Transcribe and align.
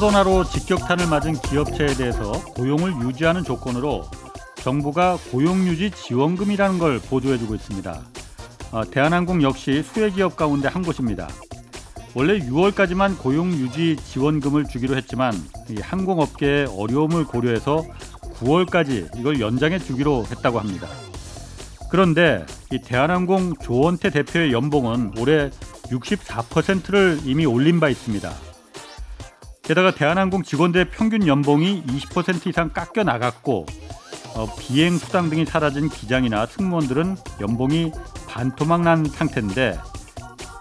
코로나로 0.00 0.44
직격탄을 0.44 1.08
맞은 1.08 1.34
기업체에 1.42 1.88
대해서 1.88 2.32
고용을 2.54 3.02
유지하는 3.02 3.44
조건으로 3.44 4.08
정부가 4.54 5.18
고용유지 5.30 5.90
지원금이라는 5.90 6.78
걸 6.78 6.98
보조해주고 7.00 7.54
있습니다. 7.54 8.00
어, 8.72 8.82
대한항공 8.90 9.42
역시 9.42 9.82
수혜 9.82 10.08
기업 10.08 10.36
가운데 10.36 10.68
한 10.68 10.80
곳입니다. 10.80 11.28
원래 12.14 12.38
6월까지만 12.38 13.18
고용유지 13.18 13.96
지원금을 14.02 14.68
주기로 14.68 14.96
했지만 14.96 15.34
항공업계의 15.78 16.68
어려움을 16.78 17.24
고려해서 17.26 17.84
9월까지 18.38 19.18
이걸 19.18 19.38
연장해 19.38 19.80
주기로 19.80 20.24
했다고 20.30 20.60
합니다. 20.60 20.88
그런데 21.90 22.46
이 22.72 22.78
대한항공 22.78 23.56
조원태 23.56 24.08
대표의 24.08 24.52
연봉은 24.52 25.18
올해 25.18 25.50
64%를 25.90 27.20
이미 27.26 27.44
올린 27.44 27.80
바 27.80 27.90
있습니다. 27.90 28.49
게다가 29.62 29.92
대한항공 29.92 30.42
직원들의 30.42 30.90
평균 30.90 31.26
연봉이 31.26 31.82
20% 31.84 32.46
이상 32.46 32.70
깎여 32.70 33.04
나갔고 33.04 33.66
어, 34.34 34.46
비행 34.58 34.96
수당 34.98 35.28
등이 35.28 35.44
사라진 35.44 35.88
기장이나 35.88 36.46
승무원들은 36.46 37.16
연봉이 37.40 37.92
반토막 38.28 38.82
난 38.82 39.04
상태인데 39.04 39.78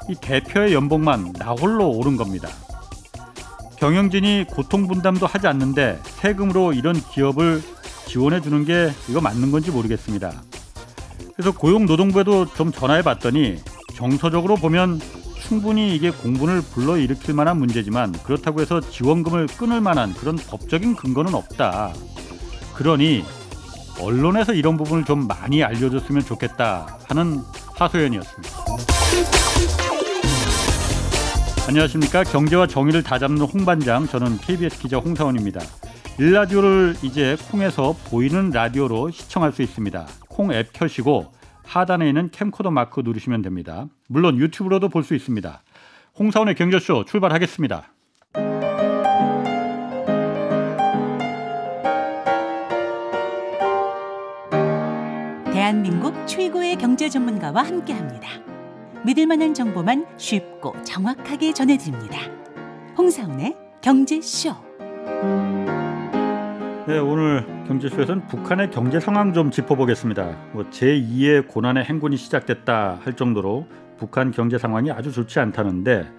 이 0.09 0.15
대표의 0.19 0.73
연봉만 0.73 1.33
나홀로 1.37 1.89
오른 1.89 2.17
겁니다. 2.17 2.49
경영진이 3.77 4.45
고통 4.49 4.87
분담도 4.87 5.25
하지 5.25 5.47
않는데 5.47 5.99
세금으로 6.03 6.73
이런 6.73 6.95
기업을 6.95 7.61
지원해 8.07 8.41
주는 8.41 8.65
게 8.65 8.91
이거 9.07 9.21
맞는 9.21 9.51
건지 9.51 9.71
모르겠습니다. 9.71 10.31
그래서 11.35 11.51
고용노동부에도 11.51 12.47
좀 12.47 12.71
전화해 12.71 13.01
봤더니 13.01 13.59
정서적으로 13.95 14.55
보면 14.55 14.99
충분히 15.49 15.95
이게 15.95 16.11
공분을 16.11 16.61
불러일으킬 16.61 17.33
만한 17.33 17.57
문제지만 17.57 18.11
그렇다고 18.23 18.61
해서 18.61 18.79
지원금을 18.79 19.47
끊을 19.47 19.81
만한 19.81 20.13
그런 20.13 20.35
법적인 20.35 20.95
근거는 20.95 21.33
없다. 21.33 21.91
그러니 22.75 23.25
언론에서 23.99 24.53
이런 24.53 24.77
부분을 24.77 25.05
좀 25.05 25.27
많이 25.27 25.63
알려줬으면 25.63 26.23
좋겠다 26.23 26.99
하는 27.07 27.41
하소연이었습니다. 27.73 28.59
안녕하십니까 31.67 32.23
경제와 32.25 32.67
정의를 32.67 33.01
다잡는 33.01 33.41
홍반장 33.41 34.07
저는 34.07 34.37
KBS 34.37 34.79
기자 34.79 34.97
홍사원입니다. 34.97 35.61
일라디오를 36.19 36.95
이제 37.01 37.35
콩에서 37.49 37.95
보이는 38.05 38.51
라디오로 38.51 39.09
시청할 39.09 39.51
수 39.51 39.63
있습니다. 39.63 40.05
콩 40.27 40.53
앱 40.53 40.71
켜시고 40.73 41.38
하단에 41.69 42.07
있는 42.07 42.29
캠코더 42.31 42.71
마크 42.71 43.01
누르시면 43.01 43.41
됩니다. 43.43 43.85
물론 44.07 44.37
유튜브로도 44.37 44.89
볼 44.89 45.03
수 45.03 45.13
있습니다. 45.15 45.61
홍사원의 46.17 46.55
경제쇼 46.55 47.05
출발하겠습니다. 47.05 47.93
대한민국 55.45 56.27
최고의 56.27 56.77
경제 56.77 57.09
전문가와 57.09 57.63
함께합니다. 57.63 58.27
믿을 59.05 59.27
만한 59.27 59.53
정보만 59.53 60.05
쉽고 60.17 60.75
정확하게 60.83 61.53
전해드립니다. 61.53 62.19
홍사원의 62.97 63.55
경제쇼. 63.81 64.55
네, 66.89 66.97
오늘 66.97 67.45
경제쇼에서는 67.67 68.25
북한의 68.25 68.71
경제 68.71 68.99
상황 68.99 69.31
좀 69.31 69.51
짚어보겠습니다. 69.51 70.35
뭐 70.53 70.63
제2의 70.71 71.47
고난의 71.47 71.83
행군이 71.83 72.17
시작됐다 72.17 73.01
할 73.03 73.15
정도로 73.15 73.67
북한 73.99 74.31
경제 74.31 74.57
상황이 74.57 74.89
아주 74.89 75.11
좋지 75.11 75.39
않다는데 75.39 76.09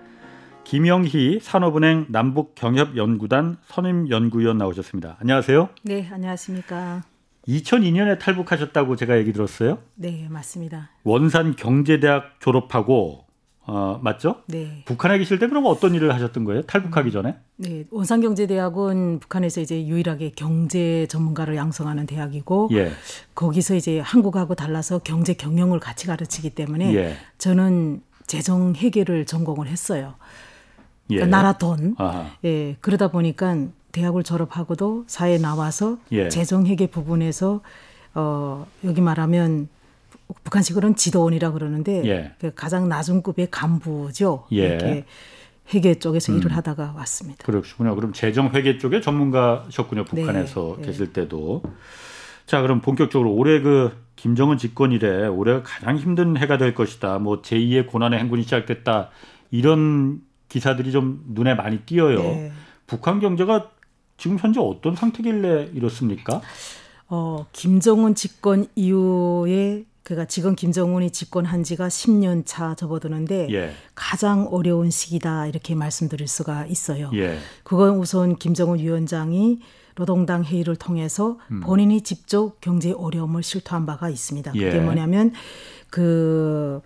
김영희 0.62 1.40
산업은행 1.42 2.06
남북 2.10 2.54
경협 2.54 2.96
연구단 2.96 3.56
선임 3.64 4.08
연구위원 4.10 4.58
나오셨습니다. 4.58 5.16
안녕하세요. 5.18 5.70
네, 5.82 6.08
안녕하십니까. 6.08 7.02
2002년에 7.48 8.20
탈북하셨다고 8.20 8.94
제가 8.94 9.18
얘기 9.18 9.32
들었어요. 9.32 9.78
네, 9.96 10.28
맞습니다. 10.30 10.90
원산 11.02 11.56
경제대학 11.56 12.38
졸업하고 12.38 13.24
어, 13.66 14.00
맞죠? 14.02 14.36
네. 14.46 14.82
북한에 14.86 15.18
계실 15.18 15.38
때 15.38 15.46
그럼 15.46 15.66
어떤 15.66 15.94
일을 15.94 16.12
하셨던 16.14 16.44
거예요? 16.44 16.62
탈북하기 16.62 17.12
전에? 17.12 17.36
네, 17.56 17.84
원산경제대학은 17.90 19.20
북한에서 19.20 19.60
이제 19.60 19.86
유일하게 19.86 20.32
경제 20.34 21.06
전문가를 21.08 21.56
양성하는 21.56 22.06
대학이고 22.06 22.70
예. 22.72 22.90
거기서 23.34 23.74
이제 23.74 24.00
한국하고 24.00 24.54
달라서 24.54 25.00
경제 25.00 25.34
경영을 25.34 25.78
같이 25.78 26.06
가르치기 26.06 26.50
때문에 26.50 26.94
예. 26.94 27.16
저는 27.38 28.02
재정 28.26 28.74
회계를 28.74 29.26
전공을 29.26 29.68
했어요. 29.68 30.14
예. 31.10 31.16
그러니까 31.16 31.36
나라 31.36 31.52
돈. 31.52 31.94
아하. 31.98 32.26
예, 32.44 32.76
그러다 32.80 33.08
보니까 33.08 33.56
대학을 33.92 34.22
졸업하고도 34.22 35.04
사회에 35.06 35.38
나와서 35.38 35.98
예. 36.12 36.28
재정 36.28 36.66
회계 36.66 36.86
부분에서 36.86 37.60
어 38.14 38.66
여기 38.84 39.00
말하면 39.00 39.68
북한식으로는 40.44 40.96
지도원이라 40.96 41.52
그러는데 41.52 42.02
예. 42.06 42.32
그 42.38 42.52
가장 42.54 42.88
낮은 42.88 43.22
급의 43.22 43.48
간부죠. 43.50 44.46
예. 44.52 44.56
이렇게 44.56 45.04
회계 45.74 45.98
쪽에서 45.98 46.32
음. 46.32 46.38
일을 46.38 46.56
하다가 46.56 46.94
왔습니다. 46.96 47.44
그렇군요. 47.44 47.94
그럼 47.94 48.12
재정 48.12 48.50
회계 48.50 48.78
쪽에 48.78 49.00
전문가셨군요. 49.00 50.04
북한에서 50.04 50.76
네. 50.78 50.86
계실 50.86 51.12
때도. 51.12 51.62
자, 52.46 52.62
그럼 52.62 52.80
본격적으로 52.80 53.32
올해 53.32 53.60
그 53.60 53.96
김정은 54.16 54.58
집권 54.58 54.92
이래 54.92 55.26
올해가 55.26 55.62
가장 55.62 55.96
힘든 55.96 56.36
해가 56.36 56.58
될 56.58 56.74
것이다. 56.74 57.18
뭐 57.18 57.42
제2의 57.42 57.86
고난의 57.86 58.18
행군이 58.18 58.42
시작됐다. 58.42 59.10
이런 59.50 60.20
기사들이 60.48 60.90
좀 60.92 61.22
눈에 61.28 61.54
많이 61.54 61.78
띄어요. 61.80 62.18
네. 62.20 62.52
북한 62.86 63.20
경제가 63.20 63.70
지금 64.16 64.36
현재 64.38 64.60
어떤 64.60 64.96
상태길래 64.96 65.70
이렇습니까? 65.74 66.42
어, 67.08 67.46
김정은 67.52 68.14
집권 68.14 68.66
이후에 68.74 69.84
그가 70.02 70.24
지금 70.24 70.54
김정은이 70.56 71.10
집권한 71.10 71.62
지가 71.62 71.88
10년 71.88 72.42
차 72.46 72.74
접어드는데 72.74 73.48
예. 73.52 73.72
가장 73.94 74.48
어려운 74.50 74.90
시기다 74.90 75.46
이렇게 75.46 75.74
말씀드릴 75.74 76.26
수가 76.26 76.66
있어요. 76.66 77.10
예. 77.14 77.38
그건 77.62 77.98
우선 77.98 78.36
김정은 78.36 78.78
위원장이 78.78 79.60
노동당 79.94 80.44
회의를 80.44 80.76
통해서 80.76 81.38
음. 81.50 81.60
본인이 81.60 82.00
직접 82.00 82.60
경제 82.60 82.92
어려움을 82.92 83.42
실토한 83.42 83.86
바가 83.86 84.08
있습니다. 84.08 84.52
그게 84.52 84.76
예. 84.76 84.80
뭐냐면 84.80 85.32
그 85.90 86.80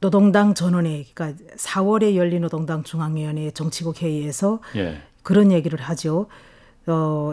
노동당 0.00 0.54
전원회 0.54 1.04
그러니까 1.14 1.42
4월에 1.56 2.14
열린 2.14 2.42
노동당 2.42 2.84
중앙위원회 2.84 3.50
정치국 3.50 4.02
회의에서 4.02 4.60
예. 4.76 5.00
그런 5.22 5.50
얘기를 5.50 5.80
하죠. 5.80 6.26
어 6.86 7.32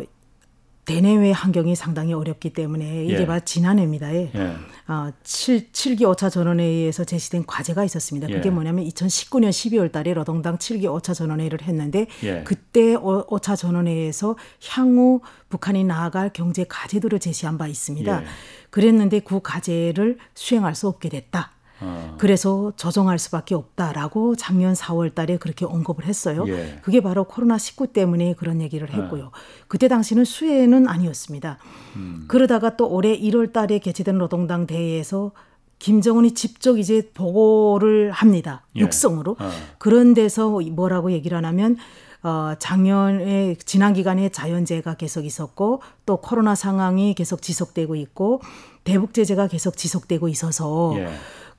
대내외 0.96 1.32
환경이 1.32 1.76
상당히 1.76 2.14
어렵기 2.14 2.52
때문에 2.52 3.06
이게 3.06 3.22
예. 3.22 3.26
바로 3.26 3.40
지난해입니다. 3.44 4.14
예. 4.14 4.32
예. 4.34 4.56
어, 4.88 5.12
7, 5.24 5.72
7기 5.72 6.02
5차 6.02 6.30
전원회의에서 6.30 7.04
제시된 7.04 7.46
과제가 7.46 7.84
있었습니다. 7.86 8.28
그게 8.28 8.48
예. 8.48 8.50
뭐냐면 8.50 8.86
2019년 8.86 9.50
12월 9.50 9.92
달에 9.92 10.14
노동당 10.14 10.58
7기 10.58 10.84
5차 10.84 11.14
전원회의를 11.16 11.62
했는데 11.62 12.08
예. 12.24 12.44
그때 12.44 12.96
5, 12.96 13.40
차 13.40 13.56
전원회의에서 13.56 14.36
향후 14.70 15.22
북한이 15.50 15.84
나아갈 15.84 16.32
경제 16.34 16.66
과제들을 16.68 17.20
제시한 17.20 17.58
바 17.58 17.68
있습니다. 17.68 18.22
예. 18.22 18.26
그랬는데 18.70 19.20
그 19.20 19.40
과제를 19.42 20.18
수행할 20.34 20.76
수 20.76 20.88
없게 20.88 21.10
됐다. 21.10 21.52
어. 21.82 22.16
그래서 22.18 22.72
조정할 22.76 23.20
수밖에 23.20 23.56
없다라고 23.56 24.36
작년 24.36 24.74
4월 24.74 25.14
달에 25.14 25.38
그렇게 25.38 25.66
언급을 25.66 26.06
했어요. 26.06 26.46
예. 26.48 26.80
그게 26.82 27.02
바로 27.02 27.24
코로나 27.24 27.58
19 27.58 27.88
때문에 27.88 28.36
그런 28.36 28.62
얘기를 28.62 28.92
했고요. 28.92 29.32
그때 29.68 29.88
당시는 29.88 30.26
수혜는 30.26 30.88
아니었습니다. 30.88 31.58
음. 31.96 32.26
그러다가 32.28 32.78
또 32.78 32.88
올해 32.88 33.18
1월 33.20 33.52
달에 33.52 33.80
개최된 33.80 34.18
노동당 34.18 34.68
대회에서 34.68 35.32
김정은이 35.80 36.34
직접 36.36 36.78
이제 36.78 37.10
보고를 37.14 38.12
합니다. 38.12 38.64
예. 38.76 38.82
육성으로. 38.82 39.38
어. 39.40 39.50
그런 39.80 40.14
데서 40.14 40.60
뭐라고 40.72 41.12
얘기를 41.12 41.36
하냐면 41.36 41.78
어, 42.24 42.54
작년에 42.60 43.56
지난 43.66 43.94
기간에 43.94 44.30
자연재해가 44.30 44.94
계속 44.94 45.26
있었고 45.26 45.82
또 46.06 46.18
코로나 46.18 46.54
상황이 46.54 47.16
계속 47.16 47.42
지속되고 47.42 47.96
있고 47.96 48.42
대북 48.84 49.14
제재가 49.14 49.48
계속 49.48 49.76
지속되고 49.76 50.28
있어서 50.28 50.94
예. 50.98 51.08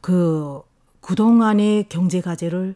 그 0.03 0.61
그동안의 1.01 1.87
경제 1.89 2.21
과제를 2.21 2.75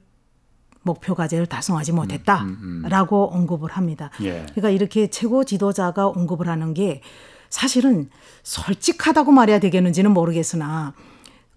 목표 0.83 1.15
과제를 1.15 1.47
달성하지 1.47 1.93
음, 1.93 1.97
못했다라고 1.97 3.31
언급을 3.33 3.71
합니다. 3.73 4.11
예. 4.23 4.47
그러니까 4.53 4.71
이렇게 4.71 5.09
최고 5.09 5.45
지도자가 5.45 6.07
언급을 6.07 6.49
하는 6.49 6.73
게 6.73 7.03
사실은 7.51 8.09
솔직하다고 8.45 9.33
말해야 9.33 9.59
되겠는지는 9.59 10.13
모르겠으나 10.13 10.95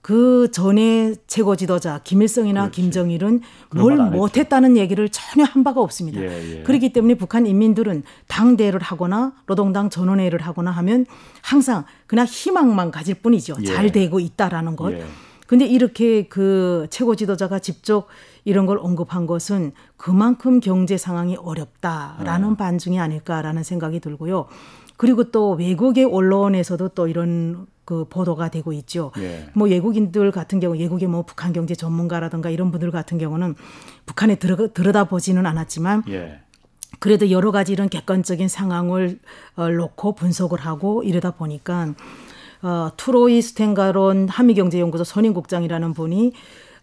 그 0.02 0.50
전에 0.52 1.14
최고 1.28 1.56
지도자 1.56 2.00
김일성이나 2.04 2.62
그렇지. 2.62 2.82
김정일은 2.82 3.42
뭘. 3.76 3.98
못했다는 3.98 4.78
얘기를 4.78 5.10
전혀 5.10 5.44
한 5.46 5.64
바가 5.64 5.82
없습니다. 5.82 6.22
예, 6.22 6.60
예. 6.60 6.64
그렇기 6.64 6.94
때문에 6.94 7.16
북한 7.16 7.46
인민들은 7.46 8.04
당대를 8.28 8.82
하거나 8.82 9.34
노동당 9.46 9.90
전원회를 9.90 10.42
하거나 10.42 10.72
하면 10.72 11.06
항상 11.44 11.84
그냥 12.08 12.26
희망만 12.26 12.92
가질 12.92 13.16
뿐이죠. 13.16 13.58
예. 13.62 13.66
잘 13.66 13.92
되고 13.92 14.20
있다라는 14.20 14.76
것. 14.76 14.94
예. 15.50 15.50
근데 15.50 15.66
이렇게 15.66 16.28
그 16.28 16.86
최고 16.92 17.16
지도자가 17.16 17.58
직접 17.58 18.08
이런 18.46 18.68
걸 18.68 18.78
언급한 18.80 19.26
것은 19.26 19.72
그만큼 19.98 20.60
경제 20.60 20.96
상황이 20.96 21.36
어렵다라는 21.36 22.50
네. 22.52 22.58
반증이 22.58 23.00
아닐까라는 23.00 23.64
생각이 23.64 24.00
들고요. 24.00 24.46
그리고 24.96 25.32
또 25.32 25.54
외국의 25.54 26.06
언론에서도 26.06 26.90
또 26.90 27.08
이런 27.08 27.66
그 27.84 28.06
보도가 28.08 28.52
되고 28.52 28.72
있죠. 28.74 29.12
예. 29.18 29.50
뭐 29.56 29.68
외국인들 29.68 30.30
같은 30.30 30.60
경우 30.60 30.78
외국의 30.78 31.08
뭐 31.08 31.24
북한 31.24 31.52
경제 31.52 31.74
전문가라든가 31.74 32.52
이런 32.52 32.70
분들 32.70 32.92
같은 32.92 33.18
경우는 33.18 33.56
북한에 34.06 34.36
들어, 34.36 34.72
들여다 34.72 35.06
보지는 35.06 35.48
않았지만 35.48 36.04
예. 36.10 36.42
그래도 37.00 37.32
여러 37.32 37.52
가지 37.52 37.72
이런 37.72 37.90
객관적인 37.90 38.48
상황을 38.48 39.20
어, 39.56 39.70
놓고 39.70 40.14
분석을 40.14 40.60
하고 40.60 41.02
이러다 41.02 41.32
보니까 41.32 41.96
어, 42.62 42.90
투로이 42.98 43.42
스텐가론 43.42 44.28
한미경제연구소 44.30 45.04
선임국장이라는 45.04 45.94
분이 45.94 46.34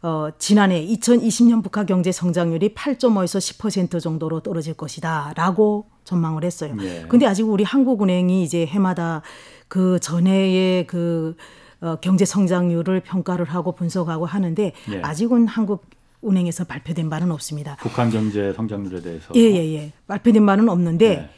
어, 0.02 0.28
지난해 0.38 0.86
2020년 0.86 1.62
북한 1.62 1.86
경제 1.86 2.12
성장률이 2.12 2.74
8.5에서 2.74 3.38
10% 3.38 4.00
정도로 4.00 4.40
떨어질 4.40 4.74
것이다 4.74 5.32
라고 5.36 5.86
전망을 6.04 6.44
했어요. 6.44 6.74
예. 6.82 7.04
근데 7.08 7.26
아직 7.26 7.42
우리 7.42 7.64
한국은행이 7.64 8.42
이제 8.42 8.66
해마다 8.66 9.22
그 9.68 9.98
전해의 10.00 10.86
그 10.86 11.36
어, 11.80 11.96
경제 12.00 12.24
성장률을 12.24 13.00
평가를 13.00 13.46
하고 13.46 13.72
분석하고 13.72 14.26
하는데 14.26 14.72
예. 14.92 15.02
아직은 15.02 15.46
한국 15.46 15.86
은행에서 16.24 16.64
발표된 16.64 17.10
바는 17.10 17.30
없습니다. 17.32 17.76
북한 17.80 18.10
경제 18.10 18.52
성장률에 18.52 19.02
대해서 19.02 19.32
예, 19.34 19.40
예, 19.40 19.74
예. 19.74 19.92
발표된 20.06 20.44
바는 20.46 20.68
없는데 20.68 21.06
예. 21.06 21.30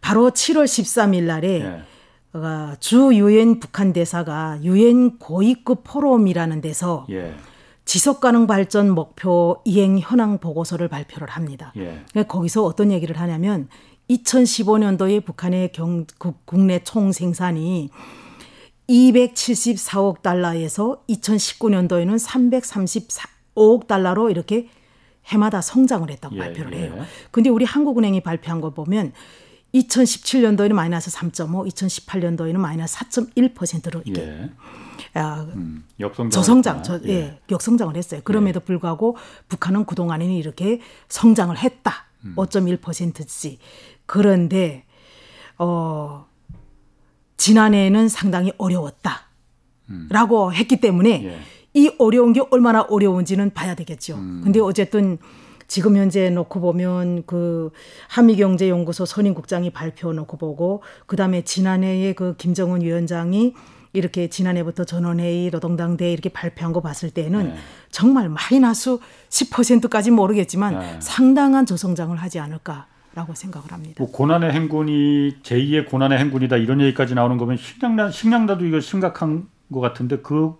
바로 0.00 0.30
7월 0.30 0.64
13일 0.64 1.24
날에 1.24 1.82
주 2.80 3.10
유엔 3.14 3.60
북한 3.60 3.92
대사가 3.92 4.58
유엔 4.62 5.18
고위급 5.18 5.82
포럼이라는 5.84 6.60
데서 6.60 7.06
예. 7.10 7.34
지속 7.84 8.20
가능 8.20 8.46
발전 8.46 8.90
목표 8.90 9.60
이행 9.64 9.98
현황 9.98 10.38
보고서를 10.38 10.88
발표를 10.88 11.28
합니다. 11.28 11.72
예. 11.76 12.00
그러니까 12.10 12.32
거기서 12.32 12.64
어떤 12.64 12.90
얘기를 12.92 13.18
하냐면 13.20 13.68
2015년도에 14.08 15.24
북한의 15.24 15.72
경, 15.72 16.06
국- 16.18 16.46
국내 16.46 16.82
총 16.84 17.12
생산이 17.12 17.90
274억 18.88 20.22
달러에서 20.22 21.02
2019년도에는 21.08 22.18
334억 23.56 23.86
달러로 23.86 24.30
이렇게 24.30 24.68
해마다 25.26 25.60
성장을 25.60 26.08
했다고 26.10 26.34
예, 26.36 26.38
발표를 26.40 26.72
예. 26.74 26.78
해요. 26.84 27.04
근데 27.30 27.48
우리 27.50 27.64
한국은행이 27.64 28.20
발표한 28.22 28.60
거 28.60 28.70
보면 28.70 29.12
2017년도에는 29.74 30.72
마이너스 30.72 31.10
3.5, 31.10 31.68
2018년도에는 31.72 32.56
마이너스 32.56 32.98
4.1%로 32.98 34.02
이렇게 34.04 34.22
예. 34.22 34.50
아, 35.14 35.46
음, 35.54 35.84
역성장 36.00 36.30
저성장, 36.30 36.82
저, 36.82 37.00
예. 37.06 37.38
역성장을 37.50 37.94
했어요. 37.96 38.20
그럼에도 38.24 38.60
불구하고 38.60 39.16
북한은 39.48 39.84
그동안에는 39.86 40.34
이렇게 40.34 40.80
성장을 41.08 41.56
했다. 41.56 42.06
음. 42.24 42.34
5.1%씩. 42.36 43.58
그런데, 44.06 44.84
어, 45.58 46.26
지난해에는 47.36 48.08
상당히 48.08 48.52
어려웠다. 48.58 49.28
라고 50.08 50.52
했기 50.54 50.80
때문에 50.80 51.20
음. 51.20 51.24
예. 51.26 51.38
이 51.74 51.90
어려운 51.98 52.32
게 52.32 52.42
얼마나 52.50 52.82
어려운지는 52.82 53.50
봐야 53.50 53.74
되겠죠. 53.74 54.16
음. 54.16 54.40
근데 54.44 54.60
어쨌든 54.60 55.18
지금 55.72 55.96
현재 55.96 56.28
놓고 56.28 56.60
보면 56.60 57.22
그 57.24 57.70
한미경제연구소 58.08 59.06
선임국장이 59.06 59.70
발표 59.70 60.12
놓고 60.12 60.36
보고 60.36 60.82
그 61.06 61.16
다음에 61.16 61.44
지난해에 61.44 62.12
그 62.12 62.36
김정은 62.36 62.82
위원장이 62.82 63.54
이렇게 63.94 64.28
지난해부터 64.28 64.84
전원회의 64.84 65.48
노동당대 65.48 66.12
이렇게 66.12 66.28
발표한 66.28 66.74
거 66.74 66.82
봤을 66.82 67.08
때는 67.08 67.54
네. 67.54 67.56
정말 67.90 68.28
마이너스 68.28 68.98
10%까지 69.30 70.10
모르겠지만 70.10 70.78
네. 70.78 70.96
상당한 71.00 71.64
저성장을 71.64 72.14
하지 72.18 72.38
않을까 72.38 72.88
라고 73.14 73.34
생각을 73.34 73.72
합니다. 73.72 73.94
뭐 73.96 74.12
고난의 74.12 74.52
행군이 74.52 75.38
제2의 75.42 75.88
고난의 75.88 76.18
행군이다 76.18 76.58
이런 76.58 76.82
얘기까지 76.82 77.14
나오는 77.14 77.38
거면 77.38 77.56
식량나 77.56 78.10
식량나도 78.10 78.66
이거 78.66 78.78
심각한 78.80 79.48
것 79.72 79.80
같은데 79.80 80.18
그 80.18 80.52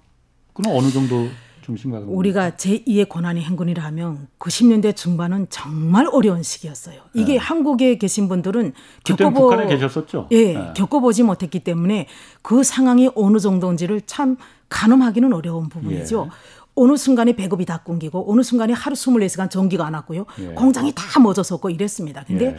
그는 0.55 0.75
어느 0.75 0.91
정도 0.91 1.29
좀 1.63 1.77
심각한 1.77 2.07
겁니까? 2.07 2.19
우리가 2.19 2.51
제2의 2.51 3.09
고난의 3.09 3.43
행군이라 3.45 3.83
하면 3.85 4.29
90년대 4.39 4.95
중반은 4.95 5.47
정말 5.49 6.07
어려운 6.13 6.43
시기였어요. 6.43 7.01
이게 7.15 7.37
한국에 7.37 7.97
계신 7.99 8.29
분들은 8.29 8.73
네. 8.73 8.73
겪어보 9.05 9.41
북한에 9.41 9.67
계셨었죠. 9.67 10.29
예, 10.33 10.55
네. 10.55 10.73
겪어보지 10.77 11.23
못했기 11.23 11.61
때문에 11.61 12.09
그 12.43 12.63
상황이 12.63 13.11
어느 13.15 13.39
정도인지를 13.39 14.03
참 14.03 14.37
가늠하기는 14.69 15.33
어려운 15.33 15.69
부분이죠. 15.69 16.29
예. 16.29 16.63
어느 16.75 16.97
순간에 16.97 17.35
배급이 17.35 17.67
다 17.67 17.79
끊기고 17.79 18.31
어느 18.33 18.43
순간에 18.43 18.73
하루 18.73 18.95
24시간 18.95 19.51
전기가 19.51 19.87
안 19.87 19.95
왔고요. 19.95 20.27
예. 20.41 20.47
공장이 20.55 20.93
다 20.95 21.21
멎어섰고 21.21 21.71
이랬습니다. 21.71 22.25
근데 22.25 22.47
예. 22.47 22.57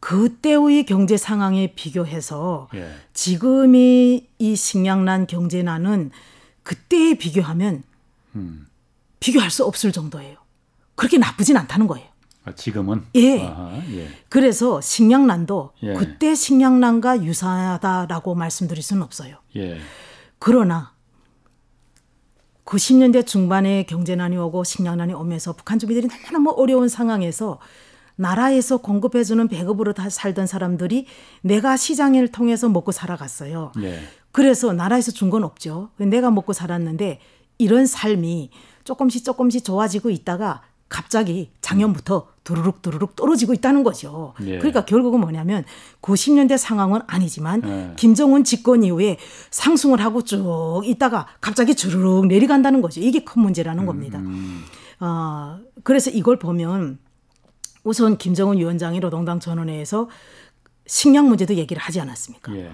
그때의 0.00 0.86
경제 0.86 1.16
상황에 1.16 1.72
비교해서 1.74 2.68
예. 2.74 2.88
지금이 3.12 4.26
이 4.38 4.56
식량난 4.56 5.26
경제난은 5.26 6.10
그때에 6.62 7.14
비교하면 7.14 7.82
음. 8.36 8.66
비교할 9.20 9.50
수 9.50 9.64
없을 9.64 9.92
정도예요. 9.92 10.36
그렇게 10.94 11.18
나쁘진 11.18 11.56
않다는 11.56 11.86
거예요. 11.86 12.08
아, 12.44 12.52
지금은 12.54 13.04
예. 13.16 13.42
아하, 13.42 13.82
예. 13.90 14.08
그래서 14.30 14.80
식량난도 14.80 15.72
예. 15.82 15.94
그때 15.94 16.34
식량난과 16.34 17.22
유사하다라고 17.24 18.34
말씀드릴 18.34 18.82
수는 18.82 19.02
없어요. 19.02 19.36
예. 19.56 19.78
그러나 20.38 20.94
90년대 22.64 23.26
중반에 23.26 23.84
경제난이 23.84 24.36
오고 24.36 24.64
식량난이 24.64 25.12
오면서 25.12 25.52
북한 25.54 25.78
주민들이 25.78 26.06
너무너무 26.06 26.50
어려운 26.56 26.88
상황에서 26.88 27.58
나라에서 28.16 28.78
공급해주는 28.78 29.48
배급으로 29.48 29.92
다 29.92 30.08
살던 30.10 30.46
사람들이 30.46 31.06
내가 31.42 31.76
시장을 31.76 32.28
통해서 32.28 32.68
먹고 32.68 32.92
살아갔어요. 32.92 33.72
예. 33.82 34.00
그래서 34.32 34.72
나라에서 34.72 35.10
준 35.10 35.30
건 35.30 35.42
없죠. 35.44 35.90
내가 35.96 36.30
먹고 36.30 36.52
살았는데 36.52 37.20
이런 37.60 37.86
삶이 37.86 38.50
조금씩 38.84 39.24
조금씩 39.24 39.64
좋아지고 39.64 40.10
있다가 40.10 40.62
갑자기 40.88 41.52
작년부터 41.60 42.28
두루룩 42.42 42.82
두루룩 42.82 43.14
떨어지고 43.14 43.54
있다는 43.54 43.84
거죠. 43.84 44.34
예. 44.42 44.58
그러니까 44.58 44.84
결국은 44.84 45.20
뭐냐면 45.20 45.64
90년대 46.02 46.58
상황은 46.58 47.02
아니지만 47.06 47.62
예. 47.64 47.92
김정은 47.96 48.42
집권 48.42 48.82
이후에 48.82 49.18
상승을 49.50 50.00
하고 50.02 50.22
쭉 50.22 50.82
있다가 50.84 51.28
갑자기 51.40 51.76
주르륵 51.76 52.26
내려간다는 52.26 52.80
거죠. 52.82 53.00
이게 53.00 53.22
큰 53.22 53.42
문제라는 53.42 53.86
겁니다. 53.86 54.18
음. 54.18 54.64
어, 54.98 55.60
그래서 55.84 56.10
이걸 56.10 56.38
보면 56.38 56.98
우선 57.84 58.18
김정은 58.18 58.58
위원장이 58.58 58.98
노동당 59.00 59.38
전원회에서 59.38 60.08
식량 60.86 61.28
문제도 61.28 61.54
얘기를 61.54 61.80
하지 61.80 62.00
않았습니까? 62.00 62.56
예. 62.56 62.72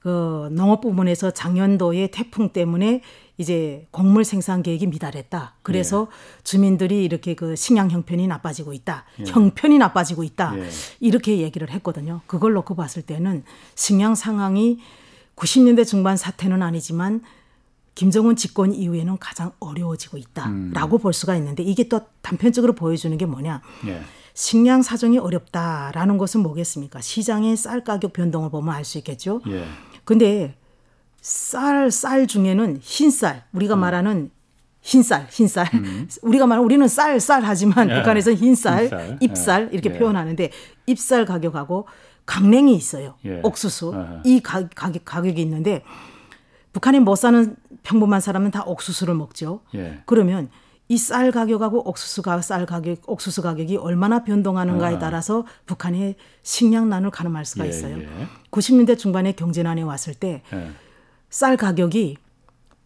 그 0.00 0.48
농업 0.52 0.80
부문에서 0.80 1.32
작년도에 1.32 2.08
태풍 2.12 2.50
때문에 2.50 3.02
이제 3.38 3.86
곡물 3.92 4.24
생산 4.24 4.62
계획이 4.62 4.88
미달했다. 4.88 5.54
그래서 5.62 6.08
주민들이 6.42 7.04
이렇게 7.04 7.34
그 7.34 7.54
식량 7.54 7.90
형편이 7.90 8.26
나빠지고 8.26 8.72
있다. 8.72 9.04
형편이 9.26 9.78
나빠지고 9.78 10.24
있다. 10.24 10.58
예. 10.58 10.68
이렇게 10.98 11.38
얘기를 11.38 11.70
했거든요. 11.70 12.20
그걸 12.26 12.52
놓고 12.54 12.74
봤을 12.74 13.02
때는 13.02 13.44
식량 13.76 14.16
상황이 14.16 14.80
90년대 15.36 15.86
중반 15.86 16.16
사태는 16.16 16.62
아니지만 16.62 17.22
김정은 17.94 18.36
집권 18.36 18.74
이후에는 18.74 19.18
가장 19.18 19.52
어려워지고 19.60 20.18
있다라고 20.18 20.98
볼 20.98 21.12
수가 21.12 21.36
있는데 21.36 21.62
이게 21.62 21.88
또 21.88 22.00
단편적으로 22.22 22.74
보여주는 22.74 23.16
게 23.16 23.24
뭐냐? 23.24 23.62
예. 23.86 24.02
식량 24.34 24.82
사정이 24.82 25.18
어렵다라는 25.18 26.18
것은 26.18 26.40
뭐겠습니까? 26.42 27.00
시장의 27.00 27.56
쌀 27.56 27.82
가격 27.82 28.12
변동을 28.12 28.50
보면 28.50 28.74
알 28.74 28.84
수 28.84 28.98
있겠죠. 28.98 29.40
예. 29.48 29.64
근데 30.04 30.56
쌀, 31.20 31.90
쌀 31.90 32.26
중에는 32.26 32.78
흰쌀, 32.80 33.44
우리가 33.52 33.74
음. 33.74 33.80
말하는 33.80 34.30
흰쌀, 34.80 35.26
흰쌀. 35.30 35.66
우리가 36.22 36.46
말하는 36.46 36.64
우리는 36.64 36.86
쌀, 36.88 37.20
쌀 37.20 37.42
하지만 37.44 37.90
예. 37.90 37.94
북한에서는 37.96 38.38
흰쌀, 38.38 38.82
흰쌀. 38.84 39.18
잎쌀 39.20 39.62
예. 39.64 39.68
이렇게 39.72 39.94
예. 39.94 39.98
표현하는데 39.98 40.50
잎쌀 40.86 41.24
가격하고 41.26 41.86
강냉이 42.26 42.74
있어요. 42.74 43.14
예. 43.24 43.40
옥수수. 43.42 43.92
아하. 43.94 44.22
이 44.24 44.40
가, 44.40 44.68
가격, 44.74 45.04
가격이 45.04 45.40
있는데 45.42 45.82
북한에 46.72 47.00
못 47.00 47.16
사는 47.16 47.56
평범한 47.82 48.20
사람은 48.20 48.50
다 48.50 48.62
옥수수를 48.64 49.14
먹죠. 49.14 49.60
예. 49.74 50.00
그러면 50.06 50.48
이 50.90 50.96
쌀 50.96 51.32
가격하고 51.32 51.86
옥수수 51.86 52.22
가, 52.22 52.40
쌀 52.40 52.64
가격, 52.64 53.00
옥수수 53.06 53.42
가격이 53.42 53.76
얼마나 53.76 54.24
변동하는가에 54.24 54.94
아. 54.94 54.98
따라서 54.98 55.44
북한의 55.66 56.14
식량난을 56.42 57.10
가늠할 57.10 57.44
수가 57.44 57.66
예, 57.66 57.68
있어요. 57.68 57.98
예. 57.98 58.08
90년대 58.50 58.96
중반에 58.96 59.32
경제난이 59.32 59.82
왔을 59.82 60.14
때 60.14 60.42
쌀 61.30 61.52
예. 61.52 61.56
가격이 61.56 62.16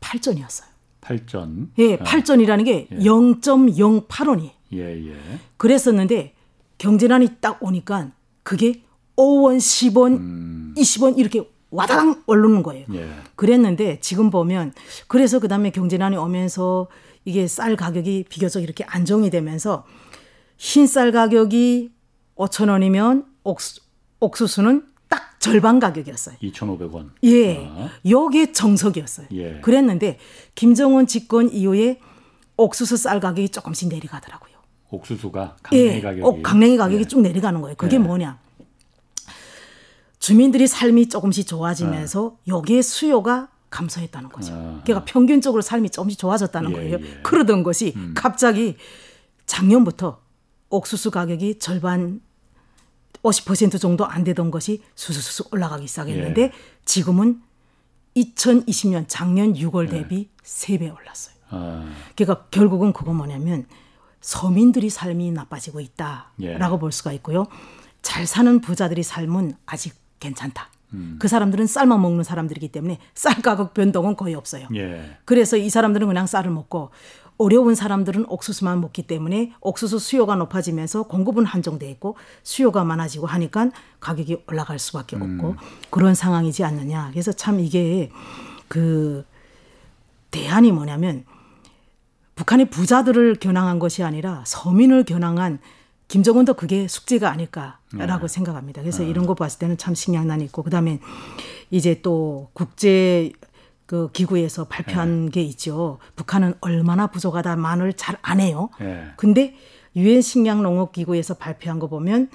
8전이었어요. 0.01 0.67
8전. 1.01 1.69
예, 1.79 1.95
아, 1.95 2.05
8전이라는 2.05 2.65
게 2.65 2.89
0.08원이. 2.91 4.51
예, 4.75 5.09
예. 5.09 5.17
그랬었는데 5.57 6.35
경제난이 6.79 7.37
딱 7.41 7.63
오니까 7.63 8.11
그게 8.43 8.83
5원, 9.17 9.59
10원, 9.59 10.17
음. 10.17 10.75
20원 10.77 11.19
이렇게 11.19 11.49
와다당 11.71 12.23
오르는 12.27 12.63
거예요. 12.63 12.87
예. 12.95 13.09
그랬는데 13.37 13.99
지금 14.01 14.31
보면 14.31 14.73
그래서 15.09 15.39
그다음에 15.39 15.71
경제난이 15.71 16.17
오면서 16.17 16.89
이게 17.25 17.47
쌀 17.47 17.77
가격이 17.77 18.27
비교적 18.29 18.63
이렇게 18.63 18.85
안정이 18.85 19.31
되면서 19.31 19.85
흰 20.57 20.87
쌀 20.87 21.13
가격이 21.13 21.93
5천 22.37 22.69
원이면 22.71 23.27
옥수, 23.45 23.81
옥수수는 24.21 24.81
딱 24.81 24.92
절반 25.43 25.81
가격이었어요. 25.81 26.37
2,500원. 26.41 27.11
예, 27.25 27.67
아. 27.67 27.91
요게 28.09 28.53
정석이었어요. 28.53 29.27
예. 29.33 29.61
그랬는데 29.61 30.19
김정은 30.55 31.09
집권 31.09 31.53
이후에 31.53 31.99
옥수수 32.57 32.97
쌀 32.97 33.19
가격이 33.19 33.49
조금씩 33.49 33.89
내려가더라고요. 33.89 34.53
옥수수가 34.91 35.57
강냉이 35.65 35.89
예, 35.89 36.01
가격이 36.01 36.23
어, 36.23 36.43
강냉이 36.43 36.77
가격이 36.77 37.01
예. 37.01 37.09
쭉 37.09 37.23
내려가는 37.23 37.61
거예요. 37.61 37.75
그게 37.75 37.97
예. 37.97 37.99
뭐냐? 37.99 38.39
주민들이 40.21 40.69
삶이 40.69 41.09
조금씩 41.09 41.49
좋아지면서 41.49 42.37
여기에 42.47 42.83
수요가 42.83 43.49
감소했다는 43.69 44.29
거죠. 44.29 44.53
아. 44.55 44.81
그러니까 44.85 45.05
평균적으로 45.05 45.61
삶이 45.61 45.91
조금씩 45.91 46.21
좋아졌다는 46.21 46.71
예, 46.71 46.75
거예요. 46.75 46.93
예. 46.93 46.97
음. 46.99 47.21
그러던 47.25 47.65
것이 47.65 47.97
갑자기 48.15 48.77
작년부터 49.47 50.21
옥수수 50.69 51.11
가격이 51.11 51.59
절반 51.59 52.21
50% 53.23 53.81
정도 53.81 54.05
안 54.05 54.25
되던 54.25 54.51
것이 54.51 54.83
수수수수 54.95 55.45
올라가기 55.53 55.87
시작했는데 55.87 56.43
예. 56.43 56.53
지금은 56.85 57.41
2020년 58.17 59.05
작년 59.09 59.55
6월 59.55 59.91
대비 59.91 60.29
세배 60.43 60.91
올랐어요. 60.91 61.35
아, 61.51 61.87
그러니까 62.17 62.47
결국은 62.51 62.93
그거 62.93 63.13
뭐냐면 63.13 63.67
서민들이 64.21 64.91
삶이 64.91 65.33
나빠지고 65.33 65.81
있다라고 65.81 66.35
예. 66.43 66.79
볼 66.79 66.93
수가 66.93 67.13
있고요. 67.15 67.47
잘 68.03 68.27
사는 68.27 68.61
부자들이 68.61 69.03
삶은 69.03 69.55
아직 69.67 69.95
괜찮다. 70.21 70.69
음. 70.95 71.17
그 71.19 71.29
사람들은 71.29 71.67
쌀만 71.67 72.01
먹는 72.01 72.23
사람들이기 72.25 72.69
때문에 72.69 72.99
쌀 73.15 73.41
가격 73.41 73.75
변동은 73.75 74.17
거의 74.17 74.35
없어요. 74.35 74.69
예. 74.75 75.17
그래서 75.25 75.57
이 75.57 75.71
사람들은 75.71 76.07
그냥 76.07 76.27
쌀을 76.27 76.51
먹고 76.51 76.91
어려운 77.43 77.75
사람들은 77.75 78.27
옥수수만 78.29 78.81
먹기 78.81 79.07
때문에 79.07 79.53
옥수수 79.61 79.99
수요가 79.99 80.37
높아지면서 80.37 81.05
공급은 81.05 81.45
한정돼 81.45 81.91
있고 81.91 82.17
수요가 82.43 82.85
많아지고 82.85 83.27
하니까 83.27 83.71
가격이 84.01 84.45
올라갈 84.47 84.79
수밖에 84.79 85.17
없고 85.17 85.57
그런 85.91 86.15
상황이지 86.15 86.65
않느냐. 86.65 87.11
그래서 87.11 87.33
참 87.33 87.61
이게 87.61 88.11
그 88.69 89.25
대안이 90.31 90.73
뭐냐면 90.73 91.25
북한이 92.35 92.71
부자들을 92.71 93.37
겨냥한 93.37 93.79
것이 93.79 94.03
아니라 94.03 94.43
서민을 94.47 95.05
겨냥한 95.05 95.59
김정은도 96.09 96.55
그게 96.55 96.89
숙제가 96.89 97.31
아닐까라고 97.31 98.29
생각합니다. 98.29 98.83
그래서 98.83 99.03
이런 99.03 99.27
거 99.27 99.35
봤을 99.35 99.59
때는 99.59 99.79
참 99.79 99.95
신경난이 99.95 100.45
있고 100.45 100.63
그다음에 100.63 101.01
이제 101.71 102.03
또 102.03 102.51
국제 102.53 103.33
그 103.93 104.09
기구에서 104.11 104.65
발표한 104.65 105.29
게 105.29 105.43
있죠. 105.43 105.99
북한은 106.17 106.55
얼마나 106.63 107.09
부족하다만을 107.09 107.93
잘 107.93 108.17
안 108.23 108.41
해요. 108.41 108.71
예. 108.81 109.09
근데 109.17 109.55
유엔 109.97 110.23
식량 110.23 110.63
농업 110.63 110.93
기구에서 110.93 111.35
발표한 111.35 111.79
거 111.79 111.89
보면 111.89 112.31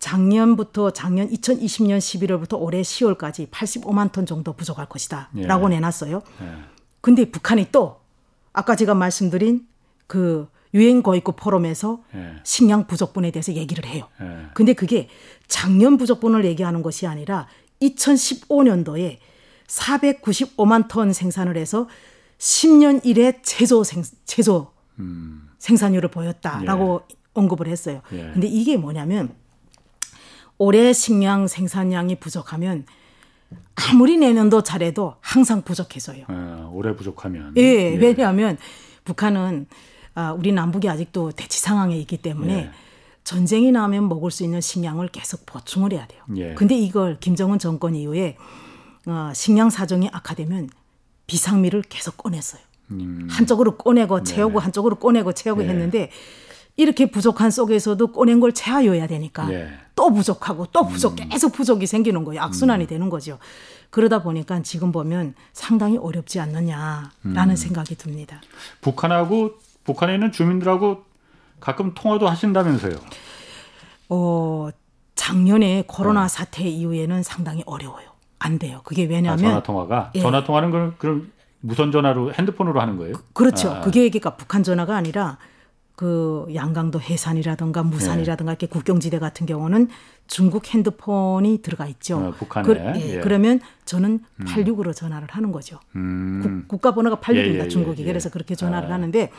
작년부터 0.00 0.90
작년 0.90 1.30
2020년 1.30 1.98
11월부터 1.98 2.60
올해 2.60 2.82
10월까지 2.82 3.48
85만 3.48 4.10
톤 4.10 4.26
정도 4.26 4.54
부족할 4.54 4.88
것이다라고 4.88 5.66
예. 5.66 5.74
내놨어요. 5.76 6.20
예. 6.40 6.52
근데 7.00 7.30
북한이 7.30 7.68
또 7.70 8.00
아까 8.52 8.74
제가 8.74 8.94
말씀드린 8.96 9.68
그 10.08 10.48
유엔 10.74 11.04
고위급 11.04 11.36
포럼에서 11.36 12.02
예. 12.16 12.40
식량 12.42 12.88
부족분에 12.88 13.30
대해서 13.30 13.52
얘기를 13.52 13.86
해요. 13.86 14.08
예. 14.20 14.48
근데 14.54 14.72
그게 14.72 15.08
작년 15.46 15.96
부족분을 15.96 16.44
얘기하는 16.44 16.82
것이 16.82 17.06
아니라 17.06 17.46
2015년도에 17.80 19.18
495만 19.72 20.88
톤 20.88 21.12
생산을 21.12 21.56
해서 21.56 21.88
10년 22.38 23.04
이래 23.04 23.40
최저 23.42 23.82
생 23.84 24.02
최저 24.24 24.70
생산율을 25.58 26.10
보였다라고 26.10 27.02
언급을 27.34 27.68
했어요. 27.68 28.02
예. 28.12 28.30
근데 28.32 28.46
이게 28.46 28.76
뭐냐면 28.76 29.34
올해 30.58 30.92
식량 30.92 31.46
생산량이 31.46 32.16
부족하면 32.16 32.84
아무리 33.74 34.16
내년도 34.16 34.62
잘해도 34.62 35.16
항상 35.20 35.62
부족해서요. 35.62 36.24
어, 36.28 36.70
올해 36.74 36.94
부족하면 36.94 37.54
예, 37.56 37.96
왜냐하면 37.96 38.58
북한은 39.04 39.66
아, 40.14 40.32
우리 40.32 40.52
남북이 40.52 40.88
아직도 40.88 41.32
대치 41.32 41.58
상황에 41.60 41.96
있기 41.98 42.18
때문에 42.18 42.54
예. 42.54 42.70
전쟁이 43.24 43.72
나면 43.72 44.08
먹을 44.08 44.30
수 44.30 44.44
있는 44.44 44.60
식량을 44.60 45.08
계속 45.08 45.46
보충을 45.46 45.92
해야 45.92 46.06
돼요. 46.06 46.22
예. 46.36 46.54
근데 46.54 46.76
이걸 46.76 47.18
김정은 47.18 47.58
정권 47.58 47.94
이후에 47.94 48.36
어, 49.06 49.32
식량 49.34 49.70
사정이 49.70 50.08
악화되면 50.12 50.70
비상미를 51.26 51.82
계속 51.82 52.16
꺼냈어요. 52.16 52.62
음, 52.90 53.26
한쪽으로 53.30 53.76
꺼내고 53.76 54.22
채우고 54.22 54.58
한쪽으로 54.58 54.96
꺼내고 54.96 55.32
채우고 55.32 55.64
예. 55.64 55.68
했는데 55.68 56.10
이렇게 56.76 57.10
부족한 57.10 57.50
속에서도 57.50 58.12
꺼낸 58.12 58.40
걸 58.40 58.52
채워야 58.52 59.06
되니까 59.06 59.52
예. 59.52 59.68
또 59.94 60.10
부족하고 60.10 60.66
또 60.72 60.86
부족 60.86 61.16
계속 61.16 61.52
부족이 61.52 61.86
생기는 61.86 62.24
거예요. 62.24 62.42
악순환이 62.42 62.86
되는 62.86 63.10
거죠. 63.10 63.38
그러다 63.90 64.22
보니까 64.22 64.62
지금 64.62 64.90
보면 64.90 65.34
상당히 65.52 65.98
어렵지 65.98 66.40
않느냐라는 66.40 67.56
생각이 67.56 67.96
듭니다. 67.96 68.40
북한하고 68.80 69.58
북한에 69.84 70.14
있는 70.14 70.32
주민들하고 70.32 71.04
가끔 71.60 71.92
통화도 71.94 72.26
하신다면서요. 72.28 72.94
어, 74.08 74.70
작년에 75.14 75.84
코로나 75.86 76.26
사태 76.26 76.64
이후에는 76.64 77.22
상당히 77.22 77.62
어려워요. 77.66 78.11
안 78.42 78.58
돼요. 78.58 78.80
그게 78.84 79.04
아, 79.04 79.08
왜냐하면 79.08 79.44
전화 79.44 79.62
통화가 79.62 80.12
예. 80.16 80.20
전화 80.20 80.44
통화는 80.44 80.70
그럼 80.70 80.94
그럼 80.98 81.32
무선 81.60 81.92
전화로 81.92 82.32
핸드폰으로 82.34 82.80
하는 82.80 82.96
거예요? 82.96 83.14
그렇죠. 83.32 83.70
아, 83.70 83.80
그게 83.80 84.08
그러니까 84.08 84.36
북한 84.36 84.62
전화가 84.62 84.96
아니라 84.96 85.38
그 85.94 86.46
양강도 86.54 87.00
해산이라든가 87.00 87.84
무산이라든가 87.84 88.52
이렇게 88.52 88.66
국경지대 88.66 89.18
같은 89.20 89.46
경우는 89.46 89.88
중국 90.26 90.66
핸드폰이 90.66 91.62
들어가 91.62 91.86
있죠. 91.86 92.16
어, 92.18 92.30
북한에. 92.32 92.66
그, 92.66 92.76
예, 92.76 93.16
예. 93.16 93.20
그러면 93.20 93.60
저는 93.84 94.20
86으로 94.40 94.94
전화를 94.94 95.28
하는 95.30 95.52
거죠. 95.52 95.78
음, 95.94 96.64
국, 96.66 96.80
가 96.80 96.94
번호가 96.94 97.16
86입니다. 97.16 97.36
예, 97.36 97.54
예, 97.54 97.58
예, 97.60 97.68
중국이. 97.68 98.02
예. 98.02 98.06
그래서 98.06 98.30
그렇게 98.30 98.56
전화를 98.56 98.90
아. 98.90 98.94
하는데 98.94 99.30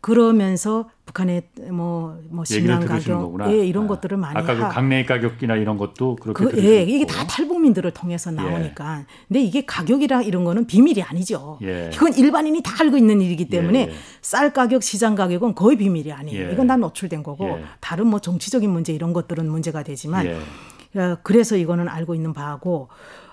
그러면서 0.00 0.88
북한의 1.06 1.42
뭐, 1.72 2.18
뭐 2.30 2.44
들으시는 2.44 2.86
가격. 2.86 3.34
예, 3.48 3.66
이런 3.66 3.84
아, 3.84 3.88
것들을 3.88 4.16
많이 4.16 4.38
아까 4.38 4.54
그 4.54 4.62
하, 4.62 4.68
강냉이 4.68 5.06
가격이나 5.06 5.56
이런 5.56 5.76
것도 5.76 6.16
그렇게 6.16 6.44
그, 6.44 6.64
예, 6.64 6.82
이게 6.82 7.04
다 7.04 7.26
탈북민들을 7.26 7.90
통해서 7.90 8.30
나오니까. 8.30 9.06
근데 9.26 9.40
이게 9.40 9.64
가격이랑 9.64 10.24
이런 10.24 10.44
거는 10.44 10.66
비밀이 10.66 11.02
아니죠. 11.02 11.58
예. 11.62 11.90
이건 11.92 12.14
일반인이 12.14 12.62
다 12.62 12.76
알고 12.80 12.96
있는 12.96 13.20
일이기 13.20 13.48
때문에 13.48 13.78
예, 13.78 13.82
예. 13.90 13.94
쌀 14.22 14.52
가격, 14.52 14.82
시장 14.82 15.14
가격은 15.14 15.54
거의 15.54 15.76
비밀이 15.76 16.12
아니에요. 16.12 16.48
예. 16.48 16.52
이건 16.52 16.68
다 16.68 16.76
노출된 16.76 17.22
거고 17.22 17.48
예. 17.48 17.64
다른 17.80 18.06
뭐 18.06 18.20
정치적인 18.20 18.70
문제 18.70 18.92
이런 18.92 19.12
것들은 19.12 19.50
문제가 19.50 19.82
되지만 19.82 20.26
예. 20.26 21.00
어, 21.00 21.18
그래서 21.22 21.56
이거는 21.56 21.88
알고 21.88 22.14
있는 22.14 22.32
바고 22.32 22.88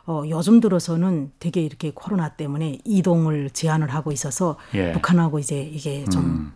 어, 0.07 0.23
요즘 0.29 0.59
들어서는 0.59 1.31
되게 1.39 1.61
이렇게 1.61 1.91
코로나 1.91 2.29
때문에 2.29 2.79
이동을 2.85 3.49
제한을 3.49 3.89
하고 3.89 4.11
있어서 4.11 4.57
예. 4.75 4.89
음. 4.89 4.93
북한하고 4.93 5.39
이제 5.39 5.61
이게 5.61 6.05
좀 6.05 6.53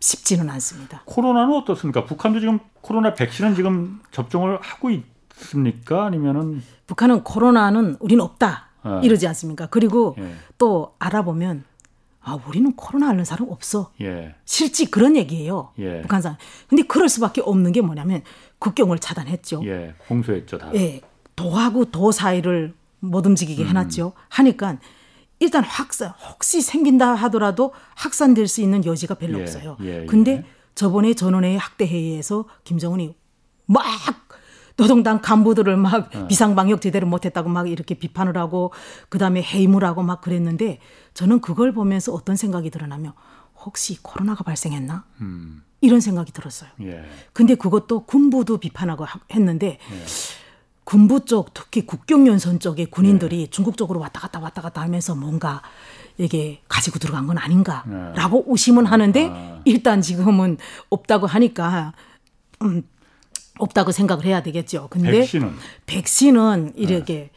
쉽지는 0.00 0.48
않습니다. 0.50 1.02
코로나는 1.04 1.54
어떻습니까? 1.54 2.04
북한도 2.06 2.40
지금 2.40 2.58
코로나 2.80 3.12
백신은 3.14 3.54
지금 3.54 4.00
접종을 4.12 4.58
하고 4.62 4.90
있습니까? 4.90 6.06
아니면은 6.06 6.62
북한은 6.86 7.22
코로나는 7.22 7.96
우리는 8.00 8.24
없다 8.24 8.68
어. 8.82 9.00
이러지 9.04 9.26
않습니까? 9.28 9.66
그리고 9.66 10.16
예. 10.18 10.32
또 10.56 10.94
알아보면 10.98 11.64
아 12.22 12.38
우리는 12.46 12.72
코로나 12.76 13.10
앓는 13.10 13.24
사람 13.24 13.48
없어. 13.50 13.92
예. 14.00 14.34
실제 14.44 14.86
그런 14.86 15.16
얘기예요. 15.16 15.72
예. 15.78 16.00
북한 16.02 16.22
사람. 16.22 16.38
근데 16.68 16.82
그럴 16.82 17.08
수밖에 17.08 17.42
없는 17.42 17.72
게 17.72 17.80
뭐냐면 17.82 18.22
국경을 18.58 18.98
차단했죠. 18.98 19.62
예. 19.64 19.94
공소했죠, 20.08 20.58
다. 20.58 20.70
예, 20.74 21.00
도하고 21.44 21.86
도 21.86 22.12
사이를 22.12 22.74
못 23.00 23.24
움직이게 23.26 23.64
해놨죠. 23.64 24.12
하니까 24.28 24.76
일단 25.38 25.64
확산 25.64 26.10
혹시 26.10 26.60
생긴다 26.60 27.14
하더라도 27.14 27.72
확산될 27.96 28.46
수 28.46 28.60
있는 28.60 28.84
여지가 28.84 29.14
별로 29.14 29.38
예, 29.38 29.42
없어요. 29.42 29.76
예, 29.80 30.04
근데 30.04 30.30
예. 30.32 30.44
저번에 30.74 31.14
전원회 31.14 31.56
학대 31.56 31.86
회의에서 31.86 32.44
김정은이 32.64 33.14
막 33.66 33.84
노동당 34.76 35.20
간부들을 35.22 35.76
막 35.78 36.14
어. 36.14 36.26
비상 36.26 36.54
방역 36.54 36.80
제대로 36.82 37.06
못했다고 37.06 37.48
막 37.48 37.70
이렇게 37.70 37.94
비판을 37.94 38.36
하고 38.36 38.72
그다음에 39.08 39.42
해임을 39.42 39.82
하고 39.84 40.02
막 40.02 40.20
그랬는데 40.20 40.78
저는 41.14 41.40
그걸 41.40 41.72
보면서 41.72 42.12
어떤 42.12 42.36
생각이 42.36 42.70
드러나면 42.70 43.12
혹시 43.64 44.02
코로나가 44.02 44.44
발생했나 44.44 45.04
음. 45.22 45.62
이런 45.80 46.00
생각이 46.00 46.32
들었어요. 46.32 46.68
예. 46.82 47.04
근데 47.32 47.54
그것도 47.54 48.04
군부도 48.04 48.58
비판하고 48.58 49.04
하- 49.06 49.20
했는데 49.32 49.78
예. 49.90 50.04
군부 50.90 51.24
쪽 51.24 51.54
특히 51.54 51.86
국경연선 51.86 52.58
쪽의 52.58 52.86
군인들이 52.86 53.42
예. 53.42 53.46
중국 53.46 53.76
쪽으로 53.76 54.00
왔다 54.00 54.18
갔다 54.18 54.40
왔다 54.40 54.60
갔다 54.60 54.80
하면서 54.80 55.14
뭔가 55.14 55.62
이게 56.18 56.62
가지고 56.66 56.98
들어간 56.98 57.28
건 57.28 57.38
아닌가라고 57.38 58.44
예. 58.44 58.50
의심은 58.50 58.86
하는데 58.86 59.30
아. 59.32 59.60
일단 59.64 60.02
지금은 60.02 60.58
없다고 60.88 61.28
하니까 61.28 61.92
음, 62.62 62.82
없다고 63.60 63.92
생각을 63.92 64.24
해야 64.24 64.42
되겠죠. 64.42 64.88
근데 64.90 65.12
백신은 65.12 65.54
백신은 65.86 66.72
이렇게 66.74 67.30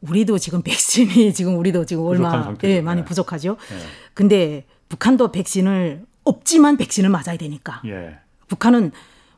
우리도 0.00 0.38
지금 0.38 0.60
백신이 0.62 1.30
지금 1.32 1.56
우리도 1.56 1.86
지금 1.86 2.02
얼마. 2.06 2.56
예, 2.64 2.80
많이 2.80 3.02
예. 3.02 3.04
부족하죠. 3.04 3.56
예. 3.70 3.78
근데 4.14 4.66
북한도 4.88 5.30
백신을 5.30 6.04
없지만 6.24 6.76
백신을 6.76 7.08
맞아야 7.08 7.36
되니까. 7.38 7.82
예. 7.86 8.18
북한은 8.48 8.90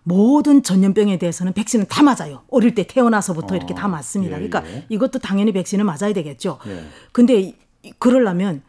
모든 0.08 0.62
전염병에 0.62 1.18
대해서는 1.18 1.52
백신은 1.52 1.86
다 1.88 2.00
맞아요. 2.04 2.42
어릴 2.48 2.76
때 2.76 2.86
태어나서부터 2.86 3.54
어, 3.54 3.56
이렇게 3.56 3.74
다 3.74 3.88
맞습니다. 3.88 4.40
예, 4.40 4.48
그러니까 4.48 4.72
예. 4.72 4.86
이것도 4.88 5.18
당연히 5.18 5.50
백신을 5.52 5.84
맞아야 5.84 6.12
되겠죠. 6.12 6.60
예. 6.68 6.84
근데 7.10 7.54
그러려면 7.98 8.62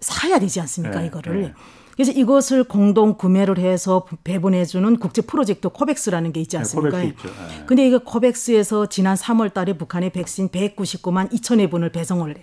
사야 0.00 0.40
되지 0.40 0.60
않습니까, 0.60 1.00
예, 1.02 1.06
이거를. 1.06 1.44
예. 1.44 1.54
그래서 1.92 2.10
이것을 2.10 2.64
공동 2.64 3.14
구매를 3.16 3.58
해서 3.60 4.04
배분해주는 4.24 4.96
국제 4.98 5.22
프로젝트 5.22 5.68
코백스라는 5.68 6.32
게 6.32 6.40
있지 6.40 6.56
않습니까? 6.56 6.98
네, 6.98 7.12
코백스 7.12 7.28
있죠. 7.28 7.40
예. 7.60 7.64
근데 7.66 7.86
이거 7.86 8.00
코백스에서 8.00 8.86
지난 8.86 9.14
3월 9.14 9.54
달에 9.54 9.78
북한에 9.78 10.10
백신 10.10 10.48
199만 10.48 11.30
2천여 11.30 11.70
분을 11.70 11.92
배송을 11.92 12.34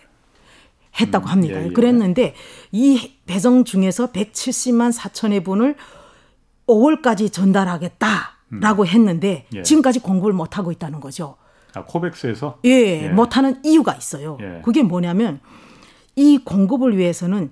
했다고 1.02 1.28
합니다. 1.28 1.62
예, 1.62 1.66
예. 1.66 1.70
그랬는데 1.74 2.34
이 2.72 3.16
배송 3.26 3.66
중에서 3.66 4.14
170만 4.14 4.98
4천여 4.98 5.44
분을 5.44 5.76
5월까지 6.66 7.34
전달하겠다 7.34 8.37
라고 8.50 8.86
했는데 8.86 9.46
예. 9.54 9.62
지금까지 9.64 10.00
공급을 10.00 10.34
못 10.34 10.58
하고 10.58 10.72
있다는 10.72 11.00
거죠. 11.00 11.36
아, 11.74 11.84
코백스에서 11.86 12.60
예, 12.66 13.04
예. 13.04 13.10
못 13.10 13.36
하는 13.38 13.60
이유가 13.64 13.94
있어요. 13.96 14.38
예. 14.42 14.62
그게 14.64 14.84
뭐냐면 14.84 15.40
이 16.16 16.38
공급을 16.44 16.98
위해서는 16.98 17.52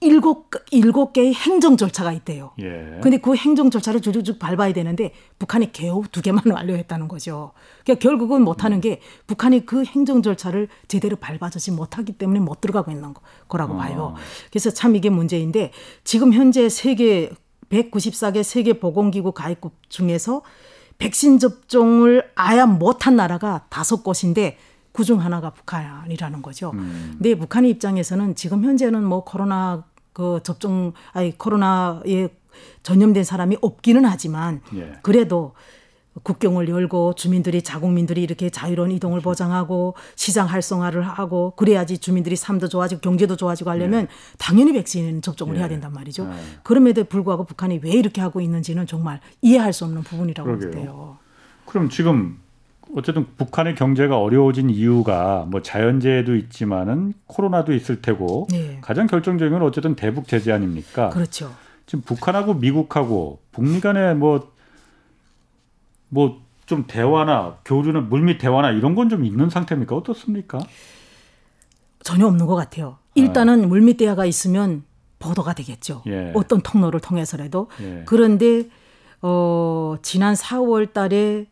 일곱 0.00 0.50
일곱 0.72 1.12
개의 1.12 1.32
행정 1.32 1.76
절차가 1.76 2.12
있대요. 2.12 2.50
예. 2.60 2.98
근데 3.02 3.18
그 3.18 3.36
행정 3.36 3.70
절차를 3.70 4.00
쭉쭉 4.00 4.40
밟아야 4.40 4.72
되는데 4.72 5.12
북한이 5.38 5.70
겨우 5.72 6.02
두 6.10 6.22
개만 6.22 6.42
완료했다는 6.50 7.06
거죠. 7.06 7.52
그러니까 7.84 8.02
결국은 8.02 8.42
못 8.42 8.64
하는 8.64 8.80
게 8.80 9.00
북한이 9.28 9.64
그 9.64 9.84
행정 9.84 10.22
절차를 10.22 10.66
제대로 10.88 11.14
밟아주지 11.16 11.70
못하기 11.70 12.14
때문에 12.14 12.40
못 12.40 12.60
들어가고 12.60 12.90
있는 12.90 13.14
거- 13.14 13.20
거라고 13.46 13.76
봐요. 13.76 14.14
그래서 14.50 14.70
참 14.70 14.96
이게 14.96 15.08
문제인데 15.08 15.70
지금 16.02 16.32
현재 16.32 16.68
세계 16.68 17.30
194개 17.72 18.42
세계 18.42 18.74
보건기구 18.74 19.32
가입국 19.32 19.74
중에서 19.88 20.42
백신 20.98 21.38
접종을 21.38 22.30
아예 22.34 22.64
못한 22.64 23.16
나라가 23.16 23.66
다섯 23.70 24.04
곳인데 24.04 24.58
그중 24.92 25.20
하나가 25.20 25.50
북한이라는 25.50 26.42
거죠. 26.42 26.70
근데 26.70 27.34
북한의 27.34 27.70
입장에서는 27.70 28.34
지금 28.34 28.62
현재는 28.62 29.02
뭐 29.02 29.24
코로나 29.24 29.84
그 30.12 30.40
접종 30.42 30.92
아니 31.12 31.36
코로나에 31.36 32.28
전염된 32.82 33.24
사람이 33.24 33.56
없기는 33.62 34.04
하지만 34.04 34.60
예. 34.74 34.92
그래도 35.02 35.54
국경을 36.22 36.68
열고 36.68 37.14
주민들이 37.14 37.62
자국민들이 37.62 38.22
이렇게 38.22 38.50
자유로운 38.50 38.90
이동을 38.92 39.20
보장하고 39.20 39.94
시장 40.14 40.46
활성화를 40.46 41.02
하고 41.02 41.54
그래야지 41.56 41.98
주민들이 41.98 42.36
삶도 42.36 42.68
좋아지고 42.68 43.00
경제도 43.00 43.34
좋아지고 43.36 43.70
하려면 43.70 44.08
당연히 44.38 44.72
백신 44.74 45.22
접종을 45.22 45.56
예. 45.56 45.60
해야 45.60 45.68
된단 45.68 45.92
말이죠. 45.92 46.28
예. 46.30 46.58
그럼에도 46.62 47.04
불구하고 47.04 47.44
북한이 47.44 47.80
왜 47.82 47.92
이렇게 47.92 48.20
하고 48.20 48.40
있는지는 48.40 48.86
정말 48.86 49.20
이해할 49.40 49.72
수 49.72 49.84
없는 49.84 50.02
부분이라고. 50.02 50.52
보세요. 50.52 51.16
그럼 51.64 51.88
지금 51.88 52.38
어쨌든 52.94 53.26
북한의 53.38 53.74
경제가 53.74 54.18
어려워진 54.18 54.68
이유가 54.68 55.46
뭐 55.48 55.62
자연재해도 55.62 56.36
있지만은 56.36 57.14
코로나도 57.26 57.72
있을 57.72 58.02
테고 58.02 58.48
네. 58.50 58.78
가장 58.82 59.06
결정적인 59.06 59.52
건 59.52 59.62
어쨌든 59.62 59.94
대북 59.94 60.28
제재 60.28 60.52
아닙니까? 60.52 61.08
그렇죠. 61.08 61.52
지금 61.86 62.02
북한하고 62.02 62.54
미국하고 62.54 63.40
북미 63.50 63.80
간에 63.80 64.14
뭐 64.14 64.51
뭐 66.12 66.42
좀 66.66 66.84
대화나 66.86 67.58
교류나 67.64 68.00
물밑 68.02 68.38
대화나 68.38 68.70
이런 68.70 68.94
건 68.94 69.08
좀 69.10 69.24
있는 69.24 69.50
상태입니까? 69.50 69.94
어떻습니까? 69.96 70.58
전혀 72.02 72.26
없는 72.26 72.46
것 72.46 72.54
같아요. 72.54 72.98
일단은 73.14 73.68
물밑 73.68 73.98
대화가 73.98 74.24
있으면 74.24 74.84
보도가 75.18 75.54
되겠죠. 75.54 76.02
예. 76.06 76.32
어떤 76.34 76.60
통로를 76.62 77.00
통해서라도. 77.00 77.68
예. 77.82 78.04
그런데 78.06 78.68
어 79.20 79.96
지난 80.02 80.34
4월 80.34 80.92
달에 80.92 81.46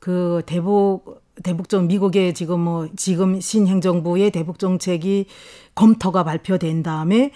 그 0.00 0.42
대북 0.46 1.22
대북정 1.42 1.86
미국의 1.88 2.34
지금 2.34 2.60
뭐 2.60 2.88
지금 2.96 3.40
신행정부의 3.40 4.30
대북 4.30 4.58
정책이 4.58 5.26
검토가 5.74 6.24
발표된 6.24 6.82
다음에 6.82 7.32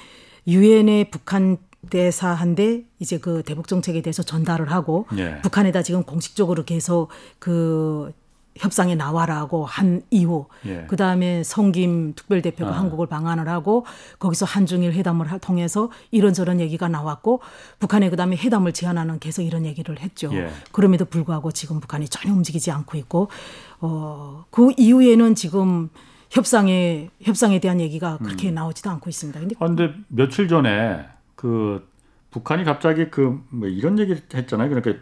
유엔의 0.47 1.11
북한 1.11 1.59
대사한테 1.91 2.85
이제 2.99 3.19
그 3.19 3.43
대북 3.43 3.69
정책에 3.69 4.03
대해서 4.03 4.23
전달을 4.23 4.71
하고 4.73 5.07
예. 5.17 5.41
북한에다 5.43 5.83
지금 5.83 6.03
공식적으로 6.03 6.65
계속 6.65 7.09
그 7.39 8.13
협상에 8.57 8.97
나와라고 8.97 9.65
한 9.65 10.03
이후 10.11 10.47
예. 10.67 10.85
그 10.89 10.97
다음에 10.97 11.45
성김 11.45 12.15
특별대표가 12.15 12.73
아. 12.73 12.79
한국을 12.79 13.07
방한을 13.07 13.49
하고 13.49 13.87
거기서 14.19 14.47
한중일 14.47 14.93
회담을 14.95 15.31
하- 15.31 15.39
통해서 15.39 15.91
이런저런 16.11 16.59
얘기가 16.59 16.89
나왔고 16.89 17.41
북한에 17.79 18.11
그 18.11 18.17
다음에 18.17 18.35
회담을 18.37 18.73
제안하는 18.73 19.21
계속 19.21 19.43
이런 19.43 19.65
얘기를 19.65 20.01
했죠. 20.01 20.31
예. 20.35 20.51
그럼에도 20.73 21.05
불구하고 21.05 21.53
지금 21.53 21.79
북한이 21.79 22.09
전혀 22.09 22.35
움직이지 22.35 22.73
않고 22.73 22.99
있고 22.99 23.29
어, 23.81 24.45
그 24.51 24.73
이후에는 24.77 25.37
지금 25.37 25.89
협상에 26.31 27.09
협상에 27.23 27.61
대한 27.61 27.81
얘기가 27.81 28.19
음. 28.21 28.25
그렇게 28.27 28.51
나오지도 28.51 28.91
않고 28.91 29.09
있습니다. 29.09 29.39
근데 29.39 29.55
그런데 29.57 29.95
며칠 30.09 30.49
전에 30.49 31.07
그 31.39 31.87
북한이 32.33 32.65
갑자기 32.65 33.11
그 33.11 33.41
뭐 33.51 33.69
이런 33.69 33.99
얘기를 33.99 34.21
했잖아요. 34.35 34.69
그러니까 34.69 35.01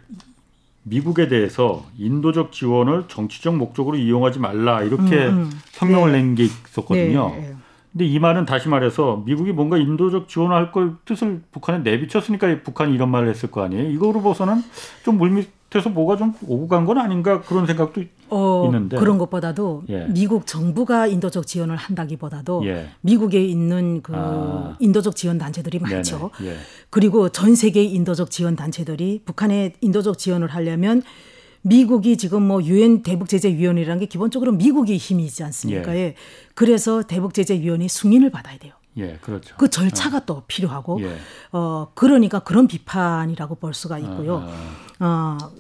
미국에 0.82 1.28
대해서 1.28 1.84
인도적 1.98 2.52
지원을 2.52 3.08
정치적 3.08 3.56
목적으로 3.56 3.96
이용하지 3.96 4.38
말라 4.38 4.82
이렇게 4.82 5.26
음, 5.26 5.38
음. 5.38 5.60
성명을 5.72 6.12
낸게 6.12 6.44
있었거든요. 6.44 7.30
네, 7.34 7.40
네. 7.40 7.55
근데 7.96 8.04
이 8.04 8.18
말은 8.18 8.44
다시 8.44 8.68
말해서 8.68 9.22
미국이 9.24 9.52
뭔가 9.52 9.78
인도적 9.78 10.28
지원을 10.28 10.54
할걸 10.54 10.96
뜻을 11.06 11.40
북한에 11.50 11.78
내비쳤으니까 11.78 12.60
북한이 12.62 12.94
이런 12.94 13.08
말을 13.10 13.30
했을 13.30 13.50
거 13.50 13.62
아니에요. 13.62 13.88
이거로 13.90 14.20
봐서는 14.22 14.62
좀 15.02 15.16
물밑에서 15.16 15.88
뭐가 15.94 16.18
좀 16.18 16.34
오고 16.46 16.68
간 16.68 16.84
건 16.84 16.98
아닌가 16.98 17.40
그런 17.40 17.64
생각도 17.66 18.02
어, 18.28 18.64
있는데. 18.66 18.98
그런 18.98 19.16
것보다도 19.16 19.84
예. 19.88 20.08
미국 20.10 20.46
정부가 20.46 21.06
인도적 21.06 21.46
지원을 21.46 21.76
한다기보다도 21.76 22.66
예. 22.66 22.90
미국에 23.00 23.42
있는 23.42 24.02
그 24.02 24.12
아. 24.14 24.76
인도적 24.78 25.16
지원 25.16 25.38
단체들이 25.38 25.78
많죠. 25.78 26.30
예. 26.42 26.56
그리고 26.90 27.30
전 27.30 27.54
세계의 27.54 27.90
인도적 27.94 28.30
지원 28.30 28.56
단체들이 28.56 29.22
북한에 29.24 29.72
인도적 29.80 30.18
지원을 30.18 30.48
하려면 30.48 31.00
미국이 31.66 32.16
지금 32.16 32.42
뭐 32.42 32.62
유엔 32.62 33.02
대북 33.02 33.28
제재 33.28 33.48
위원회라는 33.48 34.00
게 34.00 34.06
기본적으로 34.06 34.52
미국이 34.52 34.96
힘이 34.96 35.24
있지 35.24 35.42
않습니까? 35.42 35.96
예. 35.96 36.14
그래서 36.54 37.02
대북 37.02 37.34
제재 37.34 37.58
위원회 37.60 37.88
승인을 37.88 38.30
받아야 38.30 38.56
돼요. 38.58 38.74
예, 38.98 39.18
그렇죠. 39.20 39.54
그 39.58 39.68
절차가 39.68 40.24
또 40.24 40.44
필요하고 40.46 41.00
예. 41.02 41.16
어 41.52 41.88
그러니까 41.94 42.38
그런 42.38 42.68
비판이라고 42.68 43.56
볼 43.56 43.74
수가 43.74 43.98
있고요. 43.98 44.48
아, 45.00 45.38
어 45.44 45.52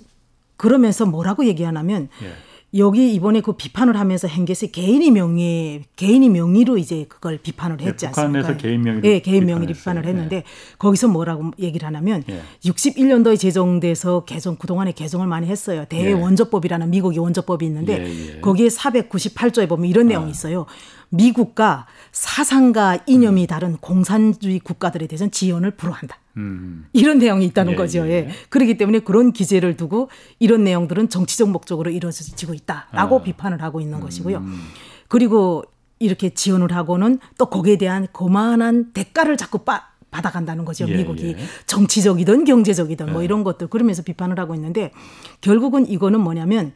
그러면서 0.56 1.06
뭐라고 1.06 1.44
얘기하냐면 1.44 2.08
예. 2.22 2.32
여기 2.78 3.14
이번에 3.14 3.40
그 3.40 3.52
비판을 3.52 3.98
하면서 3.98 4.28
한 4.28 4.44
것이 4.44 4.72
개인이 4.72 5.10
명의 5.10 5.84
개인이 5.96 6.28
명의로 6.28 6.78
이제 6.78 7.06
그걸 7.08 7.38
비판을 7.38 7.78
예, 7.80 7.86
했지 7.86 8.06
북한에서 8.06 8.48
않습니까? 8.48 8.56
개인 8.56 8.82
명의로 8.82 9.08
예, 9.08 9.20
개인 9.20 9.46
명의로 9.46 9.72
비판을. 9.72 10.06
했는데 10.06 10.44
거기서 10.78 11.08
뭐라고 11.08 11.50
얘기를 11.58 11.86
하냐면 11.86 12.22
예. 12.28 12.42
61년도에 12.64 13.38
제정돼서 13.38 14.24
개정 14.24 14.56
그동안에 14.56 14.92
개정을 14.92 15.26
많이 15.26 15.46
했어요. 15.46 15.82
예. 15.82 15.86
대원조법이라는 15.88 16.90
미국의 16.90 17.18
원조법이 17.18 17.64
있는데 17.66 18.04
예, 18.04 18.36
예. 18.36 18.40
거기에 18.40 18.68
498조에 18.68 19.68
보면 19.68 19.88
이런 19.88 20.08
내용이 20.08 20.30
있어요. 20.30 20.66
미국과 21.10 21.86
사상과 22.12 22.98
이념이 23.06 23.46
다른 23.46 23.76
공산주의 23.76 24.58
국가들에 24.58 25.06
대해서는 25.06 25.30
지원을 25.30 25.72
불허한다. 25.72 26.18
음. 26.36 26.86
이런 26.92 27.18
내용이 27.18 27.46
있다는 27.46 27.72
예, 27.72 27.76
거죠. 27.76 28.06
예. 28.06 28.10
예. 28.10 28.30
그렇기 28.50 28.76
때문에 28.76 29.00
그런 29.00 29.32
기재를 29.32 29.76
두고 29.76 30.08
이런 30.38 30.64
내용들은 30.64 31.08
정치적 31.08 31.50
목적으로 31.50 31.90
이루어지고 31.90 32.54
있다라고 32.54 33.18
아. 33.18 33.22
비판을 33.22 33.62
하고 33.62 33.80
있는 33.80 34.00
것이고요. 34.00 34.38
음. 34.38 34.60
그리고 35.08 35.64
이렇게 35.98 36.30
지원을 36.30 36.72
하고는 36.72 37.20
또 37.38 37.46
거기에 37.46 37.78
대한 37.78 38.06
고만한 38.12 38.92
대가를 38.92 39.36
자꾸 39.36 39.58
빠, 39.58 39.88
받아간다는 40.10 40.64
거죠. 40.64 40.86
예, 40.88 40.96
미국이 40.96 41.28
예. 41.28 41.36
정치적이든 41.66 42.44
경제적이든 42.44 43.12
뭐 43.12 43.22
이런 43.22 43.44
것들 43.44 43.68
그러면서 43.68 44.02
비판을 44.02 44.38
하고 44.38 44.54
있는데 44.54 44.92
결국은 45.40 45.88
이거는 45.88 46.20
뭐냐면 46.20 46.74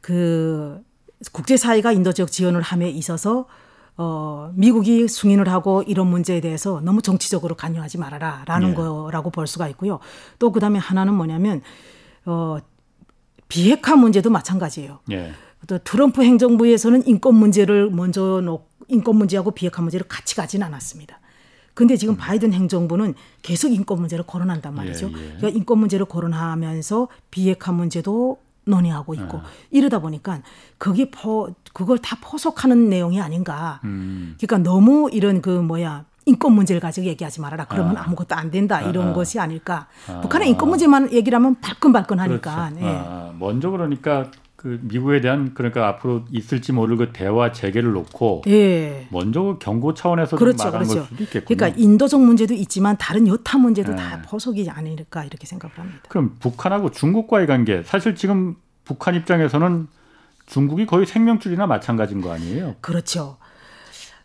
그 0.00 0.80
국제사회가 1.32 1.92
인도적 1.92 2.30
지원을 2.30 2.62
함에 2.62 2.88
있어서 2.90 3.46
어, 4.00 4.52
미국이 4.54 5.08
승인을 5.08 5.48
하고 5.48 5.82
이런 5.82 6.06
문제에 6.06 6.40
대해서 6.40 6.80
너무 6.80 7.02
정치적으로 7.02 7.56
관여하지 7.56 7.98
말아라라는 7.98 8.70
예. 8.70 8.74
거라고 8.74 9.30
볼 9.30 9.48
수가 9.48 9.66
있고요. 9.70 9.98
또 10.38 10.52
그다음에 10.52 10.78
하나는 10.78 11.14
뭐냐면 11.14 11.62
어, 12.24 12.58
비핵화 13.48 13.96
문제도 13.96 14.30
마찬가지예요. 14.30 15.00
예. 15.10 15.32
또 15.66 15.78
트럼프 15.78 16.22
행정부에서는 16.22 17.08
인권 17.08 17.34
문제를 17.34 17.90
먼저 17.90 18.40
놓 18.40 18.68
인권 18.86 19.16
문제하고 19.16 19.50
비핵화 19.50 19.82
문제를 19.82 20.06
같이 20.06 20.36
가진 20.36 20.62
않았습니다. 20.62 21.20
근데 21.74 21.96
지금 21.96 22.16
바이든 22.16 22.52
행정부는 22.52 23.14
계속 23.42 23.72
인권 23.72 23.98
문제를 23.98 24.24
거론한단 24.26 24.74
말이죠. 24.74 25.08
음. 25.08 25.14
예, 25.16 25.22
예. 25.22 25.26
그러니까 25.36 25.48
인권 25.48 25.78
문제를 25.78 26.06
거론하면서 26.06 27.08
비핵화 27.32 27.72
문제도 27.72 28.38
논의하고 28.68 29.14
있고 29.14 29.40
이러다 29.70 29.98
보니까 29.98 30.42
그게 30.76 31.10
포 31.10 31.50
그걸 31.78 31.98
다 31.98 32.16
포석하는 32.20 32.88
내용이 32.88 33.20
아닌가. 33.20 33.78
음. 33.84 34.34
그러니까 34.40 34.68
너무 34.68 35.08
이런 35.12 35.40
그 35.40 35.48
뭐야 35.48 36.04
인권 36.26 36.52
문제를 36.52 36.80
가지고 36.80 37.06
얘기하지 37.06 37.40
말아라. 37.40 37.66
그러면 37.66 37.96
아. 37.96 38.02
아. 38.02 38.08
무것도안 38.08 38.50
된다. 38.50 38.82
이런 38.82 39.10
아. 39.10 39.12
것이 39.12 39.38
아닐까. 39.38 39.86
아. 40.08 40.20
북한의 40.20 40.48
인권 40.50 40.70
문제만 40.70 41.12
얘기를 41.12 41.36
하면 41.36 41.54
발끈발끈하니까. 41.60 42.70
그렇죠. 42.70 42.84
예. 42.84 42.96
아, 42.98 43.32
먼저 43.38 43.70
그러니까 43.70 44.28
그 44.56 44.80
미국에 44.82 45.20
대한 45.20 45.54
그러니까 45.54 45.86
앞으로 45.86 46.24
있을지 46.32 46.72
모를 46.72 46.96
그 46.96 47.10
대화 47.12 47.52
재개를 47.52 47.92
놓고 47.92 48.42
예. 48.48 49.06
먼저 49.12 49.40
그 49.40 49.58
경고 49.60 49.94
차원에서 49.94 50.30
좀 50.30 50.38
그렇죠, 50.40 50.64
말한 50.64 50.82
그렇죠. 50.82 50.94
걸 50.94 51.04
수도 51.04 51.22
있겠군요. 51.22 51.56
그러니까 51.56 51.80
인도적 51.80 52.20
문제도 52.20 52.54
있지만 52.54 52.96
다른 52.98 53.28
여타 53.28 53.56
문제도 53.56 53.92
예. 53.92 53.96
다 53.96 54.20
포석이 54.22 54.68
아닐까 54.68 55.22
이렇게 55.22 55.46
생각을 55.46 55.78
합니다. 55.78 56.00
그럼 56.08 56.34
북한하고 56.40 56.90
중국과의 56.90 57.46
관계 57.46 57.84
사실 57.84 58.16
지금 58.16 58.56
북한 58.84 59.14
입장에서는 59.14 59.86
중국이 60.48 60.86
거의 60.86 61.06
생명줄이나 61.06 61.66
마찬가지인 61.66 62.20
거 62.20 62.32
아니에요? 62.32 62.76
그렇죠. 62.80 63.36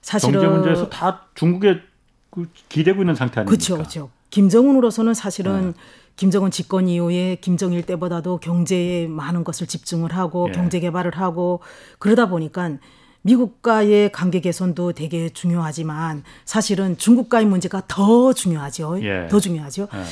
사실은 0.01 0.33
경제 0.33 0.47
문제에서 0.47 0.89
다 0.89 1.27
중국에 1.35 1.81
그 2.29 2.47
기대고 2.69 3.01
있는 3.01 3.15
상태 3.15 3.41
아닙니까? 3.41 3.51
그렇죠, 3.51 3.75
그렇죠. 3.75 4.09
김정은으로서는 4.29 5.13
사실은 5.13 5.73
김정은 6.15 6.51
집권 6.51 6.87
이후에 6.87 7.37
김정일 7.41 7.85
때보다도 7.85 8.37
경제에 8.37 9.07
많은 9.07 9.43
것을 9.43 9.67
집중을 9.67 10.15
하고 10.15 10.47
예. 10.49 10.53
경제 10.53 10.79
개발을 10.79 11.17
하고 11.17 11.61
그러다 11.99 12.29
보니까 12.29 12.77
미국과의 13.23 14.11
관계 14.11 14.39
개선도 14.39 14.93
되게 14.93 15.29
중요하지만 15.29 16.23
사실은 16.45 16.97
중국과의 16.97 17.45
문제가 17.45 17.83
더 17.87 18.33
중요하죠. 18.33 19.03
예. 19.03 19.27
더 19.29 19.39
중요하죠. 19.39 19.87
예. 19.93 20.03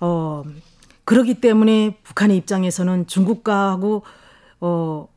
어, 0.00 0.44
그러기 1.04 1.40
때문에 1.40 1.98
북한의 2.02 2.36
입장에서는 2.38 3.06
중국과하고 3.06 4.02
어, 4.60 5.08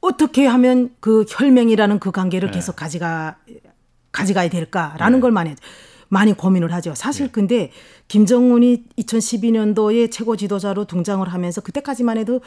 어떻게 0.00 0.46
하면 0.46 0.94
그 1.00 1.24
혈맹이라는 1.28 1.98
그 1.98 2.10
관계를 2.10 2.50
네. 2.50 2.56
계속 2.56 2.76
가져가 2.76 3.36
가져가야 4.12 4.48
될까라는 4.48 5.18
네. 5.18 5.20
걸 5.20 5.30
많이 5.30 5.54
많이 6.08 6.32
고민을 6.32 6.72
하죠. 6.72 6.94
사실 6.96 7.30
근데 7.30 7.70
김정은이 8.08 8.84
2012년도에 8.98 10.10
최고 10.10 10.36
지도자로 10.36 10.86
등장을 10.86 11.26
하면서 11.26 11.60
그때까지만 11.60 12.18
해도 12.18 12.40